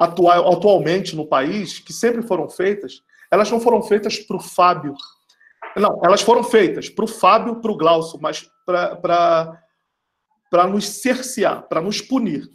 atual, 0.00 0.52
atualmente 0.52 1.14
no 1.14 1.26
país, 1.26 1.78
que 1.78 1.92
sempre 1.92 2.22
foram 2.22 2.48
feitas, 2.48 3.02
elas 3.30 3.50
não 3.50 3.60
foram 3.60 3.82
feitas 3.82 4.18
para 4.18 4.36
o 4.36 4.40
Fábio. 4.40 4.94
Não, 5.76 6.00
elas 6.02 6.22
foram 6.22 6.42
feitas 6.42 6.88
para 6.88 7.04
o 7.04 7.08
Fábio, 7.08 7.60
para 7.60 7.70
o 7.70 7.76
Glaucio, 7.76 8.18
mas 8.20 8.48
para 8.66 10.66
nos 10.68 10.88
cercear, 10.88 11.68
para 11.68 11.80
nos 11.80 12.00
punir. 12.00 12.48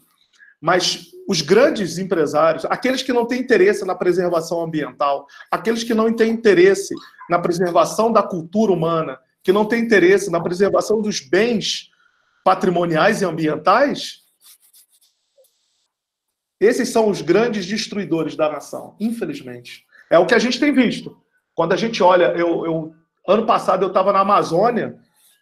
Mas 0.59 1.11
os 1.27 1.41
grandes 1.41 1.97
empresários, 1.97 2.65
aqueles 2.65 3.01
que 3.01 3.13
não 3.13 3.25
têm 3.25 3.41
interesse 3.41 3.85
na 3.85 3.95
preservação 3.95 4.61
ambiental, 4.61 5.25
aqueles 5.51 5.83
que 5.83 5.93
não 5.93 6.13
têm 6.13 6.31
interesse 6.31 6.93
na 7.29 7.39
preservação 7.39 8.11
da 8.11 8.21
cultura 8.21 8.71
humana, 8.71 9.19
que 9.45 9.53
não 9.53 9.63
têm 9.63 9.83
interesse 9.83 10.31
na 10.31 10.41
preservação 10.41 10.99
dos 10.99 11.19
bens 11.19 11.91
patrimoniais 12.43 13.21
e 13.21 13.25
ambientais, 13.25 14.21
esses 16.59 16.89
são 16.89 17.07
os 17.07 17.21
grandes 17.21 17.67
destruidores 17.67 18.35
da 18.35 18.51
nação, 18.51 18.95
infelizmente. 18.99 19.85
É 20.09 20.17
o 20.17 20.25
que 20.25 20.33
a 20.33 20.39
gente 20.39 20.59
tem 20.59 20.73
visto. 20.73 21.15
Quando 21.53 21.73
a 21.73 21.75
gente 21.75 22.01
olha, 22.01 22.33
eu, 22.35 22.65
eu 22.65 22.95
ano 23.27 23.45
passado 23.45 23.83
eu 23.83 23.89
estava 23.89 24.11
na 24.11 24.21
Amazônia, 24.21 24.97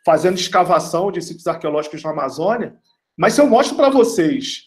fazendo 0.05 0.37
escavação 0.37 1.09
de 1.09 1.21
sítios 1.21 1.47
arqueológicos 1.47 2.03
na 2.03 2.09
Amazônia, 2.09 2.75
mas 3.15 3.33
se 3.33 3.41
eu 3.41 3.47
mostro 3.47 3.77
para 3.77 3.89
vocês 3.89 4.63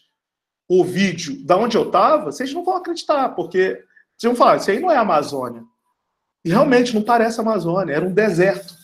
o 0.67 0.83
vídeo 0.83 1.45
da 1.45 1.55
onde 1.55 1.77
eu 1.77 1.83
estava, 1.83 2.31
vocês 2.31 2.51
não 2.51 2.65
vão 2.65 2.77
acreditar, 2.77 3.29
porque 3.29 3.83
vocês 4.17 4.33
vão 4.33 4.35
falar, 4.35 4.57
isso 4.57 4.71
aí 4.71 4.79
não 4.79 4.89
é 4.89 4.97
Amazônia. 4.97 5.61
E 6.43 6.49
realmente 6.49 6.95
não 6.95 7.03
parece 7.03 7.39
Amazônia, 7.39 7.93
era 7.93 8.03
um 8.03 8.11
deserto. 8.11 8.76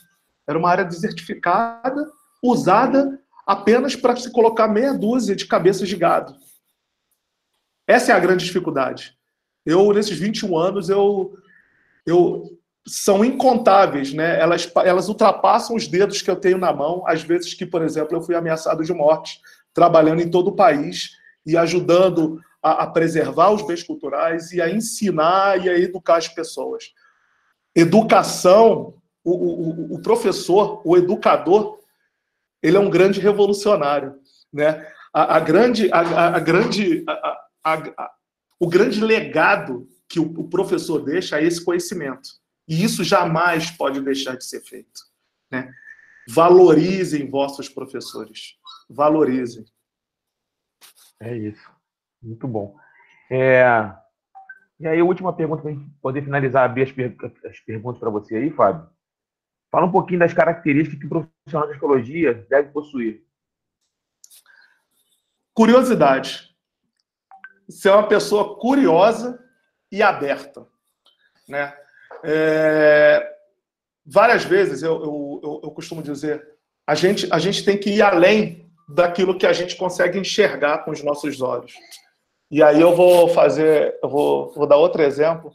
Era 0.47 0.57
uma 0.57 0.69
área 0.69 0.85
desertificada, 0.85 2.09
usada 2.43 3.19
apenas 3.45 3.95
para 3.95 4.15
se 4.15 4.31
colocar 4.31 4.67
meia 4.67 4.93
dúzia 4.93 5.35
de 5.35 5.45
cabeças 5.45 5.87
de 5.87 5.95
gado. 5.95 6.35
Essa 7.87 8.11
é 8.11 8.15
a 8.15 8.19
grande 8.19 8.45
dificuldade. 8.45 9.17
Eu, 9.65 9.91
nesses 9.93 10.17
21 10.17 10.57
anos, 10.57 10.89
eu, 10.89 11.33
eu 12.05 12.57
são 12.85 13.23
incontáveis, 13.23 14.13
né? 14.13 14.39
Elas, 14.39 14.69
elas 14.83 15.07
ultrapassam 15.07 15.75
os 15.75 15.87
dedos 15.87 16.21
que 16.21 16.29
eu 16.29 16.35
tenho 16.35 16.57
na 16.57 16.73
mão, 16.73 17.03
às 17.07 17.21
vezes 17.23 17.53
que, 17.53 17.65
por 17.65 17.81
exemplo, 17.81 18.15
eu 18.15 18.21
fui 18.21 18.35
ameaçado 18.35 18.83
de 18.83 18.93
morte, 18.93 19.39
trabalhando 19.73 20.21
em 20.21 20.29
todo 20.29 20.49
o 20.49 20.55
país, 20.55 21.11
e 21.45 21.57
ajudando 21.57 22.41
a, 22.61 22.83
a 22.83 22.87
preservar 22.87 23.51
os 23.51 23.61
bens 23.65 23.83
culturais 23.83 24.51
e 24.51 24.61
a 24.61 24.69
ensinar 24.69 25.63
e 25.63 25.69
a 25.69 25.77
educar 25.77 26.17
as 26.17 26.27
pessoas. 26.27 26.93
Educação, 27.75 28.95
o, 29.23 29.31
o, 29.31 29.95
o 29.95 30.01
professor, 30.01 30.81
o 30.85 30.97
educador, 30.97 31.79
ele 32.61 32.77
é 32.77 32.79
um 32.79 32.89
grande 32.89 33.19
revolucionário, 33.19 34.15
né? 34.51 34.85
a, 35.13 35.37
a 35.37 35.39
grande, 35.39 35.89
a, 35.93 36.35
a 36.35 36.39
grande, 36.39 37.05
o 38.59 38.67
grande 38.67 38.99
legado 38.99 39.87
que 40.09 40.19
o, 40.19 40.23
o 40.23 40.49
professor 40.49 40.99
deixa 41.03 41.39
é 41.39 41.43
esse 41.43 41.63
conhecimento. 41.63 42.29
E 42.67 42.83
isso 42.83 43.03
jamais 43.03 43.69
pode 43.71 44.01
deixar 44.01 44.35
de 44.35 44.45
ser 44.45 44.61
feito. 44.61 45.01
Né? 45.51 45.71
Valorizem 46.27 47.29
vossos 47.29 47.69
professores. 47.69 48.55
Valorizem. 48.89 49.65
É 51.19 51.35
isso. 51.35 51.69
Muito 52.21 52.47
bom. 52.47 52.75
É... 53.29 53.63
E 54.79 54.87
aí, 54.87 54.99
a 54.99 55.05
última 55.05 55.31
pergunta 55.33 55.61
para 55.61 55.71
a 55.71 55.77
poder 56.01 56.23
finalizar, 56.23 56.65
abrir 56.65 56.83
as, 56.83 56.91
per... 56.91 57.15
as 57.45 57.59
perguntas 57.59 57.99
para 57.99 58.09
você 58.09 58.35
aí, 58.35 58.49
Fábio. 58.49 58.89
Fala 59.73 59.87
um 59.87 59.91
pouquinho 59.91 60.19
das 60.19 60.31
características 60.31 60.99
que 60.99 61.07
o 61.07 61.09
profissional 61.09 61.65
de 61.65 61.73
psicologia 61.73 62.45
deve 62.47 62.69
possuir. 62.69 63.23
Curiosidade. 65.51 66.55
Ser 67.67 67.89
uma 67.89 68.07
pessoa 68.07 68.55
curiosa 68.59 69.43
e 69.91 70.03
aberta. 70.03 70.67
Né? 71.49 71.75
É... 72.23 73.35
Várias 74.05 74.45
vezes 74.45 74.83
eu, 74.83 74.93
eu, 74.93 75.41
eu, 75.43 75.61
eu 75.63 75.71
costumo 75.71 76.03
dizer, 76.03 76.47
a 76.85 76.93
gente, 76.93 77.27
a 77.33 77.39
gente 77.39 77.65
tem 77.65 77.75
que 77.75 77.89
ir 77.89 78.03
além 78.03 78.71
daquilo 78.87 79.39
que 79.39 79.47
a 79.47 79.53
gente 79.53 79.75
consegue 79.75 80.19
enxergar 80.19 80.85
com 80.85 80.91
os 80.91 81.01
nossos 81.01 81.41
olhos. 81.41 81.73
E 82.51 82.61
aí 82.61 82.79
eu 82.79 82.95
vou 82.95 83.27
fazer, 83.29 83.97
eu 84.03 84.07
vou, 84.07 84.53
vou 84.53 84.67
dar 84.67 84.77
outro 84.77 85.01
exemplo. 85.01 85.51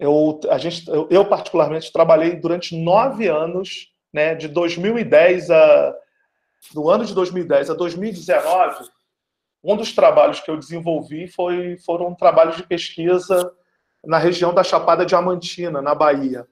Eu, 0.00 0.40
a 0.48 0.56
gente, 0.56 0.88
eu, 0.88 1.06
eu, 1.10 1.26
particularmente 1.26 1.92
trabalhei 1.92 2.34
durante 2.34 2.74
nove 2.74 3.28
anos, 3.28 3.92
né, 4.10 4.34
de 4.34 4.48
2010 4.48 5.50
a 5.50 5.94
do 6.72 6.88
ano 6.88 7.04
de 7.04 7.14
2010 7.14 7.68
a 7.68 7.74
2019. 7.74 8.88
Um 9.62 9.76
dos 9.76 9.92
trabalhos 9.92 10.40
que 10.40 10.50
eu 10.50 10.56
desenvolvi 10.56 11.28
foi 11.28 11.76
foram 11.84 12.14
trabalhos 12.14 12.56
de 12.56 12.62
pesquisa 12.62 13.52
na 14.02 14.16
região 14.16 14.54
da 14.54 14.64
Chapada 14.64 15.04
Diamantina, 15.04 15.82
na 15.82 15.94
Bahia. 15.94 16.46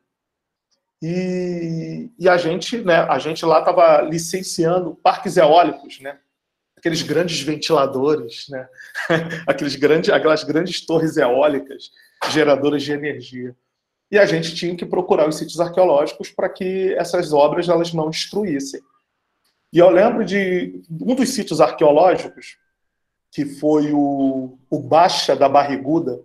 E, 1.00 2.10
e 2.18 2.28
a 2.28 2.36
gente, 2.36 2.76
né, 2.82 2.98
a 3.08 3.18
gente 3.18 3.46
lá 3.46 3.60
estava 3.60 4.02
licenciando 4.02 4.94
parques 4.96 5.38
eólicos, 5.38 6.00
né? 6.00 6.18
Aqueles 6.76 7.00
grandes 7.00 7.40
ventiladores, 7.40 8.46
né? 8.50 8.68
Aqueles 9.46 9.74
grandes, 9.74 10.10
aquelas 10.10 10.44
grandes 10.44 10.84
torres 10.84 11.16
eólicas 11.16 11.90
geradoras 12.30 12.82
de 12.82 12.92
energia. 12.92 13.56
E 14.10 14.18
a 14.18 14.24
gente 14.24 14.54
tinha 14.54 14.74
que 14.74 14.86
procurar 14.86 15.28
os 15.28 15.36
sítios 15.36 15.60
arqueológicos 15.60 16.30
para 16.30 16.48
que 16.48 16.94
essas 16.94 17.32
obras 17.32 17.68
elas 17.68 17.92
não 17.92 18.08
destruíssem. 18.08 18.80
E 19.72 19.78
eu 19.78 19.90
lembro 19.90 20.24
de 20.24 20.82
um 20.90 21.14
dos 21.14 21.28
sítios 21.30 21.60
arqueológicos, 21.60 22.56
que 23.30 23.44
foi 23.44 23.92
o, 23.92 24.58
o 24.70 24.78
Baixa 24.80 25.36
da 25.36 25.48
Barriguda, 25.48 26.22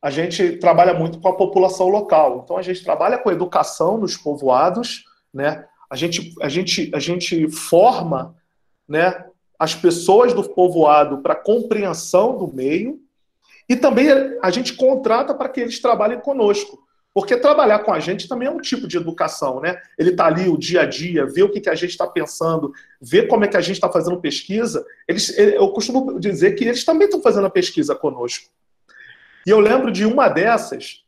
a 0.00 0.10
gente 0.10 0.58
trabalha 0.58 0.94
muito 0.94 1.18
com 1.18 1.28
a 1.28 1.34
população 1.34 1.88
local. 1.88 2.42
Então 2.44 2.56
a 2.56 2.62
gente 2.62 2.84
trabalha 2.84 3.18
com 3.18 3.32
educação 3.32 3.98
nos 3.98 4.16
povoados, 4.16 5.04
né? 5.32 5.66
A 5.90 5.96
gente 5.96 6.34
a 6.40 6.48
gente 6.48 6.90
a 6.94 6.98
gente 6.98 7.48
forma, 7.50 8.36
né, 8.86 9.24
as 9.58 9.74
pessoas 9.74 10.32
do 10.32 10.44
povoado 10.44 11.18
para 11.22 11.34
compreensão 11.34 12.36
do 12.36 12.52
meio 12.52 13.00
e 13.68 13.76
também 13.76 14.08
a 14.42 14.50
gente 14.50 14.74
contrata 14.74 15.34
para 15.34 15.48
que 15.48 15.60
eles 15.60 15.80
trabalhem 15.80 16.20
conosco. 16.20 16.84
Porque 17.14 17.36
trabalhar 17.36 17.78
com 17.78 17.92
a 17.92 18.00
gente 18.00 18.26
também 18.26 18.48
é 18.48 18.50
um 18.50 18.60
tipo 18.60 18.88
de 18.88 18.96
educação, 18.96 19.60
né? 19.60 19.80
Ele 19.96 20.10
está 20.10 20.26
ali 20.26 20.48
o 20.48 20.58
dia 20.58 20.80
a 20.80 20.84
dia, 20.84 21.24
vê 21.24 21.44
o 21.44 21.48
que, 21.48 21.60
que 21.60 21.70
a 21.70 21.74
gente 21.74 21.90
está 21.90 22.08
pensando, 22.08 22.72
vê 23.00 23.24
como 23.24 23.44
é 23.44 23.48
que 23.48 23.56
a 23.56 23.60
gente 23.60 23.76
está 23.76 23.88
fazendo 23.88 24.20
pesquisa. 24.20 24.84
Eles, 25.06 25.32
eu 25.38 25.68
costumo 25.68 26.18
dizer 26.18 26.56
que 26.56 26.64
eles 26.64 26.84
também 26.84 27.04
estão 27.04 27.22
fazendo 27.22 27.46
a 27.46 27.50
pesquisa 27.50 27.94
conosco. 27.94 28.50
E 29.46 29.50
eu 29.50 29.60
lembro 29.60 29.92
de 29.92 30.04
uma 30.04 30.28
dessas, 30.28 31.04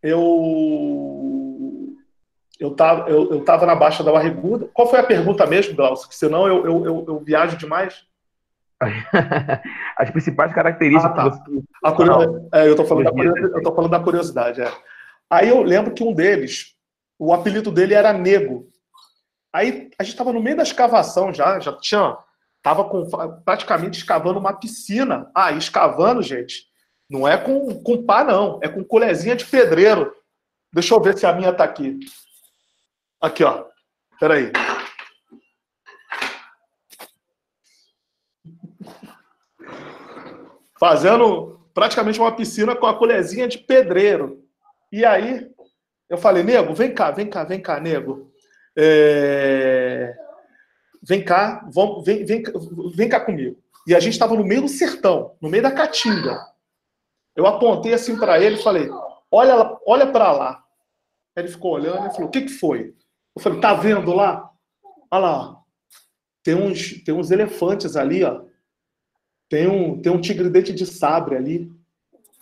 eu 0.00 1.96
eu 2.60 2.70
estava 2.70 3.10
eu, 3.10 3.32
eu 3.32 3.44
tava 3.44 3.66
na 3.66 3.74
Baixa 3.74 4.04
da 4.04 4.12
Barriguda. 4.12 4.70
Qual 4.72 4.88
foi 4.88 5.00
a 5.00 5.04
pergunta 5.04 5.44
mesmo, 5.44 5.74
Glaucio? 5.74 6.08
Que 6.08 6.14
senão 6.14 6.46
eu, 6.46 6.64
eu, 6.64 6.84
eu, 6.84 7.04
eu 7.08 7.18
viajo 7.18 7.56
demais. 7.56 8.04
As 9.96 10.10
principais 10.10 10.52
características 10.52 11.10
ah, 11.10 11.14
tá. 11.14 11.28
você... 11.28 11.62
é, 12.52 12.66
eu 12.66 12.72
estou 12.72 12.86
falando, 12.86 13.04
da, 13.04 13.72
falando 13.74 13.90
da 13.90 14.00
curiosidade. 14.00 14.60
É. 14.60 14.72
Aí 15.30 15.48
eu 15.48 15.62
lembro 15.62 15.94
que 15.94 16.04
um 16.04 16.12
deles, 16.12 16.74
o 17.18 17.32
apelido 17.32 17.70
dele 17.70 17.94
era 17.94 18.12
Nego. 18.12 18.68
Aí 19.52 19.90
a 19.98 20.02
gente 20.02 20.12
estava 20.12 20.32
no 20.32 20.42
meio 20.42 20.56
da 20.56 20.62
escavação 20.62 21.32
já, 21.32 21.60
já 21.60 21.72
tinha. 21.78 22.16
Tava 22.62 22.84
com, 22.84 23.08
praticamente 23.44 23.98
escavando 23.98 24.38
uma 24.38 24.52
piscina. 24.52 25.30
Ah, 25.34 25.52
escavando, 25.52 26.22
gente, 26.22 26.66
não 27.10 27.26
é 27.26 27.36
com, 27.36 27.82
com 27.82 28.04
pá, 28.04 28.24
não. 28.24 28.58
É 28.62 28.68
com 28.68 28.84
colherzinha 28.84 29.36
de 29.36 29.44
pedreiro. 29.44 30.14
Deixa 30.72 30.94
eu 30.94 31.00
ver 31.00 31.18
se 31.18 31.26
a 31.26 31.32
minha 31.32 31.52
tá 31.52 31.64
aqui. 31.64 31.98
Aqui, 33.20 33.44
ó. 33.44 33.64
Peraí. 34.18 34.50
Fazendo 40.82 41.60
praticamente 41.72 42.18
uma 42.18 42.34
piscina 42.34 42.74
com 42.74 42.86
a 42.86 42.98
colherzinha 42.98 43.46
de 43.46 43.56
pedreiro. 43.56 44.44
E 44.90 45.04
aí, 45.04 45.48
eu 46.08 46.18
falei, 46.18 46.42
nego, 46.42 46.74
vem 46.74 46.92
cá, 46.92 47.12
vem 47.12 47.30
cá, 47.30 47.44
vem 47.44 47.62
cá, 47.62 47.78
nego. 47.78 48.32
É... 48.76 50.12
Vem 51.00 51.24
cá, 51.24 51.64
vamos, 51.72 52.04
vem, 52.04 52.24
vem, 52.24 52.42
vem 52.96 53.08
cá 53.08 53.20
comigo. 53.20 53.62
E 53.86 53.94
a 53.94 54.00
gente 54.00 54.14
estava 54.14 54.34
no 54.34 54.42
meio 54.42 54.62
do 54.62 54.68
sertão, 54.68 55.36
no 55.40 55.48
meio 55.48 55.62
da 55.62 55.70
caatinga. 55.70 56.36
Eu 57.36 57.46
apontei 57.46 57.94
assim 57.94 58.18
para 58.18 58.40
ele 58.40 58.56
e 58.56 58.62
falei: 58.64 58.90
olha, 59.30 59.78
olha 59.86 60.10
para 60.10 60.32
lá. 60.32 60.64
Ele 61.36 61.46
ficou 61.46 61.74
olhando 61.74 62.08
e 62.08 62.10
falou: 62.10 62.26
o 62.26 62.30
que, 62.32 62.40
que 62.40 62.54
foi? 62.54 62.92
Eu 63.36 63.40
falei: 63.40 63.60
tá 63.60 63.72
vendo 63.72 64.12
lá? 64.12 64.50
Olha 65.12 65.20
lá. 65.20 65.56
Tem 66.42 66.56
uns, 66.56 67.04
tem 67.04 67.14
uns 67.14 67.30
elefantes 67.30 67.94
ali, 67.94 68.24
ó. 68.24 68.50
Tem 69.52 69.68
um, 69.68 70.00
tem 70.00 70.10
um 70.10 70.18
tigre 70.18 70.48
dente 70.48 70.72
de 70.72 70.86
sabre 70.86 71.36
ali. 71.36 71.70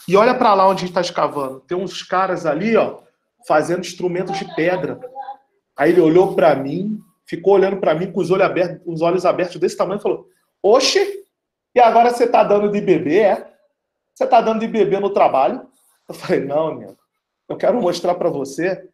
E 0.06 0.14
olha 0.14 0.32
para 0.32 0.54
lá 0.54 0.68
onde 0.68 0.76
a 0.76 0.80
gente 0.82 0.90
está 0.90 1.00
escavando. 1.00 1.58
Tem 1.58 1.76
uns 1.76 2.04
caras 2.04 2.46
ali, 2.46 2.76
ó, 2.76 3.00
fazendo 3.48 3.80
instrumentos 3.80 4.38
de 4.38 4.54
pedra. 4.54 5.00
Aí 5.76 5.90
ele 5.90 6.00
olhou 6.00 6.36
para 6.36 6.54
mim, 6.54 7.00
ficou 7.26 7.54
olhando 7.54 7.78
para 7.78 7.96
mim 7.96 8.12
com 8.12 8.20
os 8.20 8.30
olhos 8.30 8.46
abertos, 8.46 8.80
os 8.86 9.02
olhos 9.02 9.26
abertos 9.26 9.56
desse 9.56 9.76
tamanho 9.76 9.98
e 9.98 10.02
falou: 10.02 10.28
Oxe, 10.62 11.24
e 11.74 11.80
agora 11.80 12.10
você 12.10 12.28
tá 12.28 12.44
dando 12.44 12.70
de 12.70 12.80
bebê, 12.80 13.18
é? 13.18 13.54
Você 14.14 14.22
está 14.22 14.40
dando 14.40 14.60
de 14.60 14.68
beber 14.68 15.00
no 15.00 15.10
trabalho? 15.10 15.66
Eu 16.08 16.14
falei, 16.14 16.44
não, 16.44 16.68
amigo. 16.68 16.96
Eu 17.48 17.56
quero 17.56 17.82
mostrar 17.82 18.14
para 18.14 18.30
você 18.30 18.88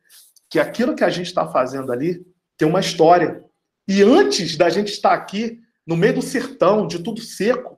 que 0.49 0.59
aquilo 0.59 0.95
que 0.95 1.05
a 1.05 1.11
gente 1.11 1.27
está 1.27 1.47
fazendo 1.47 1.93
ali 1.93 2.27
tem 2.57 2.67
uma 2.67 2.81
história. 2.81 3.45
E 3.87 4.03
antes 4.03 4.57
da 4.57 4.71
gente 4.71 4.91
estar 4.91 5.12
aqui, 5.12 5.61
no 5.87 5.99
meio 5.99 6.14
do 6.14 6.23
sertão, 6.23 6.87
de 6.87 7.03
tudo 7.03 7.21
seco, 7.21 7.76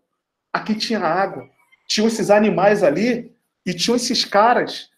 aqui 0.53 0.75
tinha 0.75 1.01
água. 1.01 1.49
Tinham 1.87 2.09
esses 2.09 2.31
animais 2.31 2.83
ali 2.83 3.35
e 3.65 3.75
tinham 3.75 3.97
esses 3.97 4.25
caras 4.25 4.91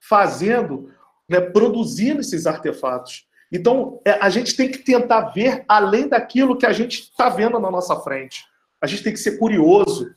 fazendo, 0.00 0.92
né, 1.28 1.40
produzindo 1.40 2.20
esses 2.20 2.46
artefatos. 2.46 3.26
Então, 3.50 4.00
é, 4.04 4.12
a 4.12 4.28
gente 4.30 4.56
tem 4.56 4.70
que 4.70 4.78
tentar 4.78 5.30
ver 5.30 5.64
além 5.68 6.08
daquilo 6.08 6.56
que 6.56 6.66
a 6.66 6.72
gente 6.72 7.00
está 7.00 7.28
vendo 7.28 7.58
na 7.58 7.70
nossa 7.70 7.96
frente. 7.96 8.44
A 8.80 8.86
gente 8.86 9.02
tem 9.02 9.12
que 9.12 9.18
ser 9.18 9.38
curioso 9.38 10.12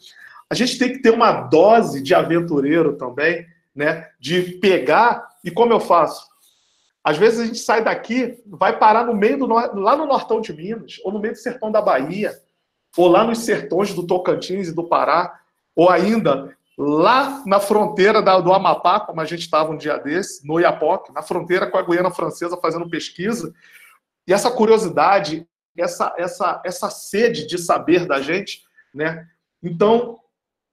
a 0.52 0.54
gente 0.54 0.78
tem 0.78 0.92
que 0.92 1.00
ter 1.00 1.12
uma 1.12 1.32
dose 1.32 2.02
de 2.02 2.14
aventureiro 2.14 2.98
também, 2.98 3.48
né? 3.74 4.10
De 4.20 4.60
pegar 4.60 5.26
e 5.46 5.50
como 5.50 5.72
eu 5.72 5.80
faço. 5.80 6.28
Às 7.02 7.16
vezes 7.18 7.39
a 7.39 7.46
gente 7.46 7.60
sai 7.60 7.82
daqui, 7.82 8.38
vai 8.46 8.78
parar 8.78 9.06
no 9.06 9.16
meio 9.16 9.38
do 9.38 9.46
lá 9.46 9.96
no 9.96 10.06
nortão 10.06 10.42
de 10.42 10.52
Minas, 10.52 11.00
ou 11.06 11.12
no 11.14 11.22
meio 11.22 11.34
do 11.34 11.39
sertão 11.39 11.72
da 11.72 11.82
Bahia, 11.82 12.34
ou 12.98 13.08
lá 13.08 13.24
nos 13.24 13.39
sertões 13.39 13.94
do 13.94 14.06
Tocantins 14.06 14.68
e 14.68 14.76
do 14.76 14.84
Pará, 14.84 15.39
ou 15.76 15.89
ainda 15.89 16.56
lá 16.78 17.44
na 17.46 17.60
fronteira 17.60 18.22
do 18.22 18.54
Amapá, 18.54 19.00
como 19.00 19.22
a 19.22 19.26
gente 19.26 19.42
estava 19.42 19.72
um 19.72 19.78
dia 19.78 19.98
desse, 19.98 20.46
no 20.46 20.60
Iapoque, 20.60 21.14
na 21.14 21.22
fronteira 21.22 21.70
com 21.70 21.78
a 21.78 21.82
Guiana 21.82 22.12
Francesa 22.12 22.58
fazendo 22.58 22.89
pesquisa. 22.89 23.54
E 24.28 24.34
essa 24.34 24.50
curiosidade, 24.50 25.48
essa, 25.78 26.14
essa, 26.18 26.62
essa 26.66 26.89
sede 26.89 27.46
de 27.46 27.58
saber 27.58 28.06
da 28.06 28.22
gente, 28.22 28.64
né? 28.94 29.28
Então, 29.62 30.20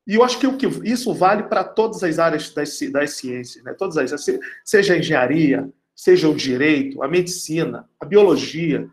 e 0.06 0.14
eu 0.14 0.24
acho 0.24 0.38
que, 0.38 0.46
o 0.46 0.56
que 0.56 0.66
isso 0.88 1.12
vale 1.12 1.42
para 1.42 1.62
todas 1.62 2.02
as 2.02 2.18
áreas 2.18 2.50
das, 2.50 2.78
das 2.90 3.10
ciências, 3.12 3.62
né? 3.62 3.74
todas 3.74 3.98
as, 3.98 4.24
seja 4.64 4.94
a 4.94 4.98
engenharia, 4.98 5.68
seja 5.94 6.28
o 6.28 6.34
direito, 6.34 7.02
a 7.02 7.08
medicina, 7.08 7.86
a 8.00 8.06
biologia. 8.06 8.88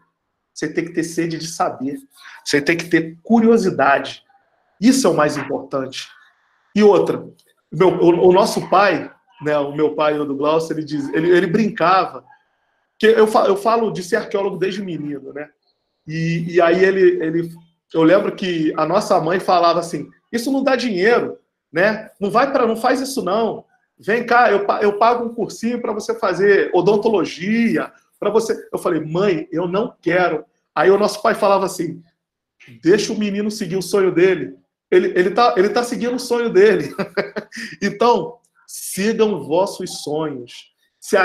Você 0.56 0.70
tem 0.70 0.86
que 0.86 0.94
ter 0.94 1.04
sede 1.04 1.38
de 1.38 1.48
saber, 1.48 2.00
você 2.44 2.62
tem 2.62 2.78
que 2.78 2.86
ter 2.86 3.18
curiosidade. 3.22 4.24
Isso 4.80 5.06
é 5.06 5.10
o 5.10 5.14
mais 5.14 5.36
importante. 5.36 6.08
E 6.74 6.82
outra, 6.82 7.28
meu, 7.70 7.90
o, 7.90 8.30
o, 8.30 8.32
nosso 8.32 8.70
pai, 8.70 9.12
né, 9.42 9.58
o 9.58 9.76
meu 9.76 9.96
pai, 9.96 10.18
o 10.18 10.24
do 10.24 10.36
Glaucio, 10.36 10.74
ele, 10.74 10.86
diz, 10.86 11.10
ele, 11.14 11.30
ele 11.30 11.48
brincava, 11.48 12.24
que 12.98 13.06
eu 13.06 13.28
falo, 13.28 13.48
eu 13.50 13.58
falo 13.58 13.92
de 13.92 14.02
ser 14.02 14.16
arqueólogo 14.16 14.58
desde 14.58 14.82
menino, 14.82 15.34
né? 15.34 15.50
E, 16.08 16.56
e 16.56 16.62
aí 16.62 16.84
ele, 16.86 17.22
ele 17.22 17.50
eu 17.94 18.04
lembro 18.04 18.34
que 18.34 18.74
a 18.78 18.86
nossa 18.86 19.20
mãe 19.20 19.40
falava 19.40 19.80
assim: 19.80 20.10
isso 20.32 20.52
não 20.52 20.64
dá 20.64 20.78
dinheiro, 20.78 21.38
né? 21.72 22.10
Não 22.20 22.32
vai 22.32 22.52
para, 22.52 22.66
não 22.66 22.78
faz 22.78 23.02
isso 23.02 23.22
não. 23.22 23.66
Vem 23.98 24.26
cá, 24.26 24.52
eu, 24.52 24.66
eu 24.82 24.98
pago 24.98 25.26
um 25.26 25.34
cursinho 25.34 25.82
para 25.82 25.94
você 25.94 26.18
fazer 26.18 26.70
odontologia, 26.74 27.92
para 28.26 28.32
você. 28.32 28.68
Eu 28.72 28.80
falei, 28.80 29.02
mãe, 29.02 29.48
eu 29.52 29.68
não 29.68 29.96
quero. 30.02 30.44
Aí 30.74 30.90
o 30.90 30.98
nosso 30.98 31.22
pai 31.22 31.36
falava 31.36 31.66
assim: 31.66 32.02
deixa 32.82 33.14
o 33.14 33.18
menino 33.18 33.52
seguir 33.52 33.76
o 33.76 33.82
sonho 33.82 34.12
dele. 34.12 34.56
Ele, 34.90 35.08
ele, 35.16 35.32
tá, 35.32 35.54
ele 35.58 35.70
tá 35.70 35.84
seguindo 35.84 36.16
o 36.16 36.20
sonho 36.20 36.50
dele. 36.50 36.94
então, 37.82 38.38
sigam 38.68 39.44
vossos 39.44 40.04
sonhos. 40.04 40.74
Se 41.00 41.16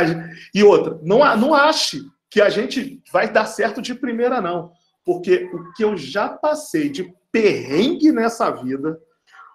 e 0.55 0.62
outra, 0.62 0.98
não, 1.03 1.18
não 1.36 1.55
ache 1.55 2.03
que 2.28 2.40
a 2.40 2.51
gente 2.51 3.03
vai 3.11 3.32
dar 3.32 3.46
certo 3.46 3.80
de 3.80 3.94
primeira, 3.94 4.40
não. 4.40 4.72
Porque 5.05 5.51
o 5.55 5.72
que 5.72 5.82
eu 5.82 5.96
já 5.96 6.28
passei 6.28 6.90
de 6.90 7.14
perrengue 7.32 8.12
nessa 8.12 8.51
vida, 8.51 9.01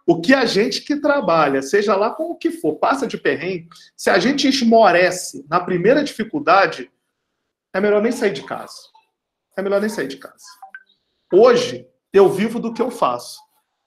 o 0.08 0.20
que 0.20 0.34
a 0.34 0.46
gente 0.46 0.82
que 0.82 0.96
trabalha, 0.96 1.62
seja 1.62 1.96
lá 1.96 2.10
como 2.10 2.38
que 2.38 2.52
for, 2.52 2.76
passa 2.76 3.06
de 3.06 3.18
perrengue, 3.18 3.68
se 3.96 4.10
a 4.10 4.18
gente 4.18 4.48
esmorece 4.48 5.46
na 5.48 5.60
primeira 5.60 6.04
dificuldade, 6.04 6.90
é 7.76 7.82
melhor 7.82 8.02
nem 8.02 8.12
sair 8.12 8.32
de 8.32 8.42
casa. 8.42 8.74
É 9.58 9.62
melhor 9.62 9.82
nem 9.82 9.90
sair 9.90 10.08
de 10.08 10.16
casa. 10.16 10.46
Hoje, 11.32 11.86
eu 12.14 12.30
vivo 12.30 12.58
do 12.58 12.74
que 12.74 12.82
eu 12.82 12.90
faço. 12.90 13.38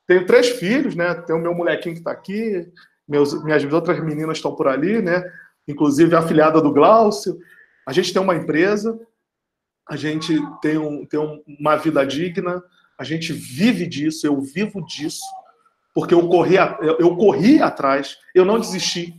Tenho 0.06 0.26
três 0.26 0.50
filhos, 0.50 0.94
né? 0.94 1.14
Tenho 1.14 1.38
meu 1.38 1.54
molequinho 1.54 1.94
que 1.94 2.00
está 2.02 2.12
aqui, 2.12 2.70
meus, 3.08 3.42
minhas 3.42 3.64
outras 3.72 3.98
meninas 4.04 4.36
estão 4.36 4.54
por 4.54 4.68
ali, 4.68 5.00
né? 5.00 5.24
Inclusive 5.66 6.14
a 6.14 6.18
afilhada 6.18 6.60
do 6.60 6.70
Glaucio. 6.70 7.38
A 7.86 7.92
gente 7.94 8.12
tem 8.12 8.20
uma 8.20 8.36
empresa, 8.36 9.00
a 9.88 9.96
gente 9.96 10.38
tem, 10.60 10.76
um, 10.76 11.06
tem 11.06 11.18
uma 11.58 11.76
vida 11.76 12.04
digna, 12.06 12.62
a 12.98 13.04
gente 13.04 13.32
vive 13.32 13.86
disso, 13.86 14.26
eu 14.26 14.38
vivo 14.38 14.84
disso, 14.84 15.24
porque 15.94 16.12
eu 16.12 16.28
corri, 16.28 16.56
eu 16.98 17.16
corri 17.16 17.62
atrás, 17.62 18.18
eu 18.34 18.44
não 18.44 18.60
desisti. 18.60 19.14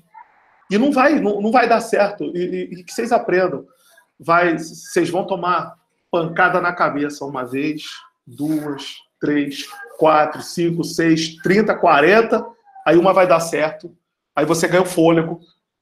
E 0.69 0.77
não 0.77 0.91
vai, 0.91 1.19
não, 1.19 1.41
não 1.41 1.51
vai 1.51 1.67
dar 1.67 1.81
certo. 1.81 2.25
E, 2.35 2.37
e, 2.37 2.63
e, 2.81 2.83
que 2.83 2.93
vocês 2.93 3.11
aprendam. 3.11 3.65
Vai, 4.19 4.57
vocês 4.57 5.09
vão 5.09 5.25
tomar 5.25 5.75
pancada 6.11 6.59
na 6.59 6.73
cabeça 6.73 7.23
uma 7.25 7.45
vez, 7.45 7.83
duas, 8.25 8.97
três, 9.19 9.65
quatro, 9.97 10.41
cinco, 10.41 10.83
seis, 10.83 11.35
trinta, 11.37 11.75
quarenta. 11.75 12.45
Aí 12.85 12.97
uma 12.97 13.13
vai 13.13 13.27
dar 13.27 13.39
certo. 13.39 13.95
Aí 14.35 14.45
você 14.45 14.67
ganha 14.67 14.83
o 14.83 14.85
fôlego. 14.85 15.39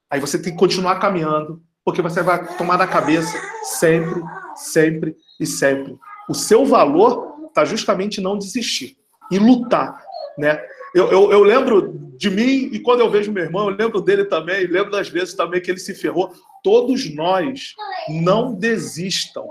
Aí 0.09 0.19
você 0.19 0.39
tem 0.39 0.53
que 0.53 0.59
continuar 0.59 0.99
caminhando, 0.99 1.61
porque 1.83 2.01
você 2.01 2.23
vai 2.23 2.45
tomar 2.57 2.77
na 2.77 2.87
cabeça 2.87 3.37
sempre, 3.63 4.21
sempre 4.55 5.15
e 5.39 5.45
sempre. 5.45 5.97
O 6.29 6.33
seu 6.33 6.65
valor 6.65 7.35
está 7.47 7.65
justamente 7.65 8.21
não 8.21 8.37
desistir 8.37 8.97
e 9.31 9.37
lutar, 9.37 10.01
né? 10.37 10.63
Eu, 10.95 11.11
eu, 11.11 11.31
eu, 11.31 11.43
lembro 11.43 11.93
de 12.17 12.29
mim 12.29 12.69
e 12.71 12.79
quando 12.79 13.01
eu 13.01 13.09
vejo 13.09 13.31
meu 13.31 13.43
irmão, 13.43 13.69
eu 13.69 13.75
lembro 13.75 14.01
dele 14.01 14.25
também, 14.25 14.65
lembro 14.65 14.91
das 14.91 15.09
vezes 15.09 15.33
também 15.33 15.61
que 15.61 15.69
ele 15.69 15.79
se 15.79 15.93
ferrou. 15.93 16.33
Todos 16.67 17.13
nós 17.13 17.75
não 18.09 18.53
desistam, 18.53 19.47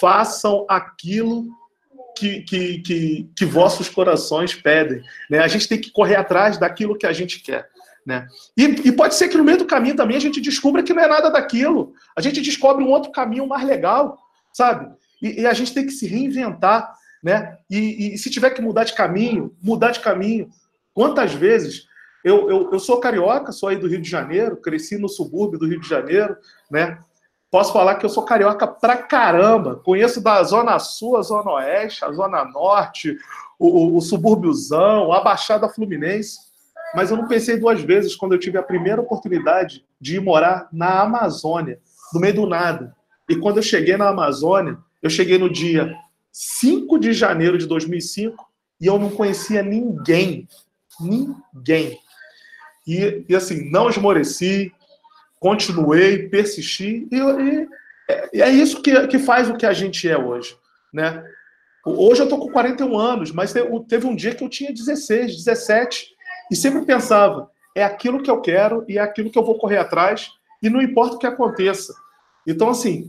façam 0.00 0.64
aquilo 0.68 1.46
que, 2.16 2.40
que, 2.42 2.78
que, 2.78 3.30
que 3.36 3.44
vossos 3.44 3.88
corações 3.88 4.54
pedem. 4.54 5.02
Né? 5.28 5.40
A 5.40 5.48
gente 5.48 5.68
tem 5.68 5.78
que 5.78 5.90
correr 5.90 6.16
atrás 6.16 6.56
daquilo 6.56 6.96
que 6.96 7.06
a 7.06 7.12
gente 7.12 7.40
quer. 7.40 7.68
Né? 8.06 8.26
E, 8.56 8.64
e, 8.64 8.92
pode 8.92 9.14
ser 9.14 9.28
que 9.28 9.36
no 9.36 9.44
meio 9.44 9.58
do 9.58 9.66
caminho 9.66 9.96
também 9.96 10.16
a 10.16 10.20
gente 10.20 10.40
descubra 10.40 10.82
que 10.82 10.94
não 10.94 11.02
é 11.02 11.08
nada 11.08 11.30
daquilo. 11.30 11.92
A 12.16 12.20
gente 12.20 12.40
descobre 12.40 12.84
um 12.84 12.90
outro 12.90 13.10
caminho 13.10 13.46
mais 13.46 13.66
legal 13.66 14.18
sabe? 14.54 14.94
E, 15.20 15.42
e, 15.42 15.46
a 15.46 15.52
gente 15.52 15.74
tem 15.74 15.84
que 15.84 15.92
se 15.92 16.06
reinventar, 16.06 16.94
né? 17.22 17.58
E, 17.68 18.14
e, 18.14 18.18
se 18.18 18.30
tiver 18.30 18.50
que 18.50 18.62
mudar 18.62 18.84
de 18.84 18.94
caminho, 18.94 19.54
mudar 19.60 19.90
de 19.90 20.00
caminho. 20.00 20.48
Quantas 20.94 21.34
vezes 21.34 21.86
eu, 22.24 22.50
eu, 22.50 22.72
eu 22.72 22.78
sou 22.80 22.98
carioca, 22.98 23.52
sou 23.52 23.68
aí 23.68 23.76
do 23.76 23.86
Rio 23.86 24.00
de 24.00 24.08
Janeiro, 24.08 24.56
cresci 24.56 24.96
no 24.96 25.08
subúrbio 25.08 25.58
do 25.58 25.66
Rio 25.66 25.78
de 25.78 25.88
Janeiro, 25.88 26.34
né? 26.70 26.98
Posso 27.50 27.72
falar 27.72 27.96
que 27.96 28.06
eu 28.06 28.10
sou 28.10 28.24
carioca 28.24 28.66
pra 28.66 28.96
caramba. 28.96 29.76
Conheço 29.76 30.20
da 30.20 30.42
Zona 30.42 30.78
Sul, 30.80 31.16
a 31.16 31.22
Zona 31.22 31.52
Oeste, 31.52 32.04
a 32.04 32.10
Zona 32.10 32.44
Norte, 32.44 33.16
o, 33.58 33.68
o, 33.68 33.96
o 33.98 34.00
subúrbiozão, 34.00 35.12
a 35.12 35.20
Baixada 35.20 35.68
Fluminense. 35.68 36.38
Mas 36.94 37.10
eu 37.10 37.16
não 37.16 37.28
pensei 37.28 37.58
duas 37.58 37.80
vezes 37.80 38.16
quando 38.16 38.32
eu 38.32 38.40
tive 38.40 38.58
a 38.58 38.62
primeira 38.62 39.00
oportunidade 39.00 39.84
de 40.00 40.16
ir 40.16 40.20
morar 40.20 40.68
na 40.72 41.02
Amazônia, 41.02 41.78
no 42.12 42.20
meio 42.20 42.34
do 42.34 42.46
nada. 42.46 42.96
E 43.28 43.36
quando 43.36 43.58
eu 43.58 43.62
cheguei 43.62 43.96
na 43.96 44.08
Amazônia, 44.08 44.78
eu 45.02 45.10
cheguei 45.10 45.38
no 45.38 45.48
dia 45.48 45.94
5 46.32 46.98
de 46.98 47.12
janeiro 47.12 47.58
de 47.58 47.66
2005 47.66 48.44
e 48.80 48.86
eu 48.86 48.98
não 48.98 49.10
conhecia 49.10 49.62
ninguém. 49.62 50.48
Ninguém. 51.00 52.00
E, 52.86 53.24
e 53.28 53.34
assim, 53.34 53.70
não 53.70 53.88
esmoreci, 53.88 54.72
continuei, 55.40 56.28
persisti, 56.28 57.06
e, 57.10 57.16
e, 57.16 57.68
e, 58.32 58.42
é 58.42 58.48
isso 58.50 58.82
que, 58.82 59.06
que 59.06 59.18
faz 59.18 59.48
o 59.48 59.56
que 59.56 59.66
a 59.66 59.72
gente 59.72 60.08
é 60.08 60.18
hoje. 60.18 60.56
Né? 60.92 61.24
Hoje 61.84 62.22
eu 62.22 62.28
tô 62.28 62.38
com 62.38 62.50
41 62.50 62.98
anos, 62.98 63.30
mas 63.30 63.52
teve 63.88 64.06
um 64.06 64.16
dia 64.16 64.34
que 64.34 64.42
eu 64.42 64.48
tinha 64.48 64.72
16, 64.72 65.36
17, 65.36 66.14
e 66.50 66.56
sempre 66.56 66.84
pensava, 66.84 67.50
é 67.74 67.84
aquilo 67.84 68.22
que 68.22 68.30
eu 68.30 68.40
quero 68.40 68.84
e 68.88 68.98
é 68.98 69.00
aquilo 69.00 69.30
que 69.30 69.38
eu 69.38 69.44
vou 69.44 69.58
correr 69.58 69.78
atrás, 69.78 70.30
e 70.62 70.70
não 70.70 70.80
importa 70.80 71.16
o 71.16 71.18
que 71.18 71.26
aconteça. 71.26 71.94
Então, 72.46 72.70
assim, 72.70 73.08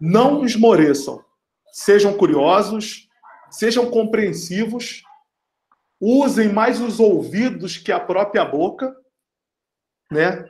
não 0.00 0.44
esmoreçam. 0.44 1.24
Sejam 1.72 2.14
curiosos, 2.14 3.08
sejam 3.50 3.90
compreensivos, 3.90 5.02
usem 6.00 6.48
mais 6.52 6.80
os 6.80 6.98
ouvidos 6.98 7.76
que 7.76 7.92
a 7.92 8.00
própria 8.00 8.44
boca, 8.44 8.94
né? 10.10 10.44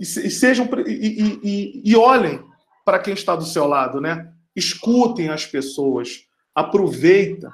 E, 0.00 0.04
sejam 0.04 0.68
e, 0.86 1.40
e, 1.42 1.82
e 1.84 1.96
olhem 1.96 2.42
para 2.84 2.98
quem 2.98 3.14
está 3.14 3.34
do 3.34 3.44
seu 3.44 3.66
lado, 3.66 4.00
né? 4.00 4.32
Escutem 4.54 5.28
as 5.28 5.44
pessoas, 5.44 6.26
aproveita 6.54 7.52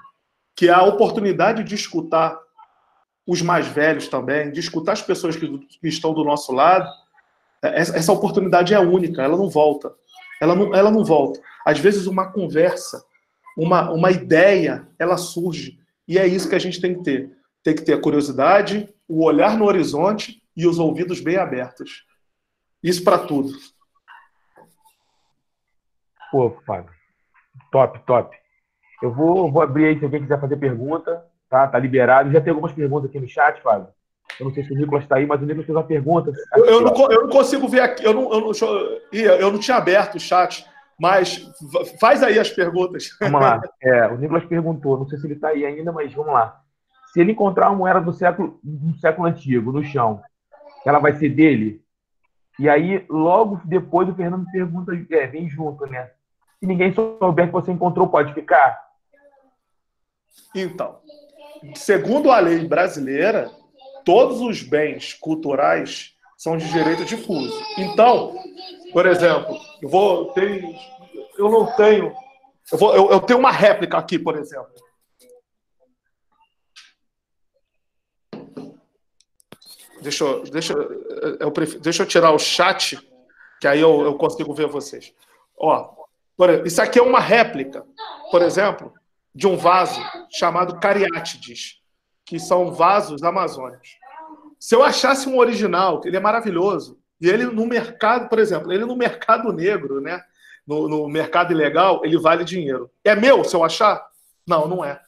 que 0.55 0.69
a 0.69 0.83
oportunidade 0.83 1.65
de 1.65 1.75
escutar 1.75 2.39
os 3.27 3.41
mais 3.41 3.67
velhos 3.67 4.09
também, 4.09 4.51
de 4.51 4.61
escutar 4.61 4.93
as 4.93 5.03
pessoas 5.03 5.37
que, 5.37 5.49
que 5.59 5.89
estão 5.89 6.13
do 6.13 6.25
nosso 6.25 6.53
lado, 6.53 6.89
é, 7.63 7.81
essa 7.81 8.13
oportunidade 8.13 8.75
é 8.75 8.79
única, 8.79 9.23
ela 9.23 9.37
não 9.37 9.49
volta. 9.49 9.95
Ela 10.41 10.57
não, 10.57 10.75
ela 10.75 10.91
não 10.91 11.05
volta. 11.05 11.41
Às 11.65 11.79
vezes, 11.79 12.07
uma 12.07 12.33
conversa, 12.33 13.05
uma, 13.57 13.93
uma 13.93 14.11
ideia, 14.11 14.89
ela 14.99 15.17
surge. 15.17 15.79
E 16.07 16.19
é 16.19 16.27
isso 16.27 16.49
que 16.49 16.57
a 16.57 16.59
gente 16.59 16.81
tem 16.81 16.95
que 16.95 17.05
ter. 17.05 17.31
Tem 17.63 17.75
que 17.75 17.83
ter 17.83 17.93
a 17.93 18.01
curiosidade, 18.01 18.93
o 19.09 19.25
olhar 19.25 19.57
no 19.57 19.67
horizonte 19.67 20.42
e 20.57 20.67
os 20.67 20.79
ouvidos 20.79 21.21
bem 21.21 21.37
abertos. 21.37 22.05
Isso 22.83 23.05
para 23.05 23.19
tudo. 23.19 23.51
Pô, 26.31 26.51
Fábio. 26.67 26.93
Top, 27.71 27.99
top. 28.07 28.37
Eu 29.03 29.13
vou, 29.13 29.51
vou 29.51 29.63
abrir 29.63 29.87
aí 29.87 29.99
se 29.99 30.05
alguém 30.05 30.23
quiser 30.23 30.41
fazer 30.41 30.57
pergunta. 30.57 31.25
Tá, 31.49 31.69
tá 31.69 31.79
liberado. 31.79 32.33
Já 32.33 32.41
tem 32.41 32.51
algumas 32.51 32.73
perguntas 32.73 33.11
aqui 33.11 33.21
no 33.21 33.29
chat, 33.29 33.61
Fábio. 33.61 33.89
Eu 34.41 34.47
não 34.47 34.55
sei 34.55 34.65
se 34.65 34.73
o 34.73 34.77
Nicolas 34.77 35.05
está 35.05 35.17
aí, 35.17 35.27
mas 35.27 35.41
o 35.41 35.45
Nicolas 35.45 35.67
fez 35.67 35.77
uma 35.77 35.85
pergunta. 35.85 36.33
Eu, 36.55 36.65
eu, 36.65 36.81
não, 36.81 37.11
eu 37.11 37.23
não 37.23 37.29
consigo 37.29 37.69
ver 37.69 37.81
aqui. 37.81 38.05
Eu 38.05 38.15
não, 38.15 38.33
eu, 38.33 38.41
não, 38.41 38.53
eu 39.13 39.53
não 39.53 39.59
tinha 39.59 39.77
aberto 39.77 40.15
o 40.15 40.21
chat, 40.21 40.65
mas 40.99 41.51
faz 42.01 42.23
aí 42.23 42.39
as 42.39 42.51
perguntas. 42.51 43.11
Vamos 43.21 43.41
lá. 43.41 43.61
É, 43.83 44.07
o 44.07 44.17
Nicolas 44.17 44.45
perguntou, 44.45 44.99
não 44.99 45.09
sei 45.09 45.19
se 45.19 45.27
ele 45.27 45.35
está 45.35 45.49
aí 45.49 45.67
ainda, 45.67 45.93
mas 45.93 46.13
vamos 46.15 46.33
lá. 46.33 46.61
Se 47.13 47.21
ele 47.21 47.33
encontrar 47.33 47.69
uma 47.69 47.77
moeda 47.77 48.01
do 48.01 48.13
século, 48.13 48.59
do 48.63 48.97
século 48.99 49.27
antigo 49.27 49.73
no 49.73 49.85
chão, 49.85 50.23
ela 50.89 50.99
vai 50.99 51.15
ser 51.17 51.29
dele? 51.29 51.83
E 52.59 52.69
aí, 52.69 53.05
logo 53.09 53.61
depois, 53.65 54.09
o 54.09 54.15
Fernando 54.15 54.51
pergunta, 54.51 54.93
é, 55.11 55.27
vem 55.27 55.49
junto, 55.49 55.87
né? 55.87 56.11
Se 56.61 56.67
ninguém 56.67 56.93
souber 56.93 57.47
que 57.47 57.53
você 57.53 57.73
encontrou, 57.73 58.09
pode 58.09 58.33
ficar? 58.35 58.79
Então, 60.55 61.01
segundo 61.75 62.31
a 62.31 62.39
lei 62.39 62.67
brasileira, 62.67 63.51
todos 64.05 64.41
os 64.41 64.63
bens 64.63 65.15
culturais 65.15 66.15
são 66.37 66.57
de 66.57 66.71
direito 66.71 67.05
difuso. 67.05 67.53
Então, 67.79 68.35
por 68.93 69.07
exemplo, 69.07 69.57
eu 69.81 69.89
vou 69.89 70.33
ter, 70.33 70.65
eu 71.39 71.51
não 71.51 71.67
tenho, 71.77 72.13
eu, 72.71 72.79
vou, 72.79 72.95
eu, 72.95 73.11
eu 73.11 73.21
tenho 73.21 73.39
uma 73.39 73.51
réplica 73.51 73.97
aqui, 73.97 74.19
por 74.19 74.37
exemplo. 74.37 74.73
Deixa 80.03 80.25
eu, 80.25 80.43
deixa, 80.45 80.75
eu, 81.41 81.51
prefiro, 81.51 81.81
deixa 81.81 82.03
eu 82.03 82.07
tirar 82.07 82.33
o 82.33 82.39
chat, 82.39 82.99
que 83.61 83.67
aí 83.67 83.81
eu, 83.81 84.03
eu 84.03 84.15
consigo 84.15 84.53
ver 84.53 84.67
vocês. 84.67 85.15
Ó, 85.59 85.91
por, 86.37 86.67
isso 86.67 86.83
aqui 86.83 86.99
é 86.99 87.03
uma 87.03 87.21
réplica, 87.21 87.85
por 88.31 88.43
exemplo, 88.43 88.93
de 89.35 89.47
um 89.47 89.57
vaso 89.57 90.01
chamado 90.31 90.79
Cariátides 90.81 91.81
que 92.25 92.39
são 92.39 92.73
vasos 92.73 93.23
amazônicos. 93.23 93.99
Se 94.59 94.75
eu 94.75 94.83
achasse 94.83 95.29
um 95.29 95.39
original, 95.39 96.01
ele 96.05 96.17
é 96.17 96.21
maravilhoso, 96.21 96.99
e 97.21 97.29
ele 97.29 97.45
no 97.45 97.67
mercado, 97.67 98.29
por 98.29 98.39
exemplo, 98.39 98.73
ele 98.73 98.85
no 98.85 98.97
mercado 98.97 99.53
negro, 99.53 100.01
né? 100.01 100.23
No, 100.67 100.89
no 100.89 101.09
mercado 101.09 101.53
ilegal, 101.53 102.01
ele 102.05 102.19
vale 102.19 102.45
dinheiro. 102.45 102.91
É 103.05 103.15
meu 103.15 103.45
se 103.45 103.55
eu 103.55 103.65
achar? 103.65 104.05
Não, 104.47 104.67
não 104.67 104.85
é. 104.85 105.01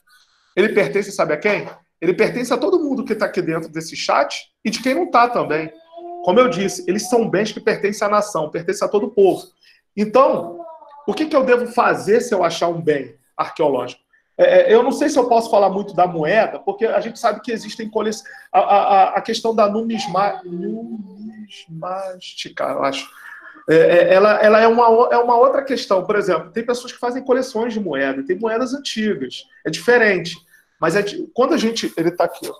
ele 0.55 0.69
pertence, 0.69 1.11
sabe 1.11 1.33
a 1.33 1.37
quem? 1.37 1.67
Ele 2.05 2.13
pertence 2.13 2.53
a 2.53 2.57
todo 2.57 2.79
mundo 2.79 3.03
que 3.03 3.13
está 3.13 3.25
aqui 3.25 3.41
dentro 3.41 3.67
desse 3.67 3.95
chat 3.95 4.51
e 4.63 4.69
de 4.69 4.79
quem 4.79 4.93
não 4.93 5.05
está 5.05 5.27
também. 5.27 5.73
Como 6.23 6.39
eu 6.39 6.47
disse, 6.47 6.83
eles 6.87 7.09
são 7.09 7.27
bens 7.27 7.51
que 7.51 7.59
pertencem 7.59 8.07
à 8.07 8.11
nação, 8.11 8.51
pertencem 8.51 8.87
a 8.87 8.89
todo 8.89 9.07
o 9.07 9.11
povo. 9.11 9.41
Então, 9.97 10.63
o 11.07 11.15
que, 11.15 11.25
que 11.25 11.35
eu 11.35 11.43
devo 11.43 11.65
fazer 11.65 12.21
se 12.21 12.31
eu 12.31 12.43
achar 12.43 12.67
um 12.67 12.79
bem 12.79 13.15
arqueológico? 13.35 14.03
É, 14.37 14.71
é 14.71 14.75
eu 14.75 14.83
não 14.83 14.91
sei 14.91 15.09
se 15.09 15.17
eu 15.17 15.27
posso 15.27 15.49
falar 15.49 15.71
muito 15.71 15.95
da 15.95 16.05
moeda, 16.05 16.59
porque 16.59 16.85
a 16.85 16.99
gente 16.99 17.17
sabe 17.17 17.41
que 17.41 17.51
existem 17.51 17.89
coleções. 17.89 18.29
A, 18.51 18.59
a, 18.59 19.09
a 19.15 19.21
questão 19.21 19.55
da 19.55 19.67
numisma... 19.67 20.43
numismática, 20.43 22.65
eu 22.65 22.83
acho. 22.83 23.09
É, 23.67 23.75
é, 23.75 24.13
ela, 24.13 24.33
ela 24.43 24.61
é, 24.61 24.67
uma, 24.67 25.09
é 25.11 25.17
uma 25.17 25.37
outra 25.37 25.63
questão. 25.63 26.05
Por 26.05 26.15
exemplo, 26.15 26.51
tem 26.51 26.63
pessoas 26.63 26.91
que 26.91 26.99
fazem 26.99 27.23
coleções 27.23 27.73
de 27.73 27.79
moeda, 27.79 28.23
tem 28.23 28.37
moedas 28.37 28.75
antigas. 28.75 29.47
É 29.65 29.71
diferente. 29.71 30.37
Mas 30.85 30.95
é, 30.95 31.03
quando 31.33 31.55
a 31.55 31.57
gente. 31.57 31.91
Ele 31.97 32.09
está 32.09 32.25
aqui, 32.25 32.47
ó. 32.47 32.53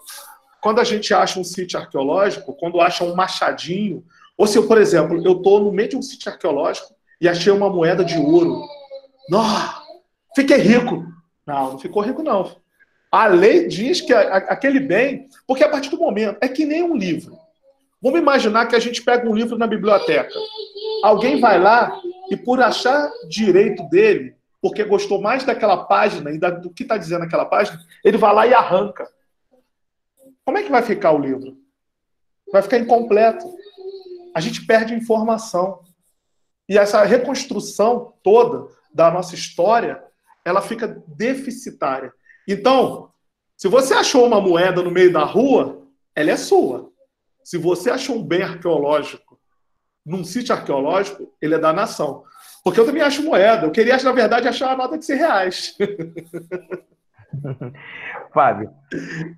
Quando 0.59 0.81
a 0.81 0.83
gente 0.83 1.13
acha 1.13 1.39
um 1.39 1.43
sítio 1.43 1.79
arqueológico, 1.79 2.55
quando 2.55 2.81
acha 2.81 3.03
um 3.03 3.13
machadinho, 3.13 4.03
ou 4.35 4.47
se 4.47 4.57
eu, 4.57 4.65
por 4.65 4.79
exemplo, 4.79 5.23
eu 5.23 5.33
estou 5.33 5.63
no 5.63 5.71
meio 5.71 5.89
de 5.89 5.95
um 5.95 6.01
sítio 6.01 6.31
arqueológico 6.31 6.87
e 7.21 7.29
achei 7.29 7.53
uma 7.53 7.69
moeda 7.69 8.03
de 8.03 8.17
ouro. 8.17 8.63
Nossa, 9.29 9.75
fiquei 10.35 10.57
rico. 10.57 11.05
Não, 11.45 11.73
não 11.73 11.77
ficou 11.77 12.01
rico, 12.01 12.23
não. 12.23 12.55
A 13.11 13.27
lei 13.27 13.67
diz 13.67 14.01
que 14.01 14.11
aquele 14.11 14.79
bem, 14.79 15.29
porque 15.45 15.63
a 15.63 15.69
partir 15.69 15.91
do 15.91 15.99
momento, 15.99 16.39
é 16.41 16.47
que 16.47 16.65
nem 16.65 16.81
um 16.81 16.97
livro. 16.97 17.37
Vamos 18.01 18.19
imaginar 18.19 18.65
que 18.65 18.75
a 18.75 18.79
gente 18.79 19.03
pega 19.03 19.29
um 19.29 19.35
livro 19.35 19.55
na 19.55 19.67
biblioteca. 19.67 20.33
Alguém 21.03 21.39
vai 21.39 21.59
lá 21.59 21.95
e, 22.31 22.35
por 22.35 22.59
achar 22.59 23.07
direito 23.29 23.83
dele, 23.83 24.34
porque 24.65 24.83
gostou 24.83 25.21
mais 25.21 25.43
daquela 25.43 25.85
página 25.85 26.31
e 26.31 26.39
do 26.39 26.71
que 26.71 26.81
está 26.81 26.97
dizendo 26.97 27.23
aquela 27.23 27.45
página, 27.45 27.79
ele 28.03 28.17
vai 28.17 28.33
lá 28.33 28.47
e 28.47 28.53
arranca. 28.55 29.07
Como 30.43 30.57
é 30.57 30.63
que 30.63 30.71
vai 30.71 30.81
ficar 30.81 31.11
o 31.11 31.19
livro? 31.19 31.55
Vai 32.51 32.63
ficar 32.63 32.79
incompleto. 32.79 33.45
A 34.33 34.39
gente 34.39 34.65
perde 34.65 34.95
informação. 34.95 35.83
E 36.67 36.79
essa 36.79 37.03
reconstrução 37.03 38.15
toda 38.23 38.67
da 38.91 39.11
nossa 39.11 39.35
história, 39.35 40.03
ela 40.43 40.63
fica 40.63 40.99
deficitária. 41.09 42.11
Então, 42.47 43.11
se 43.55 43.67
você 43.67 43.93
achou 43.93 44.25
uma 44.25 44.41
moeda 44.41 44.81
no 44.81 44.89
meio 44.89 45.13
da 45.13 45.23
rua, 45.23 45.83
ela 46.15 46.31
é 46.31 46.37
sua. 46.37 46.91
Se 47.43 47.55
você 47.55 47.91
achou 47.91 48.15
um 48.15 48.23
bem 48.23 48.41
arqueológico 48.41 49.39
num 50.03 50.23
sítio 50.23 50.55
arqueológico, 50.55 51.31
ele 51.39 51.53
é 51.53 51.59
da 51.59 51.71
nação. 51.71 52.23
Porque 52.65 52.79
eu 52.79 52.85
também 52.85 53.03
acho 53.03 53.21
moeda. 53.21 53.67
Eu 53.67 53.71
queria, 53.71 53.95
na 53.95 54.11
verdade, 54.11 54.47
achar 54.47 54.69
uma 54.69 54.77
nota 54.77 54.97
de 54.97 55.05
100 55.05 55.17
reais. 55.17 55.77
Fábio, 58.33 58.71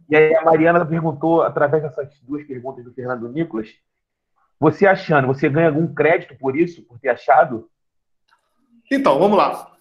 e 0.09 0.15
aí 0.15 0.35
a 0.35 0.43
Mariana 0.43 0.85
perguntou, 0.85 1.41
através 1.41 1.83
dessas 1.83 2.09
duas 2.21 2.45
perguntas 2.45 2.83
do 2.85 2.93
Fernando 2.93 3.27
Nicolas, 3.27 3.69
você 4.59 4.87
achando, 4.87 5.27
você 5.27 5.49
ganha 5.49 5.67
algum 5.67 5.93
crédito 5.93 6.35
por 6.37 6.55
isso, 6.55 6.81
por 6.83 6.97
ter 6.99 7.09
achado? 7.09 7.69
Então, 8.91 9.19
vamos 9.19 9.37
lá. 9.37 9.71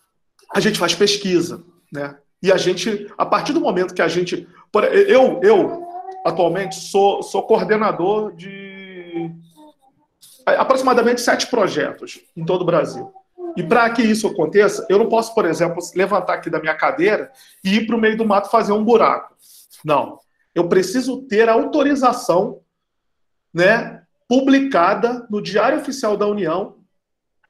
A 0.55 0.61
gente 0.61 0.79
faz 0.79 0.95
pesquisa, 0.95 1.63
né? 1.93 2.19
E 2.43 2.51
a 2.51 2.57
gente, 2.57 3.11
a 3.17 3.25
partir 3.25 3.53
do 3.53 3.61
momento 3.61 3.95
que 3.95 4.03
a 4.03 4.09
gente. 4.09 4.49
Eu, 5.09 5.41
eu 5.43 5.87
atualmente, 6.25 6.75
sou, 6.75 7.23
sou 7.23 7.43
coordenador 7.45 8.35
de 8.35 9.31
aproximadamente 10.45 11.21
sete 11.21 11.47
projetos 11.47 12.21
em 12.37 12.45
todo 12.45 12.63
o 12.63 12.67
Brasil. 12.67 13.13
E 13.57 13.63
para 13.63 13.89
que 13.91 14.03
isso 14.03 14.27
aconteça, 14.29 14.87
eu 14.89 14.99
não 14.99 15.09
posso, 15.09 15.35
por 15.35 15.47
exemplo, 15.47 15.83
levantar 15.95 16.35
aqui 16.35 16.51
da 16.51 16.61
minha 16.61 16.75
cadeira 16.75 17.33
e 17.65 17.77
ir 17.77 17.87
para 17.87 17.97
o 17.97 18.01
meio 18.01 18.17
do 18.17 18.27
mato 18.27 18.51
fazer 18.51 18.73
um 18.73 18.85
buraco. 18.85 19.35
Não. 19.85 20.19
Eu 20.55 20.69
preciso 20.69 21.23
ter 21.23 21.49
autorização 21.49 22.61
né, 23.53 24.03
publicada 24.29 25.27
no 25.31 25.41
Diário 25.41 25.79
Oficial 25.79 26.17
da 26.17 26.27
União, 26.27 26.77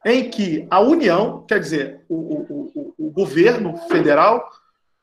em 0.04 0.30
que 0.30 0.66
a 0.70 0.80
União, 0.80 1.44
quer 1.48 1.58
dizer, 1.58 2.04
o, 2.08 2.14
o, 2.14 2.72
o, 2.74 3.06
o 3.06 3.10
governo 3.10 3.76
federal, 3.88 4.48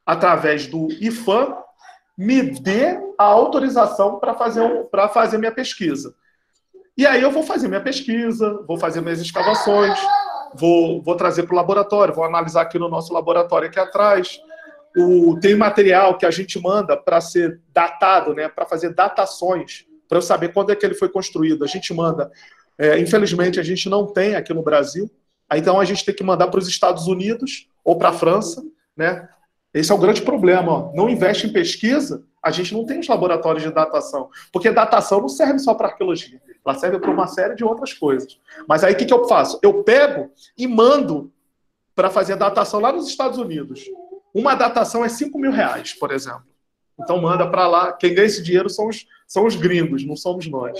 através 0.05 0.67
do 0.67 0.87
IFAM, 1.01 1.57
me 2.17 2.41
dê 2.41 2.97
a 3.17 3.25
autorização 3.25 4.19
para 4.19 4.33
fazer, 4.33 4.61
um, 4.61 4.87
fazer 5.11 5.37
minha 5.37 5.51
pesquisa. 5.51 6.15
E 6.97 7.05
aí 7.07 7.21
eu 7.21 7.31
vou 7.31 7.43
fazer 7.43 7.67
minha 7.67 7.81
pesquisa, 7.81 8.63
vou 8.67 8.77
fazer 8.77 9.01
minhas 9.01 9.19
escavações, 9.19 9.99
vou, 10.55 11.01
vou 11.01 11.15
trazer 11.15 11.43
para 11.43 11.53
o 11.53 11.55
laboratório, 11.55 12.13
vou 12.13 12.23
analisar 12.23 12.61
aqui 12.61 12.77
no 12.79 12.89
nosso 12.89 13.13
laboratório 13.13 13.67
aqui 13.67 13.79
atrás. 13.79 14.39
O, 14.95 15.39
tem 15.39 15.55
material 15.55 16.17
que 16.17 16.25
a 16.25 16.31
gente 16.31 16.59
manda 16.59 16.95
para 16.95 17.19
ser 17.19 17.59
datado, 17.73 18.33
né, 18.33 18.47
para 18.47 18.65
fazer 18.65 18.93
datações, 18.93 19.85
para 20.07 20.17
eu 20.17 20.21
saber 20.21 20.53
quando 20.53 20.71
é 20.71 20.75
que 20.75 20.85
ele 20.85 20.93
foi 20.93 21.09
construído. 21.09 21.63
A 21.63 21.67
gente 21.67 21.93
manda. 21.93 22.31
É, 22.77 22.99
infelizmente, 22.99 23.59
a 23.59 23.63
gente 23.63 23.89
não 23.89 24.05
tem 24.05 24.35
aqui 24.35 24.53
no 24.53 24.61
Brasil. 24.61 25.09
Então, 25.51 25.79
a 25.79 25.85
gente 25.85 26.05
tem 26.05 26.13
que 26.13 26.23
mandar 26.23 26.47
para 26.47 26.59
os 26.59 26.67
Estados 26.67 27.07
Unidos 27.07 27.67
ou 27.83 27.97
para 27.97 28.09
a 28.09 28.13
França, 28.13 28.63
né? 28.95 29.27
Esse 29.73 29.91
é 29.91 29.95
o 29.95 29.99
grande 29.99 30.21
problema. 30.21 30.71
Ó. 30.71 30.91
Não 30.93 31.09
investe 31.09 31.47
em 31.47 31.53
pesquisa, 31.53 32.23
a 32.43 32.51
gente 32.51 32.73
não 32.73 32.85
tem 32.85 32.99
os 32.99 33.07
laboratórios 33.07 33.63
de 33.63 33.71
datação. 33.71 34.29
Porque 34.51 34.69
datação 34.69 35.21
não 35.21 35.29
serve 35.29 35.59
só 35.59 35.73
para 35.73 35.87
arqueologia, 35.87 36.41
ela 36.65 36.75
serve 36.75 36.99
para 36.99 37.09
uma 37.09 37.27
série 37.27 37.55
de 37.55 37.63
outras 37.63 37.93
coisas. 37.93 38.37
Mas 38.67 38.83
aí 38.83 38.93
o 38.93 38.97
que, 38.97 39.05
que 39.05 39.13
eu 39.13 39.25
faço? 39.27 39.57
Eu 39.63 39.83
pego 39.83 40.29
e 40.57 40.67
mando 40.67 41.31
para 41.95 42.09
fazer 42.09 42.35
datação 42.35 42.79
lá 42.79 42.91
nos 42.91 43.07
Estados 43.07 43.37
Unidos. 43.37 43.85
Uma 44.33 44.55
datação 44.55 45.05
é 45.05 45.09
5 45.09 45.39
mil 45.39 45.51
reais, 45.51 45.93
por 45.93 46.11
exemplo. 46.11 46.43
Então 46.99 47.21
manda 47.21 47.49
para 47.49 47.67
lá. 47.67 47.93
Quem 47.93 48.13
ganha 48.13 48.27
esse 48.27 48.43
dinheiro 48.43 48.69
são 48.69 48.87
os, 48.87 49.05
são 49.27 49.45
os 49.45 49.55
gringos, 49.55 50.05
não 50.05 50.15
somos 50.15 50.47
nós. 50.47 50.77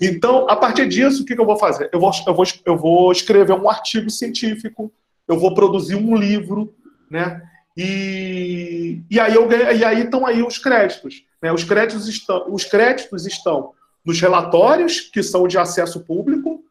Então, 0.00 0.48
a 0.48 0.54
partir 0.54 0.86
disso, 0.88 1.22
o 1.22 1.24
que, 1.24 1.34
que 1.34 1.40
eu 1.40 1.46
vou 1.46 1.56
fazer? 1.56 1.88
Eu 1.92 1.98
vou, 1.98 2.10
eu, 2.26 2.34
vou, 2.34 2.44
eu 2.66 2.76
vou 2.76 3.12
escrever 3.12 3.54
um 3.54 3.68
artigo 3.68 4.10
científico, 4.10 4.92
eu 5.26 5.38
vou 5.38 5.54
produzir 5.54 5.96
um 5.96 6.14
livro, 6.14 6.74
né? 7.10 7.42
E, 7.76 9.02
e 9.10 9.20
aí 9.20 9.34
eu 9.34 9.48
aí 9.86 10.02
estão 10.02 10.24
aí 10.24 10.42
os 10.42 10.56
créditos. 10.56 11.24
Né? 11.42 11.52
Os 11.52 11.62
créditos 11.62 12.08
estão, 12.08 12.46
os 12.48 12.64
créditos 12.64 13.26
estão 13.26 13.72
nos 14.04 14.20
relatórios 14.20 15.00
que 15.00 15.22
são 15.22 15.46
de 15.46 15.58
acesso 15.58 16.00
público, 16.00 16.62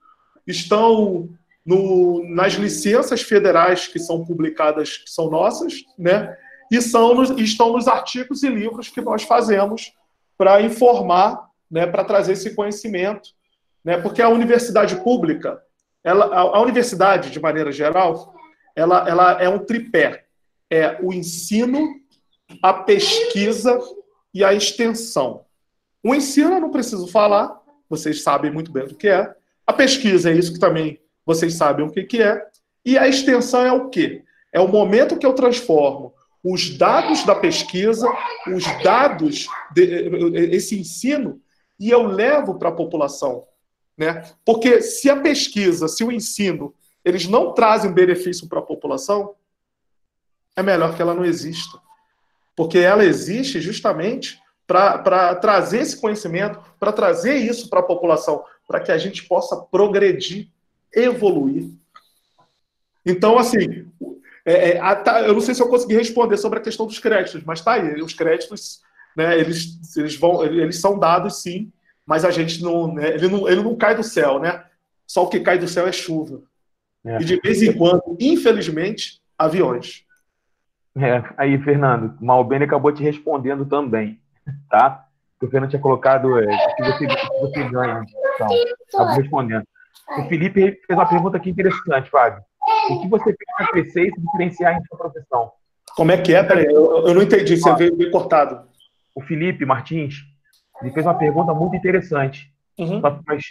estão 0.47 1.29
no, 1.65 2.23
nas 2.29 2.53
licenças 2.53 3.21
federais 3.21 3.87
que 3.87 3.99
são 3.99 4.25
publicadas, 4.25 4.97
que 4.97 5.09
são 5.09 5.29
nossas, 5.29 5.83
né? 5.97 6.37
E 6.71 6.81
são 6.81 7.13
nos, 7.13 7.29
estão 7.31 7.73
nos 7.73 7.87
artigos 7.87 8.41
e 8.43 8.49
livros 8.49 8.89
que 8.89 9.01
nós 9.01 9.23
fazemos 9.23 9.93
para 10.37 10.61
informar, 10.61 11.49
né? 11.69 11.85
Para 11.85 12.03
trazer 12.03 12.33
esse 12.33 12.55
conhecimento, 12.55 13.29
né? 13.83 13.97
Porque 13.97 14.21
a 14.21 14.29
universidade 14.29 14.95
pública, 14.97 15.61
ela, 16.03 16.25
a, 16.27 16.39
a 16.39 16.61
universidade 16.61 17.31
de 17.31 17.39
maneira 17.39 17.71
geral, 17.71 18.33
ela, 18.75 19.09
ela 19.09 19.41
é 19.41 19.49
um 19.49 19.59
tripé 19.59 20.24
é 20.69 20.99
o 21.01 21.13
ensino, 21.13 21.99
a 22.61 22.73
pesquisa 22.73 23.79
e 24.33 24.43
a 24.43 24.53
extensão. 24.53 25.45
O 26.03 26.13
ensino 26.13 26.53
eu 26.53 26.61
não 26.61 26.71
preciso 26.71 27.07
falar, 27.07 27.59
vocês 27.89 28.21
sabem 28.21 28.51
muito 28.51 28.71
bem 28.71 28.83
o 28.83 28.95
que 28.95 29.07
é. 29.07 29.33
A 29.65 29.73
pesquisa 29.73 30.29
é 30.29 30.33
isso 30.33 30.53
que 30.53 30.59
também 30.59 30.99
vocês 31.25 31.55
sabem 31.55 31.85
o 31.85 31.91
que, 31.91 32.03
que 32.03 32.21
é. 32.21 32.45
E 32.83 32.97
a 32.97 33.07
extensão 33.07 33.65
é 33.65 33.71
o 33.71 33.89
quê? 33.89 34.23
É 34.53 34.59
o 34.59 34.67
momento 34.67 35.17
que 35.17 35.25
eu 35.25 35.33
transformo 35.33 36.13
os 36.43 36.77
dados 36.77 37.25
da 37.25 37.33
pesquisa, 37.33 38.07
os 38.47 38.63
dados, 38.83 39.47
de, 39.73 39.81
esse 40.51 40.79
ensino, 40.79 41.41
e 41.79 41.89
eu 41.89 42.05
levo 42.05 42.59
para 42.59 42.69
a 42.69 42.75
população. 42.75 43.43
Né? 43.97 44.23
Porque 44.45 44.79
se 44.81 45.09
a 45.09 45.19
pesquisa, 45.19 45.87
se 45.87 46.03
o 46.03 46.11
ensino, 46.11 46.71
eles 47.03 47.27
não 47.27 47.51
trazem 47.51 47.91
benefício 47.91 48.47
para 48.47 48.59
a 48.59 48.63
população, 48.63 49.33
é 50.55 50.63
melhor 50.63 50.95
que 50.95 51.01
ela 51.01 51.13
não 51.13 51.25
exista. 51.25 51.79
Porque 52.55 52.77
ela 52.77 53.03
existe 53.03 53.59
justamente 53.59 54.39
para 54.65 55.35
trazer 55.35 55.79
esse 55.79 55.99
conhecimento, 55.99 56.59
para 56.79 56.91
trazer 56.91 57.35
isso 57.35 57.69
para 57.69 57.81
a 57.81 57.83
população, 57.83 58.43
para 58.67 58.79
que 58.79 58.91
a 58.91 58.97
gente 58.97 59.23
possa 59.25 59.57
progredir, 59.57 60.49
evoluir. 60.93 61.69
Então, 63.05 63.37
assim, 63.37 63.87
é, 64.45 64.71
é, 64.71 64.79
a, 64.79 64.95
tá, 64.95 65.21
eu 65.21 65.33
não 65.33 65.41
sei 65.41 65.53
se 65.53 65.61
eu 65.61 65.67
consegui 65.67 65.95
responder 65.95 66.37
sobre 66.37 66.59
a 66.59 66.61
questão 66.61 66.87
dos 66.87 66.97
créditos, 66.97 67.43
mas 67.43 67.61
tá 67.61 67.73
aí, 67.73 68.01
os 68.01 68.13
créditos, 68.13 68.81
né, 69.15 69.39
eles, 69.39 69.95
eles, 69.97 70.15
vão, 70.15 70.43
eles 70.43 70.79
são 70.79 70.97
dados 70.97 71.41
sim, 71.41 71.71
mas 72.05 72.23
a 72.23 72.31
gente 72.31 72.63
não, 72.63 72.93
né, 72.93 73.09
ele 73.09 73.27
não, 73.27 73.47
ele 73.47 73.61
não 73.61 73.75
cai 73.75 73.95
do 73.95 74.03
céu, 74.03 74.39
né? 74.39 74.63
Só 75.07 75.23
o 75.23 75.27
que 75.27 75.39
cai 75.39 75.57
do 75.57 75.67
céu 75.67 75.87
é 75.87 75.91
chuva. 75.91 76.41
É. 77.05 77.21
E 77.21 77.25
de 77.25 77.39
vez 77.39 77.61
em 77.61 77.73
quando, 77.73 78.17
infelizmente, 78.19 79.21
aviões. 79.37 80.04
É, 80.97 81.23
aí, 81.37 81.57
Fernando, 81.57 82.17
Malbene 82.21 82.63
acabou 82.63 82.91
te 82.91 83.03
respondendo 83.03 83.65
também, 83.65 84.19
tá? 84.69 85.05
O 85.41 85.47
Fernando 85.47 85.69
tinha 85.69 85.81
colocado 85.81 86.39
é, 86.39 86.45
que 86.75 86.83
você, 86.83 87.07
você 87.41 87.63
ganha. 87.69 88.03
Então, 88.35 88.47
acabou 88.93 89.15
respondendo. 89.15 89.65
O 90.17 90.23
Felipe 90.23 90.79
fez 90.87 90.97
uma 90.97 91.07
pergunta 91.07 91.37
aqui 91.37 91.49
interessante, 91.49 92.09
Fábio. 92.09 92.41
O 92.89 93.01
que 93.01 93.07
você 93.07 93.25
fez 93.25 93.57
para 93.57 93.67
crescer 93.67 94.07
e 94.07 94.11
se 94.11 94.21
diferenciar 94.21 94.75
em 94.75 94.85
sua 94.85 94.97
profissão? 94.97 95.51
Como 95.95 96.11
é 96.11 96.17
que 96.17 96.33
é? 96.33 96.43
Peraí, 96.43 96.65
eu, 96.65 97.07
eu 97.07 97.13
não 97.13 97.21
entendi, 97.21 97.57
você 97.57 97.75
veio 97.75 97.95
bem 97.95 98.09
cortado. 98.09 98.67
O 99.13 99.21
Felipe 99.21 99.65
Martins, 99.65 100.15
ele 100.81 100.91
fez 100.91 101.05
uma 101.05 101.17
pergunta 101.17 101.53
muito 101.53 101.75
interessante. 101.75 102.51
Uhum. 102.77 103.01
Mas 103.25 103.43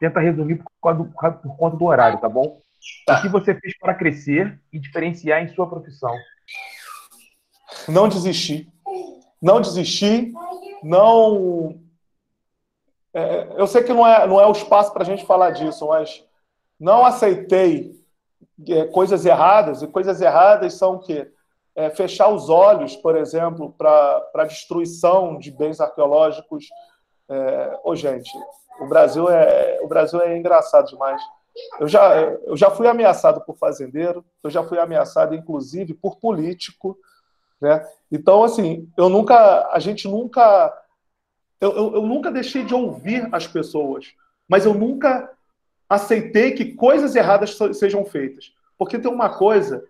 tenta 0.00 0.20
resumir 0.20 0.62
por, 0.80 0.94
do, 0.94 1.04
por, 1.04 1.56
conta 1.56 1.76
do 1.76 1.84
horário, 1.84 2.18
tá 2.18 2.28
bom? 2.28 2.60
Tá. 3.06 3.18
O 3.18 3.22
que 3.22 3.28
você 3.28 3.54
fez 3.54 3.76
para 3.78 3.94
crescer 3.94 4.58
e 4.72 4.78
diferenciar 4.78 5.42
em 5.42 5.48
sua 5.48 5.68
profissão? 5.68 6.14
Não 7.88 8.08
desistir. 8.08 8.68
Não 9.40 9.60
desistir. 9.60 10.32
Não. 10.82 11.78
É, 13.12 13.48
eu 13.56 13.66
sei 13.66 13.82
que 13.82 13.92
não 13.92 14.06
é, 14.06 14.26
não 14.26 14.40
é 14.40 14.46
o 14.46 14.52
espaço 14.52 14.92
para 14.92 15.02
a 15.02 15.06
gente 15.06 15.24
falar 15.24 15.50
disso, 15.50 15.86
mas 15.86 16.24
não 16.78 17.04
aceitei 17.04 17.96
é, 18.68 18.84
coisas 18.86 19.24
erradas, 19.24 19.82
e 19.82 19.86
coisas 19.86 20.20
erradas 20.20 20.74
são 20.74 20.96
o 20.96 21.00
quê? 21.00 21.30
É, 21.74 21.90
fechar 21.90 22.28
os 22.28 22.48
olhos, 22.48 22.96
por 22.96 23.16
exemplo, 23.16 23.74
para 23.76 24.30
a 24.34 24.44
destruição 24.44 25.38
de 25.38 25.50
bens 25.50 25.80
arqueológicos. 25.80 26.66
É, 27.28 27.78
ô, 27.84 27.94
gente, 27.94 28.30
o 28.80 28.86
Brasil 28.86 29.28
é, 29.28 29.78
o 29.82 29.88
Brasil 29.88 30.20
é 30.20 30.36
engraçado 30.36 30.86
demais. 30.88 31.20
Eu 31.80 31.88
já, 31.88 32.14
eu 32.16 32.56
já 32.56 32.70
fui 32.70 32.86
ameaçado 32.86 33.40
por 33.42 33.56
fazendeiro, 33.56 34.24
eu 34.42 34.50
já 34.50 34.62
fui 34.62 34.78
ameaçado, 34.78 35.34
inclusive, 35.34 35.94
por 35.94 36.16
político. 36.16 36.98
Né? 37.60 37.84
Então, 38.10 38.44
assim, 38.44 38.88
eu 38.96 39.08
nunca, 39.08 39.70
a 39.72 39.78
gente 39.78 40.06
nunca, 40.06 40.72
eu, 41.60 41.72
eu, 41.72 41.94
eu 41.96 42.02
nunca 42.02 42.30
deixei 42.30 42.64
de 42.64 42.74
ouvir 42.74 43.28
as 43.32 43.46
pessoas, 43.46 44.14
mas 44.48 44.64
eu 44.64 44.74
nunca 44.74 45.30
aceitei 45.88 46.52
que 46.52 46.74
coisas 46.74 47.14
erradas 47.14 47.56
sejam 47.74 48.04
feitas. 48.04 48.52
Porque 48.78 48.98
tem 48.98 49.10
uma 49.10 49.30
coisa 49.30 49.84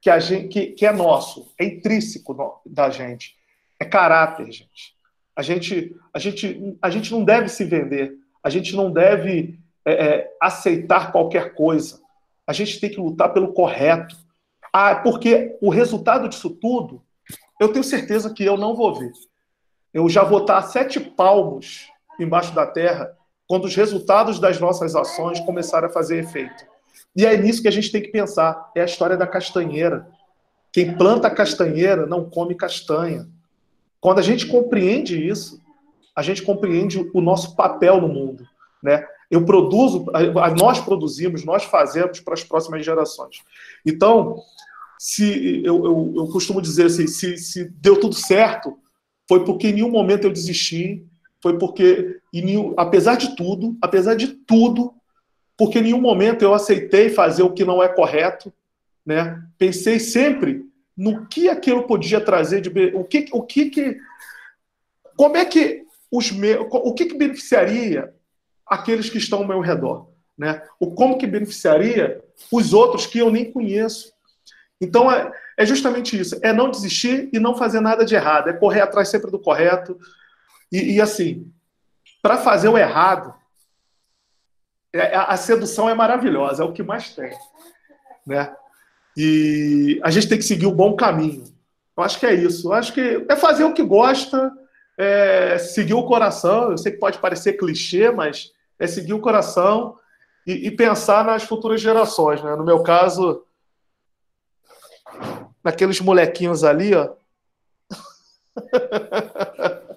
que, 0.00 0.10
a 0.10 0.18
gente, 0.18 0.48
que, 0.48 0.66
que 0.72 0.86
é 0.86 0.92
nosso, 0.92 1.52
é 1.58 1.64
intrínseco 1.64 2.60
da 2.66 2.90
gente. 2.90 3.36
É 3.78 3.84
caráter, 3.84 4.50
gente. 4.50 4.96
A 5.34 5.42
gente, 5.42 5.96
a 6.12 6.18
gente, 6.18 6.76
a 6.82 6.90
gente 6.90 7.12
não 7.12 7.24
deve 7.24 7.48
se 7.48 7.64
vender. 7.64 8.18
A 8.42 8.50
gente 8.50 8.74
não 8.74 8.90
deve 8.90 9.58
é, 9.84 9.92
é, 9.92 10.36
aceitar 10.40 11.12
qualquer 11.12 11.54
coisa. 11.54 12.00
A 12.46 12.52
gente 12.52 12.80
tem 12.80 12.90
que 12.90 13.00
lutar 13.00 13.32
pelo 13.32 13.52
correto. 13.52 14.16
Ah, 14.72 14.96
porque 14.96 15.56
o 15.60 15.70
resultado 15.70 16.28
disso 16.28 16.50
tudo, 16.50 17.02
eu 17.62 17.72
tenho 17.72 17.84
certeza 17.84 18.32
que 18.32 18.44
eu 18.44 18.56
não 18.56 18.74
vou 18.74 18.94
ver. 18.94 19.12
Eu 19.92 20.08
já 20.08 20.24
vou 20.24 20.40
estar 20.40 20.58
a 20.58 20.62
sete 20.62 20.98
palmos 20.98 21.88
embaixo 22.18 22.54
da 22.54 22.66
terra 22.66 23.16
quando 23.46 23.64
os 23.64 23.74
resultados 23.74 24.38
das 24.38 24.58
nossas 24.58 24.94
ações 24.94 25.38
começarem 25.40 25.88
a 25.88 25.92
fazer 25.92 26.18
efeito. 26.18 26.64
E 27.14 27.26
é 27.26 27.36
nisso 27.36 27.62
que 27.62 27.68
a 27.68 27.72
gente 27.72 27.92
tem 27.92 28.02
que 28.02 28.08
pensar. 28.08 28.70
É 28.74 28.80
a 28.80 28.86
história 28.86 29.16
da 29.16 29.26
castanheira. 29.26 30.08
Quem 30.72 30.96
planta 30.96 31.30
castanheira 31.30 32.06
não 32.06 32.28
come 32.28 32.54
castanha. 32.54 33.28
Quando 34.00 34.18
a 34.18 34.22
gente 34.22 34.46
compreende 34.46 35.26
isso, 35.26 35.60
a 36.16 36.22
gente 36.22 36.42
compreende 36.42 37.10
o 37.12 37.20
nosso 37.20 37.54
papel 37.54 38.00
no 38.00 38.08
mundo. 38.08 38.44
Né? 38.82 39.06
Eu 39.30 39.44
produzo, 39.44 40.06
nós 40.58 40.80
produzimos, 40.80 41.44
nós 41.44 41.64
fazemos 41.64 42.20
para 42.20 42.34
as 42.34 42.42
próximas 42.42 42.84
gerações. 42.84 43.42
Então, 43.86 44.42
se 45.02 45.64
eu, 45.64 45.84
eu, 45.84 46.12
eu 46.14 46.28
costumo 46.28 46.62
dizer 46.62 46.86
assim, 46.86 47.08
se, 47.08 47.36
se 47.36 47.64
deu 47.64 47.98
tudo 47.98 48.14
certo, 48.14 48.78
foi 49.28 49.44
porque 49.44 49.66
em 49.66 49.72
nenhum 49.72 49.90
momento 49.90 50.28
eu 50.28 50.32
desisti, 50.32 51.04
foi 51.42 51.58
porque, 51.58 52.20
nenhum, 52.32 52.72
apesar 52.76 53.16
de 53.16 53.34
tudo, 53.34 53.76
apesar 53.82 54.14
de 54.14 54.28
tudo, 54.28 54.94
porque 55.58 55.80
em 55.80 55.82
nenhum 55.82 56.00
momento 56.00 56.42
eu 56.42 56.54
aceitei 56.54 57.10
fazer 57.10 57.42
o 57.42 57.52
que 57.52 57.64
não 57.64 57.82
é 57.82 57.88
correto, 57.88 58.52
né? 59.04 59.42
Pensei 59.58 59.98
sempre 59.98 60.64
no 60.96 61.26
que 61.26 61.48
aquilo 61.48 61.82
podia 61.82 62.20
trazer 62.20 62.60
de 62.60 62.68
o 62.94 63.02
que 63.02 63.26
o 63.32 63.42
que, 63.42 63.70
que 63.70 63.98
como 65.16 65.36
é 65.36 65.44
que 65.44 65.82
os 66.12 66.30
meus, 66.30 66.64
o 66.70 66.94
que, 66.94 67.06
que 67.06 67.18
beneficiaria 67.18 68.14
aqueles 68.64 69.10
que 69.10 69.18
estão 69.18 69.40
ao 69.40 69.48
meu 69.48 69.58
redor, 69.58 70.10
né? 70.38 70.62
O 70.78 70.94
como 70.94 71.18
que 71.18 71.26
beneficiaria 71.26 72.22
os 72.52 72.72
outros 72.72 73.04
que 73.04 73.18
eu 73.18 73.32
nem 73.32 73.50
conheço. 73.50 74.11
Então 74.82 75.10
é, 75.10 75.32
é 75.56 75.64
justamente 75.64 76.18
isso, 76.18 76.38
é 76.42 76.52
não 76.52 76.68
desistir 76.68 77.30
e 77.32 77.38
não 77.38 77.54
fazer 77.54 77.80
nada 77.80 78.04
de 78.04 78.16
errado, 78.16 78.48
é 78.48 78.52
correr 78.52 78.80
atrás 78.80 79.08
sempre 79.08 79.30
do 79.30 79.38
correto, 79.38 79.96
e, 80.72 80.94
e 80.94 81.00
assim, 81.00 81.52
para 82.20 82.36
fazer 82.36 82.68
o 82.68 82.76
errado, 82.76 83.32
é, 84.92 85.14
a 85.16 85.36
sedução 85.36 85.88
é 85.88 85.94
maravilhosa, 85.94 86.62
é 86.62 86.66
o 86.66 86.72
que 86.72 86.82
mais 86.82 87.14
tem. 87.14 87.30
Né? 88.26 88.54
E 89.16 90.00
a 90.02 90.10
gente 90.10 90.28
tem 90.28 90.38
que 90.38 90.44
seguir 90.44 90.66
o 90.66 90.74
bom 90.74 90.96
caminho. 90.96 91.44
Eu 91.96 92.02
acho 92.02 92.18
que 92.18 92.26
é 92.26 92.34
isso. 92.34 92.68
Eu 92.68 92.72
acho 92.72 92.92
que 92.92 93.24
é 93.28 93.36
fazer 93.36 93.64
o 93.64 93.72
que 93.72 93.82
gosta, 93.82 94.50
é 94.98 95.58
seguir 95.58 95.94
o 95.94 96.04
coração. 96.04 96.70
Eu 96.70 96.78
sei 96.78 96.92
que 96.92 96.98
pode 96.98 97.18
parecer 97.18 97.54
clichê, 97.54 98.10
mas 98.10 98.50
é 98.78 98.86
seguir 98.86 99.12
o 99.12 99.20
coração 99.20 99.96
e, 100.46 100.66
e 100.66 100.70
pensar 100.70 101.24
nas 101.24 101.42
futuras 101.42 101.80
gerações. 101.80 102.42
Né? 102.42 102.54
No 102.56 102.64
meu 102.64 102.82
caso, 102.82 103.44
naqueles 105.62 106.00
molequinhos 106.00 106.64
ali, 106.64 106.94
ó. 106.94 107.14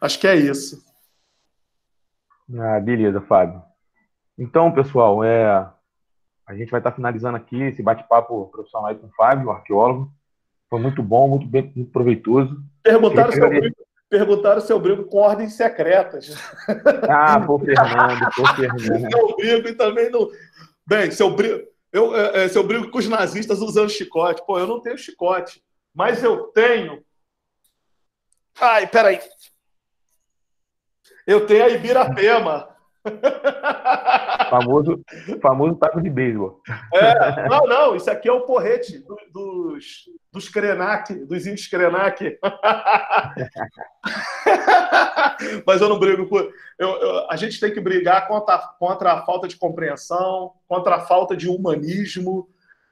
Acho 0.00 0.18
que 0.18 0.26
é 0.26 0.36
isso. 0.36 0.82
Ah, 2.56 2.80
beleza, 2.80 3.20
Fábio. 3.20 3.62
Então, 4.38 4.72
pessoal, 4.72 5.22
é, 5.24 5.68
a 6.46 6.54
gente 6.54 6.70
vai 6.70 6.80
estar 6.80 6.92
finalizando 6.92 7.36
aqui 7.36 7.60
esse 7.60 7.82
bate-papo 7.82 8.46
profissional 8.46 8.94
com 8.94 9.06
o 9.06 9.12
Fábio, 9.16 9.50
arqueólogo. 9.50 10.10
Foi 10.70 10.80
muito 10.80 11.02
bom, 11.02 11.28
muito 11.28 11.46
bem, 11.46 11.72
muito 11.74 11.90
proveitoso. 11.90 12.62
Perguntaram 12.82 13.32
se, 13.32 13.40
eu 13.40 13.48
brinco, 13.48 13.86
perguntaram 14.08 14.60
se 14.60 14.72
eu 14.72 14.80
brinco 14.80 15.04
com 15.04 15.18
ordens 15.18 15.54
secretas. 15.54 16.36
Ah, 17.08 17.40
pô, 17.44 17.58
Fernando, 17.58 18.30
pô, 18.36 18.46
Fernando. 18.54 19.08
Eu 19.12 19.36
brinco 19.36 19.68
e 19.68 19.74
também 19.74 20.10
não. 20.10 20.28
Bem, 20.86 21.10
se 21.10 21.22
eu 21.22 21.34
brinco, 21.34 21.66
eu, 21.92 22.14
é, 22.14 22.44
é, 22.44 22.48
se 22.48 22.58
eu 22.58 22.64
brinco 22.64 22.90
com 22.90 22.98
os 22.98 23.08
nazistas 23.08 23.60
usando 23.60 23.90
chicote, 23.90 24.44
pô, 24.46 24.58
eu 24.58 24.66
não 24.66 24.80
tenho 24.80 24.98
chicote, 24.98 25.62
mas 25.94 26.22
eu 26.22 26.44
tenho. 26.48 27.02
Ai, 28.60 28.86
peraí. 28.86 29.20
Eu 31.26 31.46
tenho 31.46 31.64
a 31.64 31.68
Ibirapema. 31.68 32.76
famoso, 34.50 35.02
famoso 35.40 35.76
taco 35.76 36.00
de 36.00 36.10
beisebol. 36.10 36.60
É, 36.94 37.48
não, 37.48 37.66
não, 37.66 37.96
isso 37.96 38.10
aqui 38.10 38.28
é 38.28 38.32
o 38.32 38.42
porrete 38.42 38.98
do, 38.98 39.16
dos, 39.32 40.08
dos 40.38 40.48
Krenak, 40.48 41.14
dos 41.26 41.46
índios 41.46 41.66
Krenak. 41.66 42.38
Mas 45.66 45.80
eu 45.80 45.88
não 45.88 45.98
brigo 45.98 46.26
por. 46.26 46.52
Eu, 46.78 46.88
eu, 46.88 47.30
a 47.30 47.36
gente 47.36 47.60
tem 47.60 47.72
que 47.72 47.80
brigar 47.80 48.28
contra, 48.28 48.58
contra 48.78 49.12
a 49.12 49.26
falta 49.26 49.48
de 49.48 49.56
compreensão, 49.56 50.52
contra 50.66 50.96
a 50.96 51.00
falta 51.00 51.36
de 51.36 51.48
humanismo, 51.48 52.48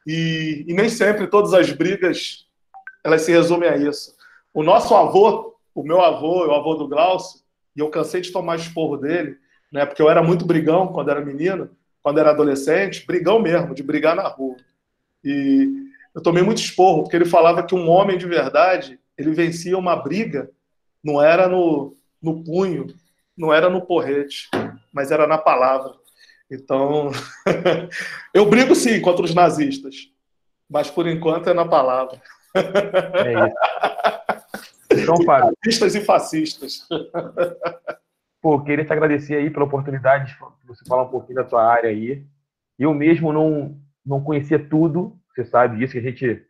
e, 0.06 0.64
e 0.66 0.74
nem 0.74 0.88
sempre 0.88 1.26
todas 1.26 1.54
as 1.54 1.70
brigas 1.70 2.46
elas 3.02 3.22
se 3.22 3.32
resumem 3.32 3.68
a 3.68 3.76
isso. 3.76 4.14
O 4.52 4.62
nosso 4.62 4.94
avô, 4.94 5.56
o 5.74 5.82
meu 5.82 6.00
avô, 6.00 6.46
o 6.46 6.54
avô 6.54 6.74
do 6.74 6.88
Glaucio, 6.88 7.40
e 7.76 7.80
eu 7.80 7.88
cansei 7.88 8.20
de 8.20 8.32
tomar 8.32 8.56
esporro 8.56 8.96
dele, 8.96 9.38
né? 9.72 9.86
Porque 9.86 10.02
eu 10.02 10.10
era 10.10 10.22
muito 10.22 10.44
brigão 10.44 10.88
quando 10.88 11.10
era 11.10 11.24
menino, 11.24 11.70
quando 12.02 12.18
era 12.18 12.30
adolescente, 12.30 13.06
brigão 13.06 13.38
mesmo, 13.38 13.74
de 13.74 13.82
brigar 13.82 14.16
na 14.16 14.26
rua. 14.26 14.56
E 15.24 15.86
eu 16.16 16.22
tomei 16.22 16.42
muito 16.42 16.62
esporro, 16.62 17.02
porque 17.02 17.14
ele 17.14 17.26
falava 17.26 17.62
que 17.62 17.74
um 17.74 17.90
homem 17.90 18.16
de 18.16 18.26
verdade, 18.26 18.98
ele 19.18 19.32
vencia 19.32 19.76
uma 19.76 19.94
briga, 19.94 20.50
não 21.04 21.22
era 21.22 21.46
no, 21.46 21.94
no 22.22 22.42
punho, 22.42 22.86
não 23.36 23.52
era 23.52 23.68
no 23.68 23.82
porrete, 23.84 24.48
mas 24.90 25.10
era 25.10 25.26
na 25.26 25.36
palavra. 25.36 25.92
Então, 26.50 27.10
eu 28.32 28.48
brigo 28.48 28.74
sim 28.74 28.98
contra 28.98 29.26
os 29.26 29.34
nazistas, 29.34 30.10
mas 30.66 30.90
por 30.90 31.06
enquanto 31.06 31.50
é 31.50 31.52
na 31.52 31.68
palavra. 31.68 32.18
É 32.54 33.32
isso. 33.32 35.02
Então, 35.02 35.22
Fábio. 35.22 35.52
Fascistas 35.62 35.94
e 35.94 36.00
fascistas. 36.00 36.88
Pô, 38.40 38.62
queria 38.62 38.86
te 38.86 38.92
agradecer 38.92 39.34
aí 39.34 39.50
pela 39.50 39.66
oportunidade 39.66 40.32
de 40.32 40.66
você 40.66 40.82
falar 40.88 41.02
um 41.02 41.10
pouquinho 41.10 41.36
da 41.36 41.44
tua 41.44 41.62
área 41.62 41.90
aí. 41.90 42.24
Eu 42.78 42.94
mesmo 42.94 43.34
não, 43.34 43.76
não 44.04 44.22
conhecia 44.22 44.58
tudo, 44.58 45.18
você 45.36 45.44
sabe 45.44 45.76
disso, 45.76 45.92
que 45.92 45.98
a 45.98 46.02
gente, 46.02 46.42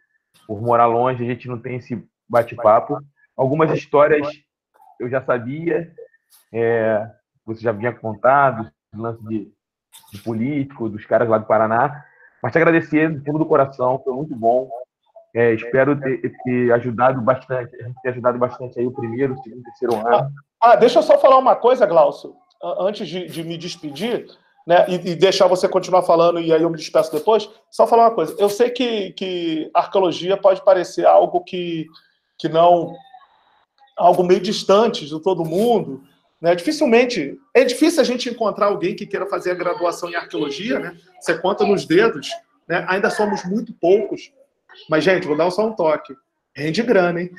por 0.46 0.62
morar 0.62 0.86
longe, 0.86 1.22
a 1.22 1.26
gente 1.26 1.48
não 1.48 1.58
tem 1.58 1.76
esse 1.76 2.02
bate-papo. 2.28 2.98
Algumas 3.36 3.70
histórias 3.72 4.26
eu 5.00 5.10
já 5.10 5.20
sabia, 5.22 5.92
é, 6.52 7.06
você 7.44 7.60
já 7.60 7.72
vinha 7.72 7.92
contado, 7.92 8.70
lance 8.94 9.22
de, 9.24 9.52
de 10.12 10.22
político, 10.22 10.88
dos 10.88 11.04
caras 11.04 11.28
lá 11.28 11.38
do 11.38 11.46
Paraná. 11.46 12.04
Mas 12.42 12.52
te 12.52 12.58
agradecer 12.58 13.10
do 13.10 13.24
fundo 13.24 13.40
do 13.40 13.46
coração, 13.46 14.00
foi 14.04 14.14
muito 14.14 14.34
bom. 14.36 14.68
É, 15.34 15.52
espero 15.52 16.00
ter, 16.00 16.32
ter, 16.44 16.72
ajudado 16.72 17.20
bastante, 17.20 17.76
ter 18.02 18.08
ajudado 18.08 18.38
bastante 18.38 18.78
aí 18.78 18.86
o 18.86 18.92
primeiro, 18.92 19.36
segundo, 19.42 19.62
terceiro 19.64 19.96
ano. 19.96 20.30
Ah, 20.62 20.76
deixa 20.76 21.00
eu 21.00 21.02
só 21.02 21.18
falar 21.18 21.36
uma 21.36 21.54
coisa, 21.54 21.84
Glaucio, 21.84 22.34
antes 22.62 23.06
de, 23.06 23.26
de 23.26 23.42
me 23.42 23.58
despedir. 23.58 24.26
Né, 24.66 24.84
e, 24.88 25.10
e, 25.10 25.14
deixar 25.14 25.46
você 25.46 25.68
continuar 25.68 26.02
falando 26.02 26.40
e 26.40 26.52
aí 26.52 26.60
eu 26.60 26.70
me 26.70 26.76
despeço 26.76 27.12
depois, 27.12 27.48
só 27.70 27.86
falar 27.86 28.08
uma 28.08 28.14
coisa. 28.14 28.34
Eu 28.36 28.48
sei 28.48 28.70
que, 28.70 29.12
que 29.12 29.70
arqueologia 29.72 30.36
pode 30.36 30.64
parecer 30.64 31.06
algo 31.06 31.44
que, 31.44 31.86
que 32.36 32.48
não. 32.48 32.92
algo 33.96 34.24
meio 34.24 34.40
distante 34.40 35.06
de 35.06 35.22
todo 35.22 35.44
mundo. 35.44 36.02
Né? 36.40 36.54
Dificilmente. 36.54 37.38
É 37.54 37.64
difícil 37.64 38.00
a 38.00 38.04
gente 38.04 38.28
encontrar 38.28 38.66
alguém 38.66 38.94
que 38.94 39.06
queira 39.06 39.26
fazer 39.26 39.52
a 39.52 39.54
graduação 39.54 40.10
em 40.10 40.16
arqueologia, 40.16 40.78
né? 40.78 40.96
Você 41.18 41.38
conta 41.38 41.64
nos 41.64 41.86
dedos, 41.86 42.28
né? 42.68 42.84
Ainda 42.88 43.08
somos 43.08 43.44
muito 43.44 43.72
poucos. 43.72 44.32
Mas, 44.90 45.04
gente, 45.04 45.26
vou 45.26 45.36
dar 45.36 45.50
só 45.50 45.66
um 45.66 45.72
toque. 45.72 46.14
Rende 46.54 46.82
grana, 46.82 47.22
hein? 47.22 47.30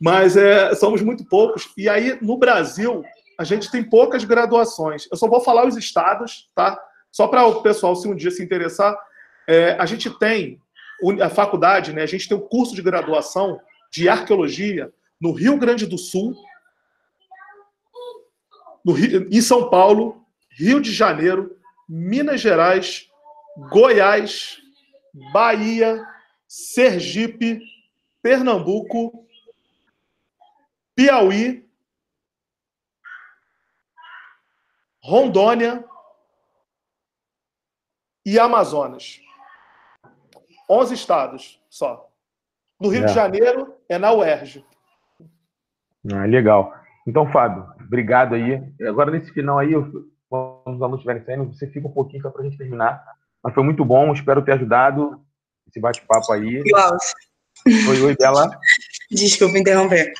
Mas 0.00 0.36
é, 0.36 0.74
somos 0.74 1.02
muito 1.02 1.24
poucos. 1.24 1.68
E 1.76 1.88
aí, 1.88 2.18
no 2.22 2.38
Brasil, 2.38 3.04
a 3.38 3.44
gente 3.44 3.70
tem 3.70 3.82
poucas 3.82 4.24
graduações. 4.24 5.06
Eu 5.10 5.16
só 5.16 5.28
vou 5.28 5.40
falar 5.40 5.66
os 5.66 5.76
estados, 5.76 6.48
tá? 6.54 6.80
Só 7.12 7.28
para 7.28 7.46
o 7.46 7.62
pessoal, 7.62 7.94
se 7.94 8.08
um 8.08 8.14
dia 8.14 8.30
se 8.30 8.42
interessar. 8.42 8.96
É, 9.46 9.76
a 9.78 9.86
gente 9.86 10.10
tem 10.18 10.60
a 11.22 11.28
faculdade, 11.28 11.92
né? 11.92 12.02
A 12.02 12.06
gente 12.06 12.28
tem 12.28 12.36
o 12.36 12.40
um 12.40 12.48
curso 12.48 12.74
de 12.74 12.82
graduação 12.82 13.60
de 13.90 14.08
arqueologia 14.08 14.92
no 15.20 15.32
Rio 15.32 15.58
Grande 15.58 15.86
do 15.86 15.98
Sul, 15.98 16.34
no 18.84 18.92
Rio, 18.92 19.28
em 19.30 19.40
São 19.40 19.68
Paulo, 19.68 20.24
Rio 20.50 20.80
de 20.80 20.92
Janeiro, 20.92 21.56
Minas 21.88 22.40
Gerais, 22.40 23.08
Goiás, 23.70 24.58
Bahia, 25.32 26.04
Sergipe, 26.48 27.60
Pernambuco, 28.22 29.26
Piauí 30.94 31.65
Rondônia 35.06 35.84
e 38.26 38.40
Amazonas. 38.40 39.20
11 40.68 40.94
estados 40.94 41.62
só. 41.70 42.10
No 42.80 42.88
Rio 42.88 43.04
é. 43.04 43.06
de 43.06 43.14
Janeiro 43.14 43.72
é 43.88 43.98
na 43.98 44.12
UERJ. 44.12 44.64
Ah, 46.12 46.24
legal. 46.24 46.74
Então, 47.06 47.30
Fábio, 47.30 47.64
obrigado 47.80 48.34
aí. 48.34 48.60
Agora, 48.82 49.12
nesse 49.12 49.30
final 49.30 49.60
aí, 49.60 49.70
quando 50.28 50.74
os 50.74 50.82
alunos 50.82 50.98
estiverem 50.98 51.24
saindo, 51.24 51.54
você 51.54 51.68
fica 51.68 51.86
um 51.86 51.92
pouquinho 51.92 52.22
só 52.22 52.30
para 52.30 52.42
a 52.42 52.44
gente 52.44 52.58
terminar. 52.58 53.00
Mas 53.44 53.54
foi 53.54 53.62
muito 53.62 53.84
bom, 53.84 54.12
espero 54.12 54.44
ter 54.44 54.54
ajudado 54.54 55.24
esse 55.68 55.78
bate-papo 55.78 56.32
aí. 56.32 56.64
Klaus. 56.64 57.14
Oi, 57.64 58.02
oi, 58.02 58.16
Bela. 58.16 58.50
Desculpa 59.08 59.56
interromper. 59.56 60.12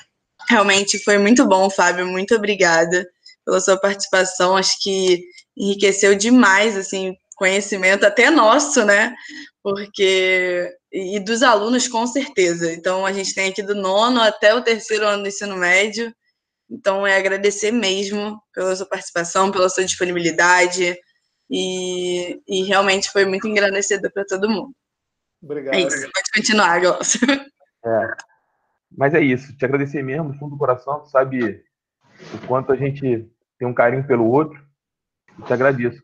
Realmente 0.49 1.03
foi 1.03 1.19
muito 1.19 1.45
bom, 1.45 1.69
Fábio. 1.69 2.07
Muito 2.07 2.37
obrigada 2.37 3.05
pela 3.47 3.61
sua 3.61 3.79
participação. 3.79 4.57
Acho 4.57 4.77
que 4.83 5.23
enriqueceu 5.57 6.15
demais, 6.17 6.77
assim, 6.77 7.17
conhecimento 7.37 8.05
até 8.05 8.29
nosso, 8.29 8.85
né? 8.85 9.15
Porque 9.63 10.71
e 10.93 11.21
dos 11.21 11.43
alunos 11.43 11.87
com 11.87 12.07
certeza. 12.07 12.73
Então 12.73 13.07
a 13.07 13.13
gente 13.13 13.35
tem 13.35 13.49
aqui 13.49 13.63
do 13.63 13.75
nono 13.75 14.21
até 14.21 14.55
o 14.55 14.63
terceiro 14.63 15.07
ano 15.07 15.23
do 15.23 15.29
ensino 15.29 15.57
médio. 15.57 16.13
Então 16.69 17.07
é 17.07 17.17
agradecer 17.17 17.71
mesmo 17.71 18.41
pela 18.53 18.75
sua 18.75 18.87
participação, 18.87 19.53
pela 19.53 19.69
sua 19.69 19.85
disponibilidade 19.85 20.99
e, 21.49 22.41
e 22.49 22.65
realmente 22.65 23.11
foi 23.11 23.25
muito 23.25 23.47
engrandecedor 23.47 24.11
para 24.13 24.25
todo 24.25 24.51
mundo. 24.51 24.73
Obrigado. 25.43 25.75
É 25.75 25.81
isso, 25.81 26.11
pode 26.13 26.31
continuar, 26.35 26.81
Glaucio. 26.81 27.21
É. 27.85 28.09
Mas 28.91 29.15
é 29.15 29.21
isso, 29.21 29.57
te 29.57 29.65
agradecer 29.65 30.03
mesmo, 30.03 30.33
do 30.33 30.39
fundo 30.39 30.53
do 30.53 30.59
coração, 30.59 31.01
tu 31.01 31.11
sabe 31.11 31.63
o 32.35 32.47
quanto 32.47 32.73
a 32.73 32.77
gente 32.77 33.29
tem 33.59 33.67
um 33.67 33.75
carinho 33.75 34.07
pelo 34.07 34.27
outro. 34.31 34.61
Te 35.47 35.53
agradeço, 35.53 36.01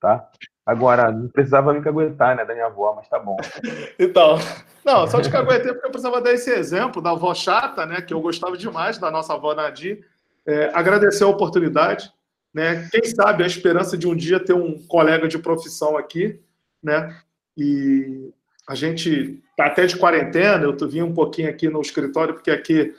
tá? 0.00 0.30
Agora, 0.64 1.10
não 1.10 1.28
precisava 1.28 1.72
me 1.72 1.82
caguetar, 1.82 2.36
né, 2.36 2.44
da 2.44 2.54
minha 2.54 2.66
avó, 2.66 2.94
mas 2.94 3.08
tá 3.08 3.18
bom. 3.18 3.36
Então, 3.98 4.38
não, 4.84 5.06
só 5.06 5.20
te 5.20 5.30
caguetei 5.30 5.72
porque 5.72 5.86
eu 5.86 5.90
precisava 5.90 6.20
dar 6.20 6.32
esse 6.32 6.50
exemplo 6.50 7.02
da 7.02 7.10
avó 7.10 7.34
chata, 7.34 7.84
né, 7.86 8.00
que 8.00 8.14
eu 8.14 8.20
gostava 8.20 8.56
demais 8.56 8.98
da 8.98 9.10
nossa 9.10 9.34
avó 9.34 9.54
Nadir. 9.54 10.04
É, 10.46 10.70
agradecer 10.74 11.24
a 11.24 11.28
oportunidade, 11.28 12.12
né? 12.52 12.88
Quem 12.90 13.04
sabe 13.04 13.44
a 13.44 13.46
esperança 13.46 13.96
de 13.96 14.08
um 14.08 14.16
dia 14.16 14.44
ter 14.44 14.54
um 14.54 14.76
colega 14.86 15.28
de 15.28 15.38
profissão 15.38 15.96
aqui, 15.96 16.40
né? 16.82 17.16
E 17.56 18.32
a 18.68 18.74
gente 18.74 19.40
tá 19.56 19.66
até 19.66 19.86
de 19.86 19.96
quarentena, 19.96 20.64
eu 20.64 20.88
vim 20.88 21.02
um 21.02 21.14
pouquinho 21.14 21.48
aqui 21.48 21.68
no 21.68 21.80
escritório, 21.80 22.34
porque 22.34 22.50
aqui 22.50 22.94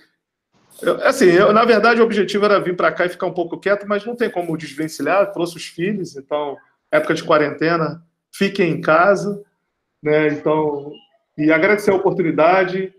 eu, 0.81 0.95
assim, 1.05 1.25
eu, 1.25 1.53
na 1.53 1.63
verdade, 1.65 2.01
o 2.01 2.03
objetivo 2.03 2.45
era 2.45 2.59
vir 2.59 2.75
para 2.75 2.91
cá 2.91 3.05
e 3.05 3.09
ficar 3.09 3.27
um 3.27 3.33
pouco 3.33 3.59
quieto, 3.59 3.85
mas 3.87 4.05
não 4.05 4.15
tem 4.15 4.29
como 4.29 4.57
desvencilhar. 4.57 5.31
Trouxe 5.31 5.57
os 5.57 5.65
filhos, 5.65 6.15
então, 6.15 6.57
época 6.91 7.13
de 7.13 7.23
quarentena, 7.23 8.03
fiquem 8.31 8.71
em 8.71 8.81
casa, 8.81 9.41
né? 10.01 10.27
Então, 10.27 10.91
e 11.37 11.51
agradecer 11.51 11.91
a 11.91 11.95
oportunidade 11.95 12.93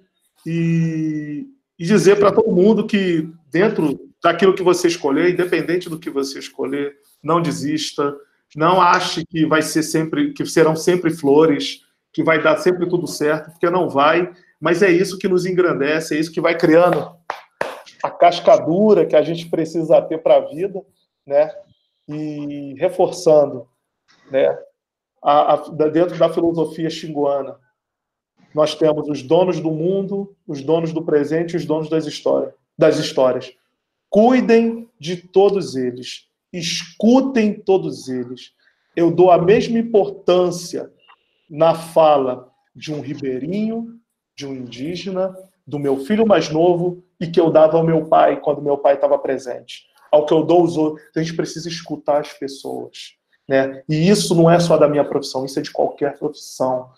e, 0.47 1.47
e 1.79 1.85
dizer 1.85 2.19
para 2.19 2.33
todo 2.33 2.55
mundo 2.55 2.87
que 2.87 3.29
dentro 3.51 3.99
daquilo 4.23 4.55
que 4.55 4.63
você 4.63 4.89
escolher, 4.89 5.31
independente 5.31 5.89
do 5.89 5.99
que 5.99 6.11
você 6.11 6.39
escolher, 6.39 6.95
não 7.23 7.43
desista, 7.43 8.17
não 8.57 8.81
ache 8.81 9.25
que 9.27 9.45
vai 9.45 9.63
ser 9.63 9.83
sempre, 9.83 10.33
que 10.33 10.47
serão 10.47 10.75
sempre 10.75 11.13
flores, 11.13 11.83
que 12.13 12.23
vai 12.23 12.43
dar 12.43 12.57
sempre 12.57 12.89
tudo 12.89 13.07
certo, 13.07 13.51
porque 13.51 13.69
não 13.69 13.89
vai. 13.89 14.33
Mas 14.61 14.83
é 14.83 14.91
isso 14.91 15.19
que 15.19 15.29
nos 15.29 15.45
engrandece, 15.45 16.17
é 16.17 16.21
isso 16.21 16.33
que 16.33 16.41
vai 16.41 16.57
criando 16.57 17.14
a 18.05 18.11
cascadura 18.11 19.07
que 19.07 19.17
a 19.17 19.23
gente 19.23 19.49
precisa 19.49 20.03
ter 20.03 20.19
para 20.19 20.37
a 20.37 20.41
vida, 20.41 20.85
né? 21.27 21.51
E 22.07 22.75
reforçando, 22.79 23.67
né? 24.31 24.59
A, 25.23 25.55
a, 25.55 25.57
dentro 25.89 26.19
da 26.19 26.29
filosofia 26.29 26.91
xinguana, 26.91 27.59
nós 28.55 28.75
temos 28.75 29.09
os 29.09 29.23
donos 29.23 29.59
do 29.59 29.71
mundo, 29.71 30.37
os 30.47 30.61
donos 30.61 30.93
do 30.93 31.03
presente 31.03 31.55
e 31.55 31.57
os 31.57 31.65
donos 31.65 31.89
das 31.89 32.05
histórias. 32.05 32.53
Das 32.77 32.99
histórias. 32.99 33.55
Cuidem 34.11 34.87
de 35.01 35.17
todos 35.17 35.75
eles, 35.75 36.29
escutem 36.53 37.55
todos 37.55 38.07
eles. 38.09 38.53
Eu 38.95 39.11
dou 39.11 39.31
a 39.31 39.39
mesma 39.39 39.79
importância 39.79 40.93
na 41.49 41.75
fala 41.75 42.53
de 42.77 42.93
um 42.93 43.01
ribeirinho, 43.01 43.99
de 44.37 44.47
um 44.47 44.55
indígena, 44.55 45.35
do 45.67 45.79
meu 45.79 45.99
filho 46.05 46.27
mais 46.27 46.49
novo 46.51 47.03
e 47.21 47.27
que 47.27 47.41
eu 47.41 47.51
dava 47.51 47.77
ao 47.77 47.85
meu 47.85 48.07
pai 48.07 48.41
quando 48.41 48.63
meu 48.63 48.77
pai 48.77 48.95
estava 48.95 49.19
presente. 49.19 49.85
Ao 50.11 50.27
que 50.27 50.33
eu 50.33 50.43
dou 50.43 50.61
aos 50.61 50.77
outros. 50.77 51.05
A 51.17 51.21
gente 51.21 51.35
precisa 51.35 51.69
escutar 51.69 52.21
as 52.21 52.33
pessoas. 52.33 53.15
Né? 53.49 53.83
E 53.89 54.09
isso 54.09 54.35
não 54.35 54.51
é 54.51 54.59
só 54.59 54.77
da 54.77 54.89
minha 54.89 55.05
profissão, 55.05 55.45
isso 55.45 55.59
é 55.59 55.63
de 55.63 55.71
qualquer 55.71 56.19
profissão. 56.19 56.89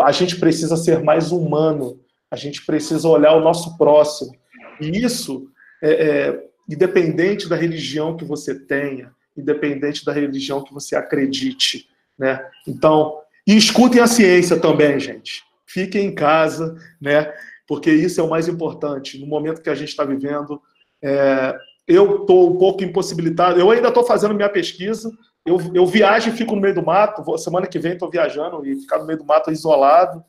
A 0.00 0.12
gente 0.12 0.36
precisa 0.38 0.76
ser 0.76 1.02
mais 1.02 1.32
humano, 1.32 2.00
a 2.30 2.36
gente 2.36 2.64
precisa 2.64 3.08
olhar 3.08 3.34
o 3.34 3.40
nosso 3.40 3.76
próximo. 3.76 4.32
E 4.80 5.04
isso, 5.04 5.48
é, 5.82 5.90
é, 5.90 6.44
independente 6.68 7.48
da 7.48 7.56
religião 7.56 8.16
que 8.16 8.24
você 8.24 8.54
tenha, 8.54 9.12
independente 9.36 10.04
da 10.04 10.12
religião 10.12 10.62
que 10.62 10.72
você 10.72 10.96
acredite. 10.96 11.88
Né? 12.18 12.44
Então, 12.66 13.20
e 13.46 13.56
escutem 13.56 14.00
a 14.00 14.06
ciência 14.06 14.58
também, 14.58 15.00
gente. 15.00 15.42
Fiquem 15.66 16.06
em 16.06 16.14
casa, 16.14 16.76
né? 17.00 17.32
Porque 17.70 17.88
isso 17.88 18.20
é 18.20 18.24
o 18.24 18.28
mais 18.28 18.48
importante 18.48 19.16
no 19.16 19.28
momento 19.28 19.62
que 19.62 19.70
a 19.70 19.76
gente 19.76 19.90
está 19.90 20.04
vivendo. 20.04 20.60
É, 21.00 21.56
eu 21.86 22.22
estou 22.22 22.52
um 22.52 22.58
pouco 22.58 22.82
impossibilitado, 22.82 23.60
eu 23.60 23.70
ainda 23.70 23.86
estou 23.86 24.02
fazendo 24.02 24.34
minha 24.34 24.48
pesquisa, 24.48 25.08
eu, 25.46 25.56
eu 25.72 25.86
viajo 25.86 26.30
e 26.30 26.32
fico 26.32 26.56
no 26.56 26.60
meio 26.60 26.74
do 26.74 26.84
mato, 26.84 27.38
semana 27.38 27.68
que 27.68 27.78
vem 27.78 27.92
estou 27.92 28.10
viajando 28.10 28.66
e 28.66 28.74
ficar 28.74 28.98
no 28.98 29.06
meio 29.06 29.20
do 29.20 29.24
mato 29.24 29.52
isolado, 29.52 30.20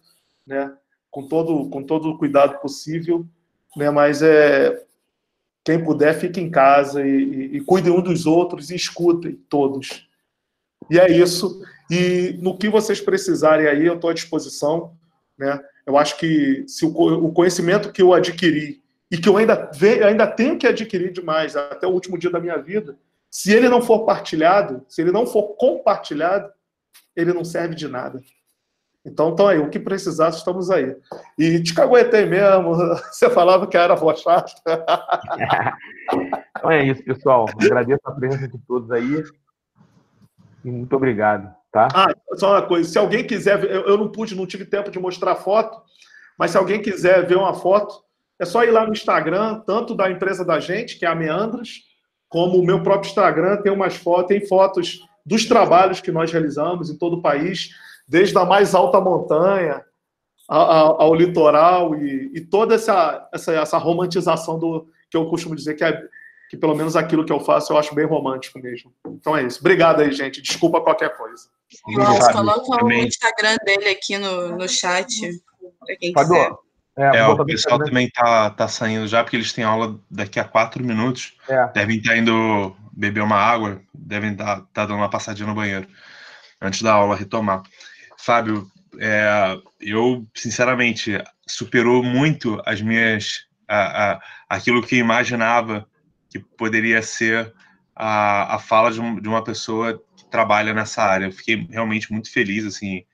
né, 0.46 0.72
com 1.10 1.28
todo, 1.28 1.68
com 1.72 1.82
todo 1.82 2.12
o 2.12 2.18
cuidado 2.20 2.60
possível, 2.60 3.26
né, 3.76 3.90
mas 3.90 4.22
é, 4.22 4.80
quem 5.64 5.84
puder, 5.84 6.14
fique 6.14 6.40
em 6.40 6.52
casa 6.52 7.02
e, 7.04 7.58
e, 7.58 7.58
e 7.58 7.90
um 7.90 8.02
dos 8.04 8.28
outros 8.28 8.70
e 8.70 8.76
escutem 8.76 9.34
todos. 9.50 10.08
E 10.92 11.00
é 11.00 11.10
isso. 11.10 11.60
E 11.90 12.38
no 12.40 12.56
que 12.56 12.70
vocês 12.70 13.02
precisarem 13.02 13.66
aí, 13.66 13.88
eu 13.88 13.96
estou 13.96 14.12
à 14.12 14.14
disposição. 14.14 14.94
Né? 15.36 15.60
Eu 15.86 15.98
acho 15.98 16.18
que 16.18 16.64
se 16.68 16.86
o, 16.86 17.32
conhecimento 17.32 17.92
que 17.92 18.02
eu 18.02 18.14
adquiri 18.14 18.82
e 19.10 19.18
que 19.18 19.28
eu 19.28 19.38
ainda, 19.38 19.70
ainda 20.06 20.28
tenho 20.28 20.58
que 20.58 20.68
adquirir 20.68 21.12
demais 21.12 21.56
até 21.56 21.86
o 21.88 21.92
último 21.92 22.18
dia 22.18 22.30
da 22.30 22.40
minha 22.40 22.58
vida, 22.58 22.98
se 23.30 23.52
ele 23.52 23.70
não 23.70 23.82
for 23.82 24.06
partilhado, 24.06 24.86
se 24.88 25.02
ele 25.02 25.12
não 25.12 25.26
for 25.26 25.56
compartilhado, 25.56 26.52
ele 27.16 27.34
não 27.34 27.44
serve 27.44 27.76
de 27.76 27.88
nada. 27.88 28.22
Então, 29.04 29.30
então 29.30 29.48
aí, 29.48 29.58
o 29.58 29.70
que 29.70 29.80
precisar, 29.80 30.30
estamos 30.30 30.70
aí. 30.70 30.96
E 31.38 31.62
te 31.62 31.74
caguetei 31.74 32.26
mesmo, 32.26 32.76
você 33.12 33.30
falava 33.30 33.66
que 33.66 33.76
era 33.76 33.96
chata. 34.16 34.52
então 36.58 36.72
é 36.72 36.86
isso, 36.86 37.04
pessoal. 37.04 37.48
Agradeço 37.60 38.02
a 38.06 38.12
presença 38.12 38.48
de 38.48 38.60
todos 38.60 38.92
aí. 38.92 39.24
E 40.64 40.70
muito 40.70 40.96
obrigado. 40.96 41.61
Tá? 41.72 41.88
Ah, 41.94 42.14
só 42.36 42.52
uma 42.52 42.62
coisa, 42.62 42.90
se 42.90 42.98
alguém 42.98 43.26
quiser, 43.26 43.64
eu, 43.64 43.82
eu 43.88 43.98
não 43.98 44.12
pude, 44.12 44.36
não 44.36 44.46
tive 44.46 44.66
tempo 44.66 44.92
de 44.92 45.00
mostrar 45.00 45.36
foto, 45.36 45.82
mas 46.38 46.52
se 46.52 46.58
alguém 46.58 46.82
quiser 46.82 47.26
ver 47.26 47.38
uma 47.38 47.54
foto, 47.54 48.04
é 48.38 48.46
só 48.46 48.64
ir 48.64 48.72
lá 48.72 48.86
no 48.86 48.92
Instagram, 48.92 49.62
tanto 49.66 49.96
da 49.96 50.10
empresa 50.10 50.44
da 50.44 50.60
gente, 50.60 50.98
que 50.98 51.06
é 51.06 51.08
a 51.08 51.16
Meandros, 51.16 51.84
como 52.28 52.58
o 52.58 52.66
meu 52.66 52.82
próprio 52.82 53.10
Instagram 53.10 53.58
tem 53.58 53.72
umas 53.72 53.96
fotos, 53.96 54.28
tem 54.28 54.46
fotos 54.46 55.00
dos 55.26 55.46
trabalhos 55.46 56.02
que 56.02 56.12
nós 56.12 56.32
realizamos 56.32 56.90
em 56.90 56.98
todo 56.98 57.18
o 57.18 57.22
país, 57.22 57.70
desde 58.08 58.38
a 58.38 58.44
mais 58.44 58.74
alta 58.74 59.00
montanha 59.00 59.86
ao, 60.48 61.02
ao 61.02 61.16
litoral 61.16 61.96
e, 61.96 62.32
e, 62.34 62.42
toda 62.42 62.76
essa, 62.76 63.30
essa, 63.34 63.54
essa 63.54 63.78
romantização 63.78 64.60
do 64.60 64.88
que 65.10 65.16
eu 65.16 65.30
costumo 65.30 65.56
dizer 65.56 65.76
que 65.76 65.84
é 65.84 66.02
que 66.50 66.58
pelo 66.58 66.76
menos 66.76 66.98
aquilo 66.98 67.24
que 67.24 67.32
eu 67.32 67.40
faço 67.40 67.72
eu 67.72 67.78
acho 67.78 67.96
bem 67.96 68.06
romântico 68.06 68.60
mesmo. 68.60 68.94
Então 69.06 69.38
é 69.38 69.44
isso. 69.44 69.60
Obrigado 69.62 70.02
aí, 70.02 70.12
gente. 70.12 70.42
Desculpa 70.42 70.82
qualquer 70.82 71.16
coisa. 71.16 71.48
Coloca 71.84 72.86
o 72.86 72.92
Instagram 72.92 73.58
dele 73.66 73.90
aqui 73.90 74.18
no, 74.18 74.58
no 74.58 74.68
chat. 74.68 75.22
Para 75.80 75.96
quem 75.98 76.14
quiser. 76.14 76.52
É, 76.98 77.18
é 77.18 77.28
o 77.28 77.46
pessoal 77.46 77.80
também 77.80 78.10
tá, 78.10 78.50
tá 78.50 78.68
saindo 78.68 79.08
já, 79.08 79.24
porque 79.24 79.38
eles 79.38 79.54
têm 79.54 79.64
aula 79.64 80.00
daqui 80.10 80.40
a 80.40 80.44
quatro 80.44 80.84
minutos. 80.84 81.38
É. 81.48 81.68
Devem 81.74 81.98
estar 81.98 82.18
indo 82.18 82.76
beber 82.92 83.24
uma 83.24 83.38
água, 83.38 83.82
devem 83.94 84.34
estar 84.34 84.58
tá, 84.58 84.68
tá 84.74 84.86
dando 84.86 84.98
uma 84.98 85.10
passadinha 85.10 85.48
no 85.48 85.56
banheiro 85.56 85.88
antes 86.62 86.82
da 86.82 86.94
aula 86.94 87.16
retomar. 87.16 87.64
Fábio, 88.18 88.70
é, 89.00 89.58
eu, 89.80 90.28
sinceramente, 90.36 91.18
superou 91.48 92.04
muito 92.04 92.62
as 92.66 92.82
minhas. 92.82 93.46
A, 93.68 94.12
a, 94.12 94.22
aquilo 94.50 94.86
que 94.86 94.98
imaginava 94.98 95.88
que 96.30 96.40
poderia 96.40 97.02
ser 97.02 97.54
a, 97.96 98.56
a 98.56 98.60
fala 98.60 98.92
de, 98.92 99.00
um, 99.00 99.20
de 99.20 99.30
uma 99.30 99.44
pessoa 99.44 100.02
trabalha 100.32 100.74
nessa 100.74 101.04
área. 101.04 101.26
Eu 101.26 101.32
fiquei 101.32 101.68
realmente 101.70 102.12
muito 102.12 102.32
feliz, 102.32 102.66
assim. 102.66 103.06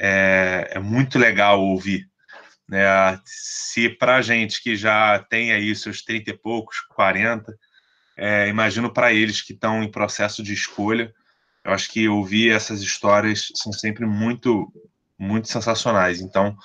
É, 0.00 0.70
é 0.72 0.78
muito 0.80 1.18
legal 1.18 1.60
ouvir 1.60 2.08
né? 2.68 2.84
Se 3.24 3.88
para 3.88 4.20
gente 4.20 4.62
que 4.62 4.76
já 4.76 5.18
tem 5.30 5.52
aí 5.52 5.74
seus 5.74 6.02
30 6.02 6.30
e 6.30 6.36
poucos, 6.36 6.80
40, 6.94 7.56
é, 8.16 8.48
imagino 8.48 8.92
para 8.92 9.12
eles 9.12 9.40
que 9.40 9.54
estão 9.54 9.82
em 9.82 9.90
processo 9.90 10.42
de 10.42 10.52
escolha. 10.52 11.14
Eu 11.64 11.72
acho 11.72 11.90
que 11.90 12.08
ouvir 12.08 12.52
essas 12.52 12.82
histórias 12.82 13.48
são 13.54 13.72
sempre 13.72 14.04
muito, 14.04 14.70
muito 15.18 15.48
sensacionais. 15.48 16.20
Então, 16.20 16.56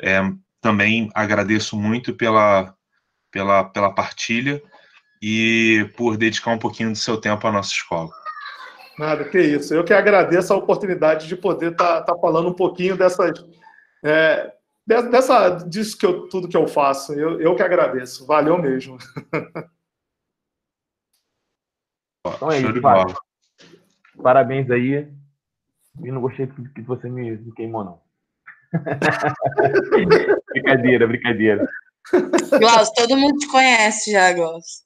é, 0.00 0.20
também 0.60 1.10
agradeço 1.14 1.76
muito 1.76 2.14
pela, 2.14 2.74
pela, 3.30 3.64
pela 3.64 3.92
partilha 3.92 4.62
e 5.20 5.90
por 5.96 6.16
dedicar 6.16 6.52
um 6.52 6.58
pouquinho 6.58 6.92
do 6.92 6.98
seu 6.98 7.16
tempo 7.20 7.46
à 7.46 7.52
nossa 7.52 7.72
escola. 7.72 8.10
Nada, 9.00 9.24
que 9.24 9.40
isso. 9.40 9.72
Eu 9.72 9.82
que 9.82 9.94
agradeço 9.94 10.52
a 10.52 10.56
oportunidade 10.58 11.26
de 11.26 11.34
poder 11.34 11.72
estar 11.72 12.02
tá, 12.02 12.12
tá 12.12 12.18
falando 12.20 12.50
um 12.50 12.52
pouquinho 12.52 12.98
dessas, 12.98 13.32
é, 14.04 14.52
dessa, 14.86 15.56
disso 15.56 15.96
que 15.96 16.04
eu, 16.04 16.28
tudo 16.28 16.46
que 16.46 16.56
eu 16.56 16.68
faço. 16.68 17.14
Eu, 17.14 17.40
eu 17.40 17.56
que 17.56 17.62
agradeço. 17.62 18.26
Valeu 18.26 18.58
mesmo. 18.58 18.98
Então 22.36 22.52
é 22.52 22.58
isso, 22.58 22.80
Fábio. 22.82 23.16
Parabéns 24.22 24.70
aí. 24.70 25.10
E 26.04 26.12
não 26.12 26.20
gostei 26.20 26.46
que 26.46 26.82
você 26.82 27.08
me, 27.08 27.30
me 27.38 27.50
queimou, 27.54 27.82
não. 27.82 27.98
brincadeira, 30.52 31.06
brincadeira. 31.06 31.66
Glaucio, 32.58 32.92
todo 32.94 33.16
mundo 33.16 33.38
te 33.38 33.48
conhece 33.48 34.12
já, 34.12 34.34
Glaucio. 34.34 34.84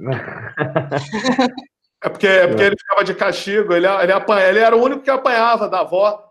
É 2.04 2.08
porque, 2.10 2.26
é 2.26 2.46
porque 2.46 2.62
ele 2.62 2.76
ficava 2.78 3.02
de 3.02 3.14
castigo, 3.14 3.72
ele, 3.72 3.86
ele, 3.86 4.12
apanha, 4.12 4.46
ele 4.46 4.58
era 4.58 4.76
o 4.76 4.82
único 4.82 5.00
que 5.00 5.08
apanhava 5.08 5.70
da 5.70 5.80
avó, 5.80 6.22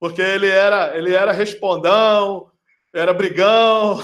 porque 0.00 0.20
ele 0.20 0.48
era, 0.48 0.98
ele 0.98 1.14
era 1.14 1.30
respondão, 1.30 2.50
era 2.92 3.14
brigão. 3.14 4.02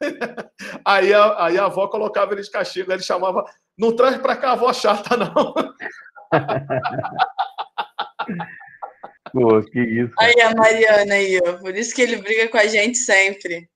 Aí 0.84 1.14
a, 1.14 1.44
aí 1.44 1.56
a 1.56 1.66
avó 1.66 1.86
colocava 1.86 2.32
ele 2.32 2.42
de 2.42 2.50
castigo, 2.50 2.90
ele 2.90 3.04
chamava, 3.04 3.44
não 3.78 3.94
traz 3.94 4.16
para 4.16 4.34
cá 4.34 4.48
a 4.48 4.52
avó 4.54 4.72
chata, 4.72 5.16
não. 5.16 5.54
Pô, 9.32 9.62
que 9.62 9.78
isso. 9.78 10.12
Aí 10.18 10.40
a 10.40 10.52
Mariana 10.52 11.14
aí, 11.14 11.40
ó. 11.46 11.52
Por 11.58 11.76
isso 11.76 11.94
que 11.94 12.02
ele 12.02 12.16
briga 12.16 12.48
com 12.48 12.58
a 12.58 12.66
gente 12.66 12.98
sempre. 12.98 13.70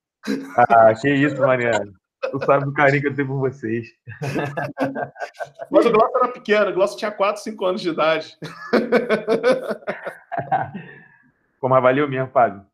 Ah, 0.56 0.92
que 1.00 1.08
isso, 1.08 1.40
Mariana. 1.40 1.92
Tu 2.30 2.44
sabe 2.44 2.64
do 2.64 2.72
carinho 2.72 3.02
que 3.02 3.08
eu 3.08 3.14
tenho 3.14 3.28
por 3.28 3.38
vocês. 3.38 3.88
Mas 5.70 5.86
o 5.86 5.90
Glaucio 5.90 6.16
era 6.16 6.28
pequeno, 6.28 6.70
o 6.70 6.74
Glaucio 6.74 6.98
tinha 6.98 7.10
4, 7.10 7.42
5 7.42 7.64
anos 7.64 7.80
de 7.80 7.90
idade. 7.90 8.36
Pô, 11.60 11.68
mas 11.70 11.82
valeu 11.82 12.08
mesmo, 12.08 12.30
Fábio. 12.30 12.64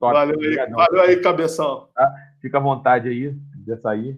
Top. 0.00 0.12
Valeu 0.12 0.38
aí, 0.38 0.56
valeu 0.70 1.02
aí, 1.02 1.22
cabeção. 1.22 1.88
Tá? 1.94 2.12
Fica 2.40 2.58
à 2.58 2.60
vontade 2.60 3.08
aí 3.08 3.30
de 3.30 3.76
sair. 3.78 4.12